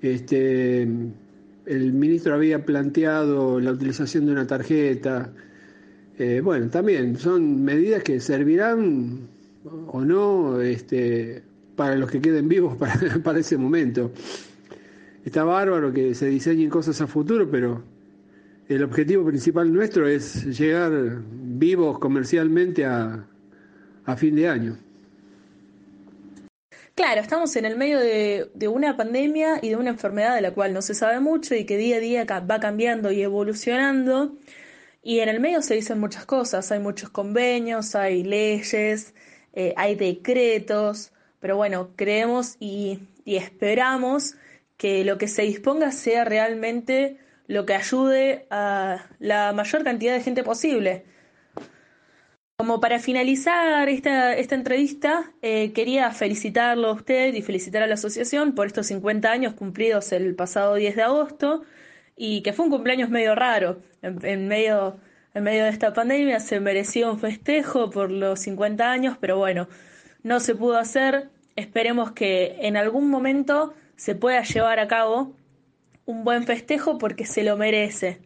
Este, 0.00 0.82
el 0.82 1.92
ministro 1.92 2.36
había 2.36 2.64
planteado 2.64 3.58
la 3.58 3.72
utilización 3.72 4.26
de 4.26 4.30
una 4.30 4.46
tarjeta. 4.46 5.32
Eh, 6.16 6.40
bueno, 6.40 6.70
también 6.70 7.16
son 7.16 7.64
medidas 7.64 8.04
que 8.04 8.20
servirán 8.20 9.26
o 9.88 10.02
no 10.02 10.60
este, 10.60 11.42
para 11.74 11.96
los 11.96 12.08
que 12.08 12.20
queden 12.20 12.46
vivos 12.46 12.76
para, 12.78 12.94
para 13.24 13.40
ese 13.40 13.56
momento. 13.56 14.12
Está 15.24 15.42
bárbaro 15.42 15.92
que 15.92 16.14
se 16.14 16.26
diseñen 16.26 16.70
cosas 16.70 17.00
a 17.00 17.08
futuro, 17.08 17.50
pero 17.50 17.82
el 18.68 18.84
objetivo 18.84 19.26
principal 19.26 19.72
nuestro 19.72 20.06
es 20.06 20.44
llegar 20.56 20.92
vivos 21.32 21.98
comercialmente 21.98 22.84
a, 22.84 23.26
a 24.04 24.16
fin 24.16 24.36
de 24.36 24.48
año. 24.48 24.76
Claro, 26.94 27.20
estamos 27.22 27.56
en 27.56 27.64
el 27.64 27.76
medio 27.76 27.98
de, 27.98 28.50
de, 28.54 28.68
una 28.68 28.96
pandemia 28.96 29.58
y 29.62 29.70
de 29.70 29.76
una 29.76 29.90
enfermedad 29.90 30.34
de 30.34 30.42
la 30.42 30.52
cual 30.52 30.74
no 30.74 30.82
se 30.82 30.94
sabe 30.94 31.20
mucho 31.20 31.54
y 31.54 31.64
que 31.64 31.78
día 31.78 31.96
a 31.96 32.00
día 32.00 32.24
va 32.24 32.60
cambiando 32.60 33.10
y 33.10 33.22
evolucionando. 33.22 34.36
Y 35.02 35.20
en 35.20 35.28
el 35.28 35.40
medio 35.40 35.62
se 35.62 35.74
dicen 35.74 35.98
muchas 35.98 36.26
cosas, 36.26 36.70
hay 36.70 36.78
muchos 36.78 37.10
convenios, 37.10 37.94
hay 37.94 38.22
leyes, 38.22 39.14
eh, 39.52 39.74
hay 39.76 39.96
decretos, 39.96 41.12
pero 41.40 41.56
bueno, 41.56 41.90
creemos 41.96 42.56
y, 42.60 43.00
esperamos 43.26 44.36
que 44.76 45.04
lo 45.04 45.18
que 45.18 45.28
se 45.28 45.42
disponga 45.42 45.92
sea 45.92 46.24
realmente 46.24 47.18
lo 47.46 47.66
que 47.66 47.74
ayude 47.74 48.46
a 48.50 49.08
la 49.18 49.52
mayor 49.52 49.84
cantidad 49.84 50.14
de 50.14 50.22
gente 50.22 50.42
posible. 50.44 51.04
Como 52.62 52.78
para 52.78 53.00
finalizar 53.00 53.88
esta, 53.88 54.36
esta 54.36 54.54
entrevista, 54.54 55.32
eh, 55.42 55.72
quería 55.72 56.12
felicitarlo 56.12 56.90
a 56.90 56.92
usted 56.92 57.34
y 57.34 57.42
felicitar 57.42 57.82
a 57.82 57.88
la 57.88 57.94
asociación 57.94 58.54
por 58.54 58.68
estos 58.68 58.86
50 58.86 59.28
años 59.28 59.54
cumplidos 59.54 60.12
el 60.12 60.36
pasado 60.36 60.76
10 60.76 60.94
de 60.94 61.02
agosto 61.02 61.64
y 62.16 62.40
que 62.42 62.52
fue 62.52 62.66
un 62.66 62.70
cumpleaños 62.70 63.10
medio 63.10 63.34
raro, 63.34 63.82
en 64.00 64.46
medio 64.46 64.96
en 65.34 65.42
medio 65.42 65.64
de 65.64 65.70
esta 65.70 65.92
pandemia, 65.92 66.38
se 66.38 66.60
mereció 66.60 67.10
un 67.10 67.18
festejo 67.18 67.90
por 67.90 68.12
los 68.12 68.38
50 68.38 68.92
años, 68.92 69.16
pero 69.20 69.38
bueno, 69.38 69.66
no 70.22 70.38
se 70.38 70.54
pudo 70.54 70.78
hacer. 70.78 71.30
Esperemos 71.56 72.12
que 72.12 72.58
en 72.60 72.76
algún 72.76 73.10
momento 73.10 73.74
se 73.96 74.14
pueda 74.14 74.44
llevar 74.44 74.78
a 74.78 74.86
cabo 74.86 75.34
un 76.04 76.22
buen 76.22 76.44
festejo 76.44 76.96
porque 76.96 77.26
se 77.26 77.42
lo 77.42 77.56
merece. 77.56 78.20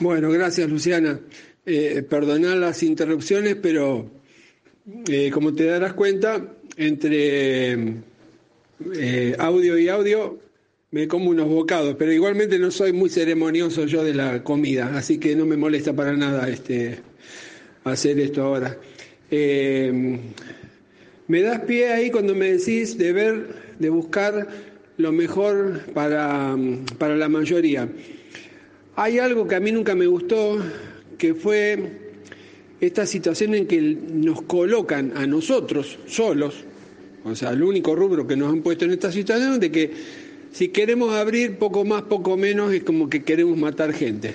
Bueno, 0.00 0.28
gracias 0.30 0.68
Luciana. 0.68 1.20
Eh, 1.72 2.04
las 2.56 2.82
interrupciones, 2.82 3.54
pero 3.54 4.10
eh, 5.08 5.30
como 5.30 5.54
te 5.54 5.66
darás 5.66 5.92
cuenta, 5.92 6.56
entre 6.76 7.78
eh, 8.96 9.36
audio 9.38 9.78
y 9.78 9.88
audio 9.88 10.40
me 10.90 11.06
como 11.06 11.30
unos 11.30 11.46
bocados, 11.46 11.94
pero 11.96 12.12
igualmente 12.12 12.58
no 12.58 12.72
soy 12.72 12.92
muy 12.92 13.08
ceremonioso 13.08 13.86
yo 13.86 14.02
de 14.02 14.14
la 14.14 14.42
comida, 14.42 14.96
así 14.96 15.18
que 15.18 15.36
no 15.36 15.46
me 15.46 15.56
molesta 15.56 15.92
para 15.92 16.16
nada 16.16 16.48
este, 16.48 16.98
hacer 17.84 18.18
esto 18.18 18.42
ahora. 18.42 18.76
Me 19.30 20.18
das 21.28 21.60
pie 21.60 21.92
ahí 21.92 22.10
cuando 22.10 22.34
me 22.34 22.50
decís 22.50 22.98
de 22.98 23.12
ver, 23.12 23.46
de 23.78 23.90
buscar 23.90 24.48
lo 24.96 25.12
mejor 25.12 25.82
para, 25.94 26.56
para 26.98 27.14
la 27.14 27.28
mayoría. 27.28 27.88
Hay 28.96 29.20
algo 29.20 29.46
que 29.46 29.54
a 29.54 29.60
mí 29.60 29.70
nunca 29.70 29.94
me 29.94 30.08
gustó, 30.08 30.58
que 31.20 31.34
fue 31.34 31.78
esta 32.80 33.04
situación 33.04 33.54
en 33.54 33.66
que 33.66 33.78
nos 33.78 34.40
colocan 34.42 35.12
a 35.14 35.26
nosotros 35.26 35.98
solos, 36.06 36.54
o 37.24 37.34
sea, 37.36 37.50
el 37.50 37.62
único 37.62 37.94
rubro 37.94 38.26
que 38.26 38.36
nos 38.36 38.50
han 38.50 38.62
puesto 38.62 38.86
en 38.86 38.92
esta 38.92 39.12
situación, 39.12 39.60
de 39.60 39.70
que 39.70 39.90
si 40.50 40.68
queremos 40.68 41.12
abrir 41.12 41.58
poco 41.58 41.84
más, 41.84 42.02
poco 42.02 42.38
menos, 42.38 42.72
es 42.72 42.82
como 42.84 43.10
que 43.10 43.22
queremos 43.22 43.58
matar 43.58 43.92
gente. 43.92 44.32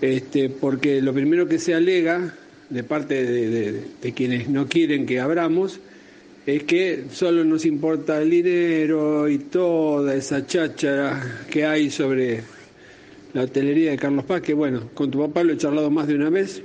Este, 0.00 0.50
porque 0.50 1.00
lo 1.00 1.14
primero 1.14 1.46
que 1.46 1.60
se 1.60 1.72
alega 1.72 2.34
de 2.68 2.82
parte 2.82 3.24
de, 3.24 4.12
quienes 4.14 4.48
no 4.48 4.66
quieren 4.66 5.06
que 5.06 5.20
abramos 5.20 5.78
es 6.44 6.64
que 6.64 7.04
solo 7.12 7.44
nos 7.44 7.64
importa 7.64 8.20
el 8.20 8.30
dinero 8.30 9.28
y 9.28 9.38
toda 9.38 10.12
esa 10.16 10.44
cháchara 10.44 11.44
que 11.50 11.64
hay 11.64 11.88
sobre 11.88 12.55
la 13.36 13.42
hotelería 13.42 13.90
de 13.90 13.98
Carlos 13.98 14.24
Paz, 14.24 14.40
que 14.40 14.54
bueno, 14.54 14.88
con 14.94 15.10
tu 15.10 15.18
papá 15.18 15.44
lo 15.44 15.52
he 15.52 15.58
charlado 15.58 15.90
más 15.90 16.08
de 16.08 16.14
una 16.14 16.30
vez. 16.30 16.62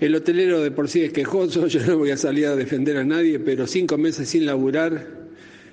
El 0.00 0.14
hotelero 0.14 0.62
de 0.62 0.70
por 0.70 0.88
sí 0.88 1.02
es 1.02 1.12
quejoso, 1.12 1.66
yo 1.68 1.84
no 1.84 1.98
voy 1.98 2.12
a 2.12 2.16
salir 2.16 2.46
a 2.46 2.56
defender 2.56 2.96
a 2.96 3.04
nadie, 3.04 3.38
pero 3.38 3.66
cinco 3.66 3.98
meses 3.98 4.30
sin 4.30 4.46
laburar 4.46 5.06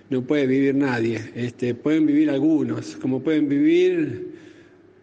no 0.10 0.24
puede 0.24 0.46
vivir 0.46 0.76
nadie. 0.76 1.22
Este, 1.36 1.74
pueden 1.74 2.06
vivir 2.06 2.30
algunos, 2.30 2.98
como 2.98 3.22
pueden 3.22 3.48
vivir 3.48 4.34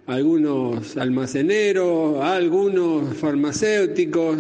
algunos 0.07 0.99
almaceneros, 0.99 2.23
algunos 2.23 3.17
farmacéuticos, 3.17 4.37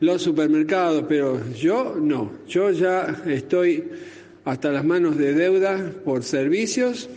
los 0.00 0.20
supermercados, 0.20 1.06
pero 1.08 1.40
yo 1.54 1.96
no. 1.98 2.30
Yo 2.46 2.72
ya 2.72 3.22
estoy 3.26 3.84
hasta 4.44 4.70
las 4.70 4.84
manos 4.84 5.16
de 5.16 5.32
deuda 5.32 5.94
por 6.04 6.24
servicios, 6.24 7.08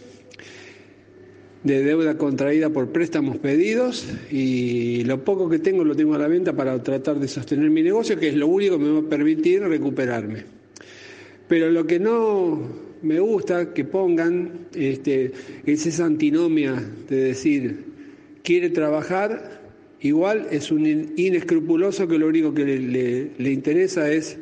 de 1.64 1.82
deuda 1.82 2.18
contraída 2.18 2.70
por 2.70 2.90
préstamos 2.90 3.38
pedidos 3.38 4.06
y 4.30 5.04
lo 5.06 5.24
poco 5.24 5.50
que 5.50 5.60
tengo 5.60 5.84
lo 5.84 5.96
tengo 5.96 6.16
a 6.16 6.18
la 6.18 6.28
venta 6.28 6.54
para 6.54 6.82
tratar 6.84 7.20
de 7.20 7.28
sostener 7.28 7.70
mi 7.70 7.82
negocio, 7.82 8.20
que 8.20 8.30
es 8.30 8.36
lo 8.36 8.48
único 8.48 8.78
que 8.78 8.84
me 8.84 8.92
va 8.92 9.00
a 9.00 9.10
permitir 9.10 9.62
recuperarme. 9.62 10.44
Pero 11.48 11.70
lo 11.70 11.88
que 11.88 12.00
no 12.00 12.60
me 13.02 13.20
gusta 13.20 13.74
que 13.74 13.86
pongan 13.86 14.68
este, 14.76 15.32
es 15.66 15.86
esa 15.86 16.06
antinomia 16.06 16.84
de 17.10 17.16
decir, 17.16 17.86
quiere 18.44 18.70
trabajar, 18.70 19.62
igual 20.02 20.48
es 20.52 20.70
un 20.72 21.14
inescrupuloso 21.16 22.08
que 22.08 22.18
lo 22.18 22.28
único 22.28 22.54
que 22.54 22.66
le, 22.66 23.52
interesa 23.52 24.12
es 24.12 24.38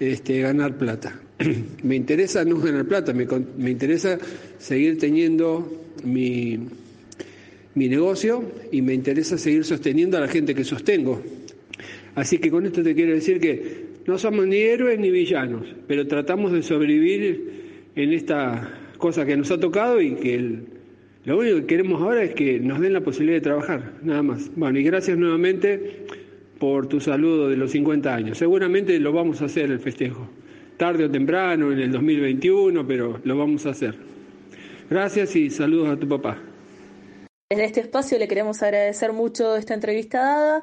este, 0.00 0.40
ganar 0.40 0.78
plata. 0.78 1.20
me 1.82 1.94
interesa 1.94 2.44
no 2.44 2.58
ganar 2.58 2.86
plata, 2.86 3.12
me, 3.12 3.26
me 3.56 3.70
interesa 3.70 4.18
seguir 4.58 4.98
teniendo 4.98 5.83
mi, 6.02 6.58
mi 7.74 7.88
negocio 7.88 8.44
y 8.72 8.82
me 8.82 8.94
interesa 8.94 9.38
seguir 9.38 9.64
sosteniendo 9.64 10.16
a 10.16 10.20
la 10.20 10.28
gente 10.28 10.54
que 10.54 10.64
sostengo. 10.64 11.22
Así 12.14 12.38
que 12.38 12.50
con 12.50 12.66
esto 12.66 12.82
te 12.82 12.94
quiero 12.94 13.12
decir 13.12 13.40
que 13.40 13.84
no 14.06 14.18
somos 14.18 14.46
ni 14.46 14.56
héroes 14.56 14.98
ni 14.98 15.10
villanos, 15.10 15.66
pero 15.86 16.06
tratamos 16.06 16.52
de 16.52 16.62
sobrevivir 16.62 17.90
en 17.96 18.12
esta 18.12 18.78
cosa 18.98 19.26
que 19.26 19.36
nos 19.36 19.50
ha 19.50 19.58
tocado 19.58 20.00
y 20.00 20.14
que 20.14 20.58
lo 21.24 21.38
único 21.38 21.56
que 21.56 21.66
queremos 21.66 22.02
ahora 22.02 22.22
es 22.22 22.34
que 22.34 22.60
nos 22.60 22.80
den 22.80 22.92
la 22.92 23.00
posibilidad 23.00 23.38
de 23.38 23.42
trabajar, 23.42 23.92
nada 24.02 24.22
más. 24.22 24.50
Bueno, 24.56 24.78
y 24.78 24.84
gracias 24.84 25.16
nuevamente 25.16 26.04
por 26.58 26.86
tu 26.86 27.00
saludo 27.00 27.48
de 27.48 27.56
los 27.56 27.72
50 27.72 28.14
años. 28.14 28.38
Seguramente 28.38 28.98
lo 29.00 29.12
vamos 29.12 29.42
a 29.42 29.46
hacer 29.46 29.70
el 29.70 29.80
festejo, 29.80 30.28
tarde 30.76 31.06
o 31.06 31.10
temprano, 31.10 31.72
en 31.72 31.80
el 31.80 31.90
2021, 31.90 32.86
pero 32.86 33.20
lo 33.24 33.38
vamos 33.38 33.66
a 33.66 33.70
hacer. 33.70 34.13
Gracias 34.90 35.34
y 35.36 35.50
saludos 35.50 35.96
a 35.96 35.98
tu 35.98 36.08
papá. 36.08 36.38
En 37.48 37.60
este 37.60 37.80
espacio 37.80 38.18
le 38.18 38.28
queremos 38.28 38.62
agradecer 38.62 39.12
mucho 39.12 39.56
esta 39.56 39.74
entrevista 39.74 40.18
dada. 40.18 40.62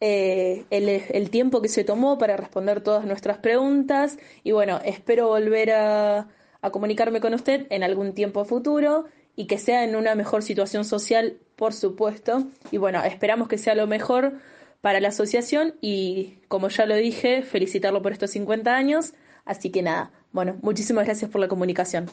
Eh, 0.00 0.64
el, 0.70 1.30
tiempo 1.30 1.62
que 1.62 1.68
se 1.68 1.84
tomó 1.84 2.18
para 2.18 2.36
responder 2.36 2.82
todas 2.82 3.06
nuestras 3.06 3.38
preguntas 3.38 4.18
y 4.42 4.52
bueno, 4.52 4.80
espero 4.84 5.28
volver 5.28 5.70
a, 5.70 6.28
comunicarme 6.72 7.20
con 7.20 7.32
usted 7.34 7.66
en 7.70 7.82
algún 7.82 8.12
tiempo 8.12 8.44
futuro 8.44 9.04
y 9.36 9.46
que 9.46 9.58
sea 9.58 9.84
en 9.84 9.96
una 9.96 10.14
mejor 10.14 10.42
situación 10.42 10.84
social, 10.84 11.38
por 11.56 11.72
supuesto. 11.72 12.44
Y 12.70 12.78
bueno, 12.78 13.02
esperamos 13.02 13.48
que 13.48 13.58
sea 13.58 13.74
lo 13.74 13.86
mejor 13.86 14.34
para 14.80 15.00
la 15.00 15.08
asociación 15.08 15.74
y, 15.80 16.38
como 16.48 16.68
ya 16.68 16.86
lo 16.86 16.96
dije, 16.96 17.42
felicitarlo 17.42 18.02
por 18.02 18.12
estos 18.12 18.30
50 18.30 18.74
años. 18.74 19.14
Así 19.44 19.70
que 19.70 19.82
nada, 19.82 20.10
bueno, 20.32 20.56
muchísimas 20.62 21.04
gracias 21.04 21.30
por 21.30 21.40
la 21.40 21.48
comunicación. 21.48 22.10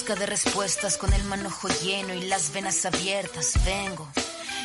Busca 0.00 0.14
de 0.14 0.24
respuestas 0.24 0.96
con 0.96 1.12
el 1.12 1.22
manojo 1.24 1.68
lleno 1.84 2.14
y 2.14 2.22
las 2.22 2.54
venas 2.54 2.86
abiertas. 2.86 3.62
Vengo 3.66 4.08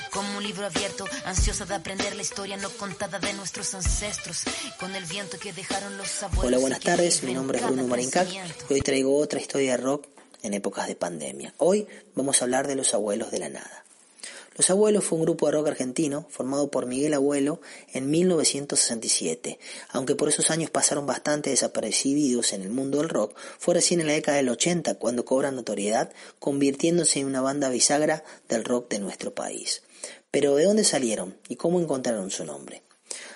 como 0.09 0.38
un 0.38 0.43
libro 0.43 0.65
abierto, 0.65 1.03
ansiosa 1.25 1.65
de 1.65 1.75
aprender 1.75 2.15
la 2.15 2.21
historia 2.21 2.55
no 2.55 2.69
contada 2.69 3.19
de 3.19 3.33
nuestros 3.33 3.73
ancestros, 3.73 4.45
con 4.79 4.95
el 4.95 5.03
viento 5.03 5.38
que 5.38 5.51
dejaron 5.51 5.97
los 5.97 6.23
abuelos. 6.23 6.45
Hola, 6.45 6.57
buenas 6.59 6.79
tardes, 6.79 7.21
mi 7.23 7.33
nombre 7.33 7.57
es 7.57 7.65
Bruno 7.65 7.86
Marincac 7.86 8.29
y 8.69 8.73
hoy 8.73 8.79
traigo 8.79 9.17
otra 9.17 9.41
historia 9.41 9.71
de 9.71 9.83
rock 9.83 10.07
en 10.41 10.53
épocas 10.53 10.88
de 10.88 10.95
pandemia. 10.95 11.53
Hoy 11.57 11.86
vamos 12.15 12.41
a 12.41 12.45
hablar 12.45 12.65
de 12.67 12.75
los 12.75 12.93
abuelos 12.93 13.29
de 13.29 13.39
la 13.39 13.49
nada. 13.49 13.84
Los 14.58 14.70
Abuelos 14.70 15.03
fue 15.03 15.18
un 15.18 15.26
grupo 15.26 15.47
de 15.47 15.51
rock 15.51 15.68
argentino 15.68 16.26
formado 16.30 16.72
por 16.72 16.86
Miguel 16.86 17.14
Abuelo 17.14 17.60
en 17.91 18.10
1967. 18.10 19.60
Aunque 19.89 20.16
por 20.16 20.30
esos 20.30 20.49
años 20.49 20.70
pasaron 20.70 21.06
bastante 21.06 21.49
desapercibidos 21.49 22.53
en 22.53 22.62
el 22.62 22.70
mundo 22.70 22.99
del 22.99 23.10
rock, 23.10 23.36
fue 23.60 23.74
recién 23.74 23.99
en 23.99 24.08
la 24.08 24.14
década 24.14 24.38
del 24.38 24.47
80 24.47 24.95
cuando 24.95 25.26
cobran 25.26 25.58
notoriedad, 25.58 26.14
convirtiéndose 26.39 27.20
en 27.20 27.26
una 27.26 27.41
banda 27.41 27.68
bisagra 27.68 28.24
del 28.47 28.64
rock 28.64 28.89
de 28.91 28.99
nuestro 28.99 29.36
país. 29.36 29.84
Pero 30.32 30.56
¿de 30.56 30.64
dónde 30.64 30.86
salieron 30.86 31.36
y 31.49 31.58
cómo 31.58 31.82
encontraron 31.82 32.32
su 32.32 32.45
nombre? 32.45 32.82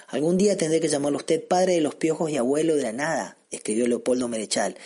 Algún 0.07 0.37
día 0.37 0.55
tendré 0.55 0.79
que 0.79 0.87
llamarlo 0.87 1.17
usted 1.17 1.45
padre 1.45 1.73
de 1.73 1.81
los 1.81 1.95
piojos 1.95 2.31
y 2.31 2.37
abuelo 2.37 2.77
de 2.77 2.83
la 2.83 2.93
nada, 2.93 3.37
escribió 3.51 3.87
Leopoldo 3.87 4.29
Merechal 4.29 4.77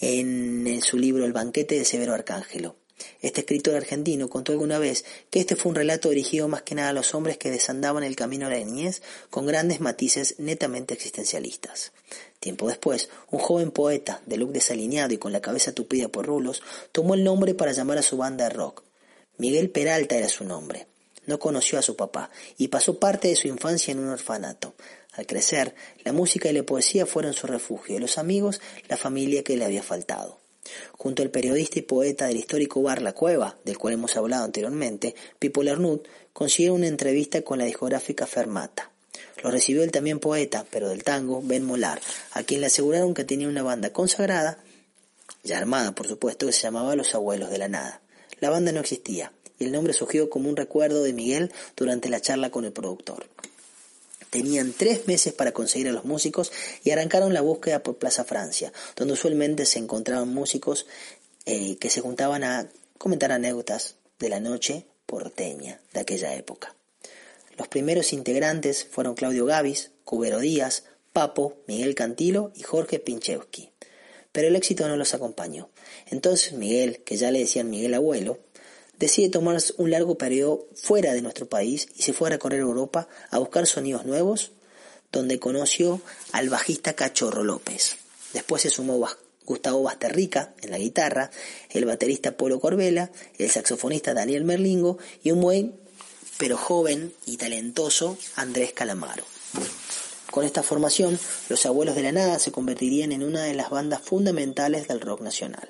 en 0.00 0.80
su 0.80 0.96
libro 0.96 1.26
El 1.26 1.34
banquete 1.34 1.78
de 1.78 1.84
Severo 1.84 2.14
Arcángelo. 2.14 2.76
Este 3.20 3.40
escritor 3.40 3.74
argentino 3.74 4.28
contó 4.28 4.52
alguna 4.52 4.78
vez 4.78 5.04
que 5.30 5.40
este 5.40 5.56
fue 5.56 5.70
un 5.70 5.76
relato 5.76 6.10
dirigido 6.10 6.48
más 6.48 6.62
que 6.62 6.74
nada 6.74 6.90
a 6.90 6.92
los 6.92 7.14
hombres 7.14 7.38
que 7.38 7.50
desandaban 7.50 8.04
el 8.04 8.16
camino 8.16 8.48
de 8.48 8.58
la 8.58 8.64
niñez 8.64 9.02
con 9.30 9.46
grandes 9.46 9.80
matices 9.80 10.36
netamente 10.38 10.94
existencialistas. 10.94 11.92
Tiempo 12.38 12.68
después, 12.68 13.08
un 13.30 13.40
joven 13.40 13.70
poeta, 13.70 14.22
de 14.26 14.36
look 14.36 14.52
desalineado 14.52 15.14
y 15.14 15.18
con 15.18 15.32
la 15.32 15.40
cabeza 15.40 15.72
tupida 15.72 16.08
por 16.08 16.26
rulos, 16.26 16.62
tomó 16.92 17.14
el 17.14 17.24
nombre 17.24 17.54
para 17.54 17.72
llamar 17.72 17.98
a 17.98 18.02
su 18.02 18.16
banda 18.16 18.44
de 18.44 18.50
rock. 18.50 18.84
Miguel 19.38 19.70
Peralta 19.70 20.16
era 20.16 20.28
su 20.28 20.44
nombre. 20.44 20.86
No 21.26 21.38
conoció 21.38 21.78
a 21.78 21.82
su 21.82 21.96
papá 21.96 22.30
y 22.58 22.68
pasó 22.68 22.98
parte 22.98 23.28
de 23.28 23.36
su 23.36 23.48
infancia 23.48 23.92
en 23.92 23.98
un 23.98 24.10
orfanato. 24.10 24.74
Al 25.12 25.26
crecer, 25.26 25.74
la 26.04 26.12
música 26.12 26.50
y 26.50 26.52
la 26.52 26.64
poesía 26.64 27.06
fueron 27.06 27.32
su 27.32 27.46
refugio 27.46 27.96
y 27.96 27.98
los 27.98 28.18
amigos 28.18 28.60
la 28.88 28.96
familia 28.96 29.42
que 29.42 29.56
le 29.56 29.64
había 29.64 29.82
faltado. 29.82 30.43
Junto 30.92 31.22
al 31.22 31.30
periodista 31.30 31.78
y 31.78 31.82
poeta 31.82 32.26
del 32.26 32.36
histórico 32.36 32.82
bar 32.82 33.02
La 33.02 33.12
Cueva, 33.12 33.56
del 33.64 33.78
cual 33.78 33.94
hemos 33.94 34.16
hablado 34.16 34.44
anteriormente, 34.44 35.14
Pipo 35.38 35.62
Lernut 35.62 36.06
consiguió 36.32 36.74
una 36.74 36.86
entrevista 36.86 37.42
con 37.42 37.58
la 37.58 37.64
discográfica 37.64 38.26
Fermata. 38.26 38.90
Lo 39.42 39.50
recibió 39.50 39.82
el 39.82 39.90
también 39.90 40.20
poeta, 40.20 40.64
pero 40.70 40.88
del 40.88 41.04
tango, 41.04 41.42
Ben 41.42 41.64
Molar, 41.64 42.00
a 42.32 42.42
quien 42.42 42.60
le 42.60 42.66
aseguraron 42.66 43.14
que 43.14 43.24
tenía 43.24 43.48
una 43.48 43.62
banda 43.62 43.92
consagrada, 43.92 44.58
ya 45.42 45.58
armada 45.58 45.94
por 45.94 46.08
supuesto, 46.08 46.46
que 46.46 46.52
se 46.52 46.62
llamaba 46.62 46.96
Los 46.96 47.14
Abuelos 47.14 47.50
de 47.50 47.58
la 47.58 47.68
Nada. 47.68 48.00
La 48.40 48.50
banda 48.50 48.72
no 48.72 48.80
existía, 48.80 49.32
y 49.58 49.64
el 49.64 49.72
nombre 49.72 49.92
surgió 49.92 50.30
como 50.30 50.48
un 50.48 50.56
recuerdo 50.56 51.02
de 51.02 51.12
Miguel 51.12 51.52
durante 51.76 52.08
la 52.08 52.20
charla 52.20 52.50
con 52.50 52.64
el 52.64 52.72
productor. 52.72 53.26
Tenían 54.34 54.74
tres 54.76 55.06
meses 55.06 55.32
para 55.32 55.52
conseguir 55.52 55.86
a 55.86 55.92
los 55.92 56.04
músicos 56.04 56.50
y 56.82 56.90
arrancaron 56.90 57.32
la 57.32 57.40
búsqueda 57.40 57.84
por 57.84 57.98
Plaza 57.98 58.24
Francia, 58.24 58.72
donde 58.96 59.14
usualmente 59.14 59.64
se 59.64 59.78
encontraban 59.78 60.28
músicos 60.28 60.86
eh, 61.46 61.76
que 61.76 61.88
se 61.88 62.00
juntaban 62.00 62.42
a 62.42 62.68
comentar 62.98 63.30
anécdotas 63.30 63.94
de 64.18 64.30
la 64.30 64.40
noche 64.40 64.86
porteña 65.06 65.80
de 65.92 66.00
aquella 66.00 66.34
época. 66.34 66.74
Los 67.56 67.68
primeros 67.68 68.12
integrantes 68.12 68.84
fueron 68.90 69.14
Claudio 69.14 69.46
Gavis, 69.46 69.92
Cubero 70.02 70.40
Díaz, 70.40 70.82
Papo, 71.12 71.56
Miguel 71.68 71.94
Cantilo 71.94 72.50
y 72.56 72.64
Jorge 72.64 72.98
Pinchewski. 72.98 73.70
Pero 74.32 74.48
el 74.48 74.56
éxito 74.56 74.88
no 74.88 74.96
los 74.96 75.14
acompañó. 75.14 75.70
Entonces 76.06 76.54
Miguel, 76.54 77.04
que 77.04 77.16
ya 77.16 77.30
le 77.30 77.38
decían 77.38 77.70
Miguel 77.70 77.94
Abuelo, 77.94 78.40
decide 79.04 79.28
tomar 79.28 79.58
un 79.76 79.90
largo 79.90 80.16
periodo 80.16 80.66
fuera 80.74 81.12
de 81.12 81.22
nuestro 81.22 81.46
país 81.46 81.88
y 81.94 82.02
se 82.02 82.12
fue 82.12 82.28
a 82.28 82.32
recorrer 82.32 82.60
Europa 82.60 83.06
a 83.30 83.38
buscar 83.38 83.66
sonidos 83.66 84.06
nuevos, 84.06 84.52
donde 85.12 85.38
conoció 85.38 86.00
al 86.32 86.48
bajista 86.48 86.94
Cachorro 86.94 87.44
López. 87.44 87.96
Después 88.32 88.62
se 88.62 88.70
sumó 88.70 89.06
Gustavo 89.44 89.82
Basterrica 89.82 90.54
en 90.62 90.70
la 90.70 90.78
guitarra, 90.78 91.30
el 91.70 91.84
baterista 91.84 92.36
Polo 92.36 92.58
Corbela, 92.60 93.10
el 93.38 93.50
saxofonista 93.50 94.14
Daniel 94.14 94.44
Merlingo 94.44 94.98
y 95.22 95.32
un 95.32 95.40
buen 95.40 95.76
pero 96.38 96.56
joven 96.56 97.12
y 97.26 97.36
talentoso 97.36 98.16
Andrés 98.36 98.72
Calamaro. 98.72 99.24
Con 100.30 100.44
esta 100.44 100.62
formación, 100.62 101.18
los 101.48 101.66
Abuelos 101.66 101.94
de 101.94 102.02
la 102.02 102.12
Nada 102.12 102.38
se 102.38 102.50
convertirían 102.50 103.12
en 103.12 103.22
una 103.22 103.44
de 103.44 103.54
las 103.54 103.70
bandas 103.70 104.00
fundamentales 104.00 104.88
del 104.88 105.00
rock 105.00 105.20
nacional. 105.20 105.68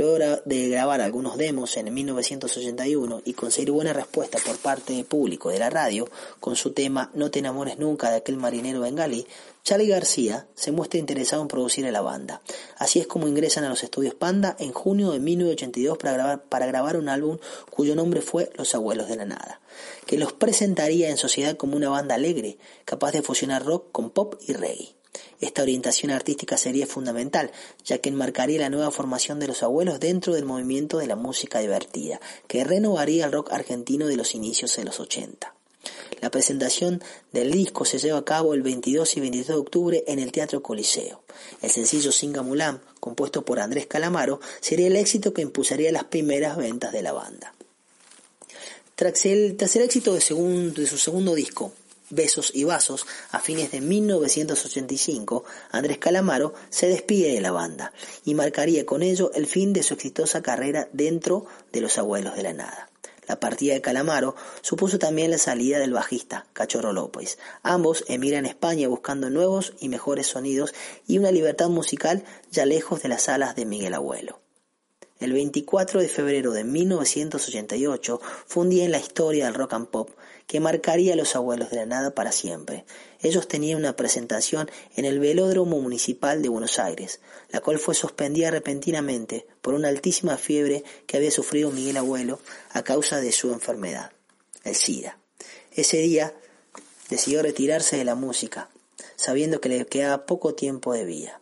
Luego 0.00 0.40
de 0.46 0.68
grabar 0.70 1.02
algunos 1.02 1.36
demos 1.36 1.76
en 1.76 1.92
1981 1.92 3.20
y 3.26 3.34
conseguir 3.34 3.70
buena 3.70 3.92
respuesta 3.92 4.38
por 4.38 4.56
parte 4.56 4.94
del 4.94 5.04
público 5.04 5.50
de 5.50 5.58
la 5.58 5.68
radio 5.68 6.08
con 6.40 6.56
su 6.56 6.72
tema 6.72 7.10
No 7.12 7.30
te 7.30 7.40
enamores 7.40 7.78
nunca 7.78 8.08
de 8.08 8.16
aquel 8.16 8.38
marinero 8.38 8.80
bengalí, 8.80 9.26
Charlie 9.62 9.88
García 9.88 10.46
se 10.54 10.72
muestra 10.72 10.98
interesado 10.98 11.42
en 11.42 11.48
producir 11.48 11.86
a 11.86 11.90
la 11.90 12.00
banda. 12.00 12.40
Así 12.78 12.98
es 12.98 13.06
como 13.06 13.28
ingresan 13.28 13.64
a 13.64 13.68
los 13.68 13.82
estudios 13.82 14.14
Panda 14.14 14.56
en 14.58 14.72
junio 14.72 15.10
de 15.10 15.20
1982 15.20 15.98
para 15.98 16.14
grabar, 16.14 16.44
para 16.44 16.64
grabar 16.64 16.96
un 16.96 17.10
álbum 17.10 17.36
cuyo 17.68 17.94
nombre 17.94 18.22
fue 18.22 18.48
Los 18.54 18.74
Abuelos 18.74 19.06
de 19.06 19.16
la 19.16 19.26
Nada, 19.26 19.60
que 20.06 20.16
los 20.16 20.32
presentaría 20.32 21.10
en 21.10 21.18
sociedad 21.18 21.58
como 21.58 21.76
una 21.76 21.90
banda 21.90 22.14
alegre, 22.14 22.56
capaz 22.86 23.12
de 23.12 23.20
fusionar 23.20 23.66
rock 23.66 23.92
con 23.92 24.08
pop 24.08 24.36
y 24.48 24.54
reggae. 24.54 24.99
Esta 25.40 25.62
orientación 25.62 26.10
artística 26.10 26.56
sería 26.56 26.86
fundamental, 26.86 27.50
ya 27.84 27.98
que 27.98 28.10
enmarcaría 28.10 28.60
la 28.60 28.70
nueva 28.70 28.90
formación 28.90 29.40
de 29.40 29.48
los 29.48 29.62
abuelos 29.62 30.00
dentro 30.00 30.34
del 30.34 30.44
movimiento 30.44 30.98
de 30.98 31.06
la 31.06 31.16
música 31.16 31.60
divertida, 31.60 32.20
que 32.46 32.64
renovaría 32.64 33.24
el 33.24 33.32
rock 33.32 33.52
argentino 33.52 34.06
de 34.06 34.16
los 34.16 34.34
inicios 34.34 34.76
de 34.76 34.84
los 34.84 35.00
80. 35.00 35.54
La 36.20 36.30
presentación 36.30 37.02
del 37.32 37.50
disco 37.50 37.86
se 37.86 37.98
lleva 37.98 38.18
a 38.18 38.24
cabo 38.24 38.52
el 38.52 38.62
22 38.62 39.16
y 39.16 39.20
23 39.20 39.48
de 39.48 39.54
octubre 39.54 40.04
en 40.06 40.18
el 40.18 40.32
Teatro 40.32 40.62
Coliseo. 40.62 41.22
El 41.62 41.70
sencillo 41.70 42.12
Singa 42.12 42.42
Mulam, 42.42 42.80
compuesto 43.00 43.44
por 43.44 43.60
Andrés 43.60 43.86
Calamaro, 43.86 44.40
sería 44.60 44.88
el 44.88 44.96
éxito 44.96 45.32
que 45.32 45.42
impulsaría 45.42 45.90
las 45.92 46.04
primeras 46.04 46.58
ventas 46.58 46.92
de 46.92 47.02
la 47.02 47.12
banda. 47.12 47.54
Tras 48.94 49.24
el, 49.24 49.56
éxito 49.58 50.12
de 50.12 50.20
su 50.20 50.98
segundo 50.98 51.34
disco, 51.34 51.72
Besos 52.10 52.50
y 52.54 52.64
Vasos, 52.64 53.06
a 53.30 53.38
fines 53.38 53.70
de 53.70 53.80
1985, 53.80 55.44
Andrés 55.70 55.98
Calamaro 55.98 56.54
se 56.68 56.88
despide 56.88 57.32
de 57.32 57.40
la 57.40 57.52
banda 57.52 57.92
y 58.24 58.34
marcaría 58.34 58.84
con 58.84 59.02
ello 59.02 59.30
el 59.34 59.46
fin 59.46 59.72
de 59.72 59.84
su 59.84 59.94
exitosa 59.94 60.42
carrera 60.42 60.88
dentro 60.92 61.46
de 61.72 61.80
Los 61.80 61.98
Abuelos 61.98 62.34
de 62.34 62.42
la 62.42 62.52
Nada. 62.52 62.90
La 63.28 63.38
partida 63.38 63.74
de 63.74 63.80
Calamaro 63.80 64.34
supuso 64.60 64.98
también 64.98 65.30
la 65.30 65.38
salida 65.38 65.78
del 65.78 65.92
bajista, 65.92 66.46
Cachorro 66.52 66.92
López. 66.92 67.38
Ambos 67.62 68.04
emigran 68.08 68.44
a 68.44 68.48
España 68.48 68.88
buscando 68.88 69.30
nuevos 69.30 69.74
y 69.78 69.88
mejores 69.88 70.26
sonidos 70.26 70.74
y 71.06 71.18
una 71.18 71.30
libertad 71.30 71.68
musical 71.68 72.24
ya 72.50 72.66
lejos 72.66 73.02
de 73.02 73.08
las 73.08 73.28
alas 73.28 73.54
de 73.54 73.66
Miguel 73.66 73.94
Abuelo. 73.94 74.40
El 75.20 75.34
24 75.34 76.00
de 76.00 76.08
febrero 76.08 76.52
de 76.52 76.64
1988 76.64 78.20
fue 78.46 78.62
un 78.62 78.70
día 78.70 78.86
en 78.86 78.90
la 78.90 78.98
historia 78.98 79.44
del 79.44 79.54
rock 79.54 79.74
and 79.74 79.88
pop 79.88 80.08
que 80.46 80.60
marcaría 80.60 81.12
a 81.12 81.16
los 81.16 81.36
abuelos 81.36 81.68
de 81.68 81.76
la 81.76 81.84
nada 81.84 82.14
para 82.14 82.32
siempre. 82.32 82.86
Ellos 83.20 83.46
tenían 83.46 83.78
una 83.78 83.94
presentación 83.96 84.70
en 84.96 85.04
el 85.04 85.20
velódromo 85.20 85.78
municipal 85.78 86.40
de 86.40 86.48
Buenos 86.48 86.78
Aires, 86.78 87.20
la 87.50 87.60
cual 87.60 87.78
fue 87.78 87.94
suspendida 87.94 88.50
repentinamente 88.50 89.46
por 89.60 89.74
una 89.74 89.88
altísima 89.88 90.38
fiebre 90.38 90.84
que 91.06 91.18
había 91.18 91.30
sufrido 91.30 91.70
Miguel 91.70 91.98
Abuelo 91.98 92.40
a 92.70 92.82
causa 92.82 93.20
de 93.20 93.32
su 93.32 93.52
enfermedad, 93.52 94.12
el 94.64 94.74
SIDA. 94.74 95.18
Ese 95.72 95.98
día 95.98 96.34
decidió 97.10 97.42
retirarse 97.42 97.98
de 97.98 98.04
la 98.04 98.14
música, 98.14 98.70
sabiendo 99.16 99.60
que 99.60 99.68
le 99.68 99.84
quedaba 99.84 100.24
poco 100.24 100.54
tiempo 100.54 100.94
de 100.94 101.04
vida. 101.04 101.39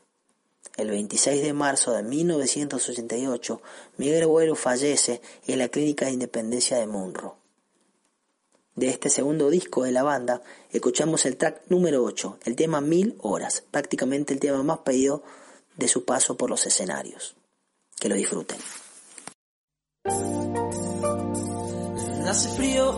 El 0.78 0.88
26 0.88 1.42
de 1.42 1.52
marzo 1.52 1.92
de 1.92 2.02
1988, 2.02 3.60
Miguel 3.98 4.22
Abuelo 4.22 4.54
fallece 4.54 5.20
en 5.46 5.58
la 5.58 5.68
clínica 5.68 6.06
de 6.06 6.12
independencia 6.12 6.78
de 6.78 6.86
Munro 6.86 7.36
de 8.78 8.90
este 8.90 9.10
segundo 9.10 9.50
disco 9.50 9.82
de 9.82 9.90
la 9.90 10.04
banda, 10.04 10.40
escuchamos 10.70 11.26
el 11.26 11.36
track 11.36 11.62
número 11.68 12.04
8, 12.04 12.38
el 12.44 12.54
tema 12.54 12.80
Mil 12.80 13.16
Horas, 13.22 13.64
prácticamente 13.68 14.32
el 14.32 14.40
tema 14.40 14.62
más 14.62 14.78
pedido 14.78 15.24
de 15.76 15.88
su 15.88 16.04
paso 16.04 16.36
por 16.36 16.48
los 16.48 16.64
escenarios. 16.64 17.34
Que 17.98 18.08
lo 18.08 18.14
disfruten. 18.14 18.58
Hace 22.28 22.48
frío 22.50 22.96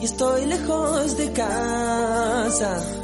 y 0.00 0.04
estoy 0.04 0.46
lejos 0.46 1.16
de 1.16 1.32
casa. 1.32 3.03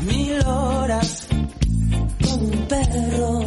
mil 0.00 0.40
horas, 0.46 1.26
como 2.24 2.44
un 2.46 2.66
perro. 2.68 3.44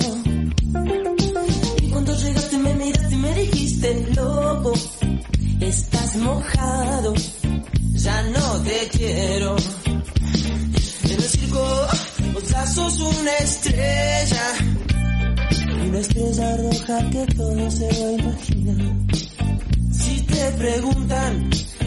Y 1.82 1.90
cuando 1.90 2.16
llegaste 2.16 2.58
me 2.58 2.74
miraste 2.76 3.14
y 3.14 3.18
me 3.18 3.34
dijiste, 3.36 4.08
loco, 4.16 4.74
estás 5.60 6.16
mojado, 6.18 7.14
ya 7.94 8.22
no 8.24 8.62
te 8.64 8.90
quiero. 8.98 9.56
En 9.86 11.12
el 11.12 11.22
circo, 11.22 11.88
vos 12.34 12.50
ya 12.50 12.68
sos 12.68 13.00
una 13.00 13.38
estrella, 13.38 14.44
una 15.88 16.00
estrella 16.00 16.58
roja 16.58 17.10
que 17.10 17.26
todo 17.36 17.72
se 17.72 17.88
va 17.88 18.08
a 18.08 18.12
imaginar. 18.12 18.96
Si 19.92 20.22
te 20.22 20.52
preguntan, 20.54 21.50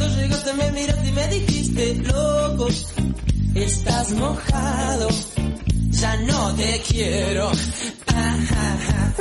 Cuando 0.00 0.16
llegaste 0.16 0.54
me 0.54 0.72
miraste 0.72 1.08
y 1.08 1.12
me 1.12 1.28
dijiste, 1.28 1.94
loco, 1.96 2.68
estás 3.54 4.12
mojado, 4.12 5.08
ya 5.90 6.16
no 6.22 6.54
te 6.54 6.80
quiero. 6.88 7.50
Ajá, 8.06 9.14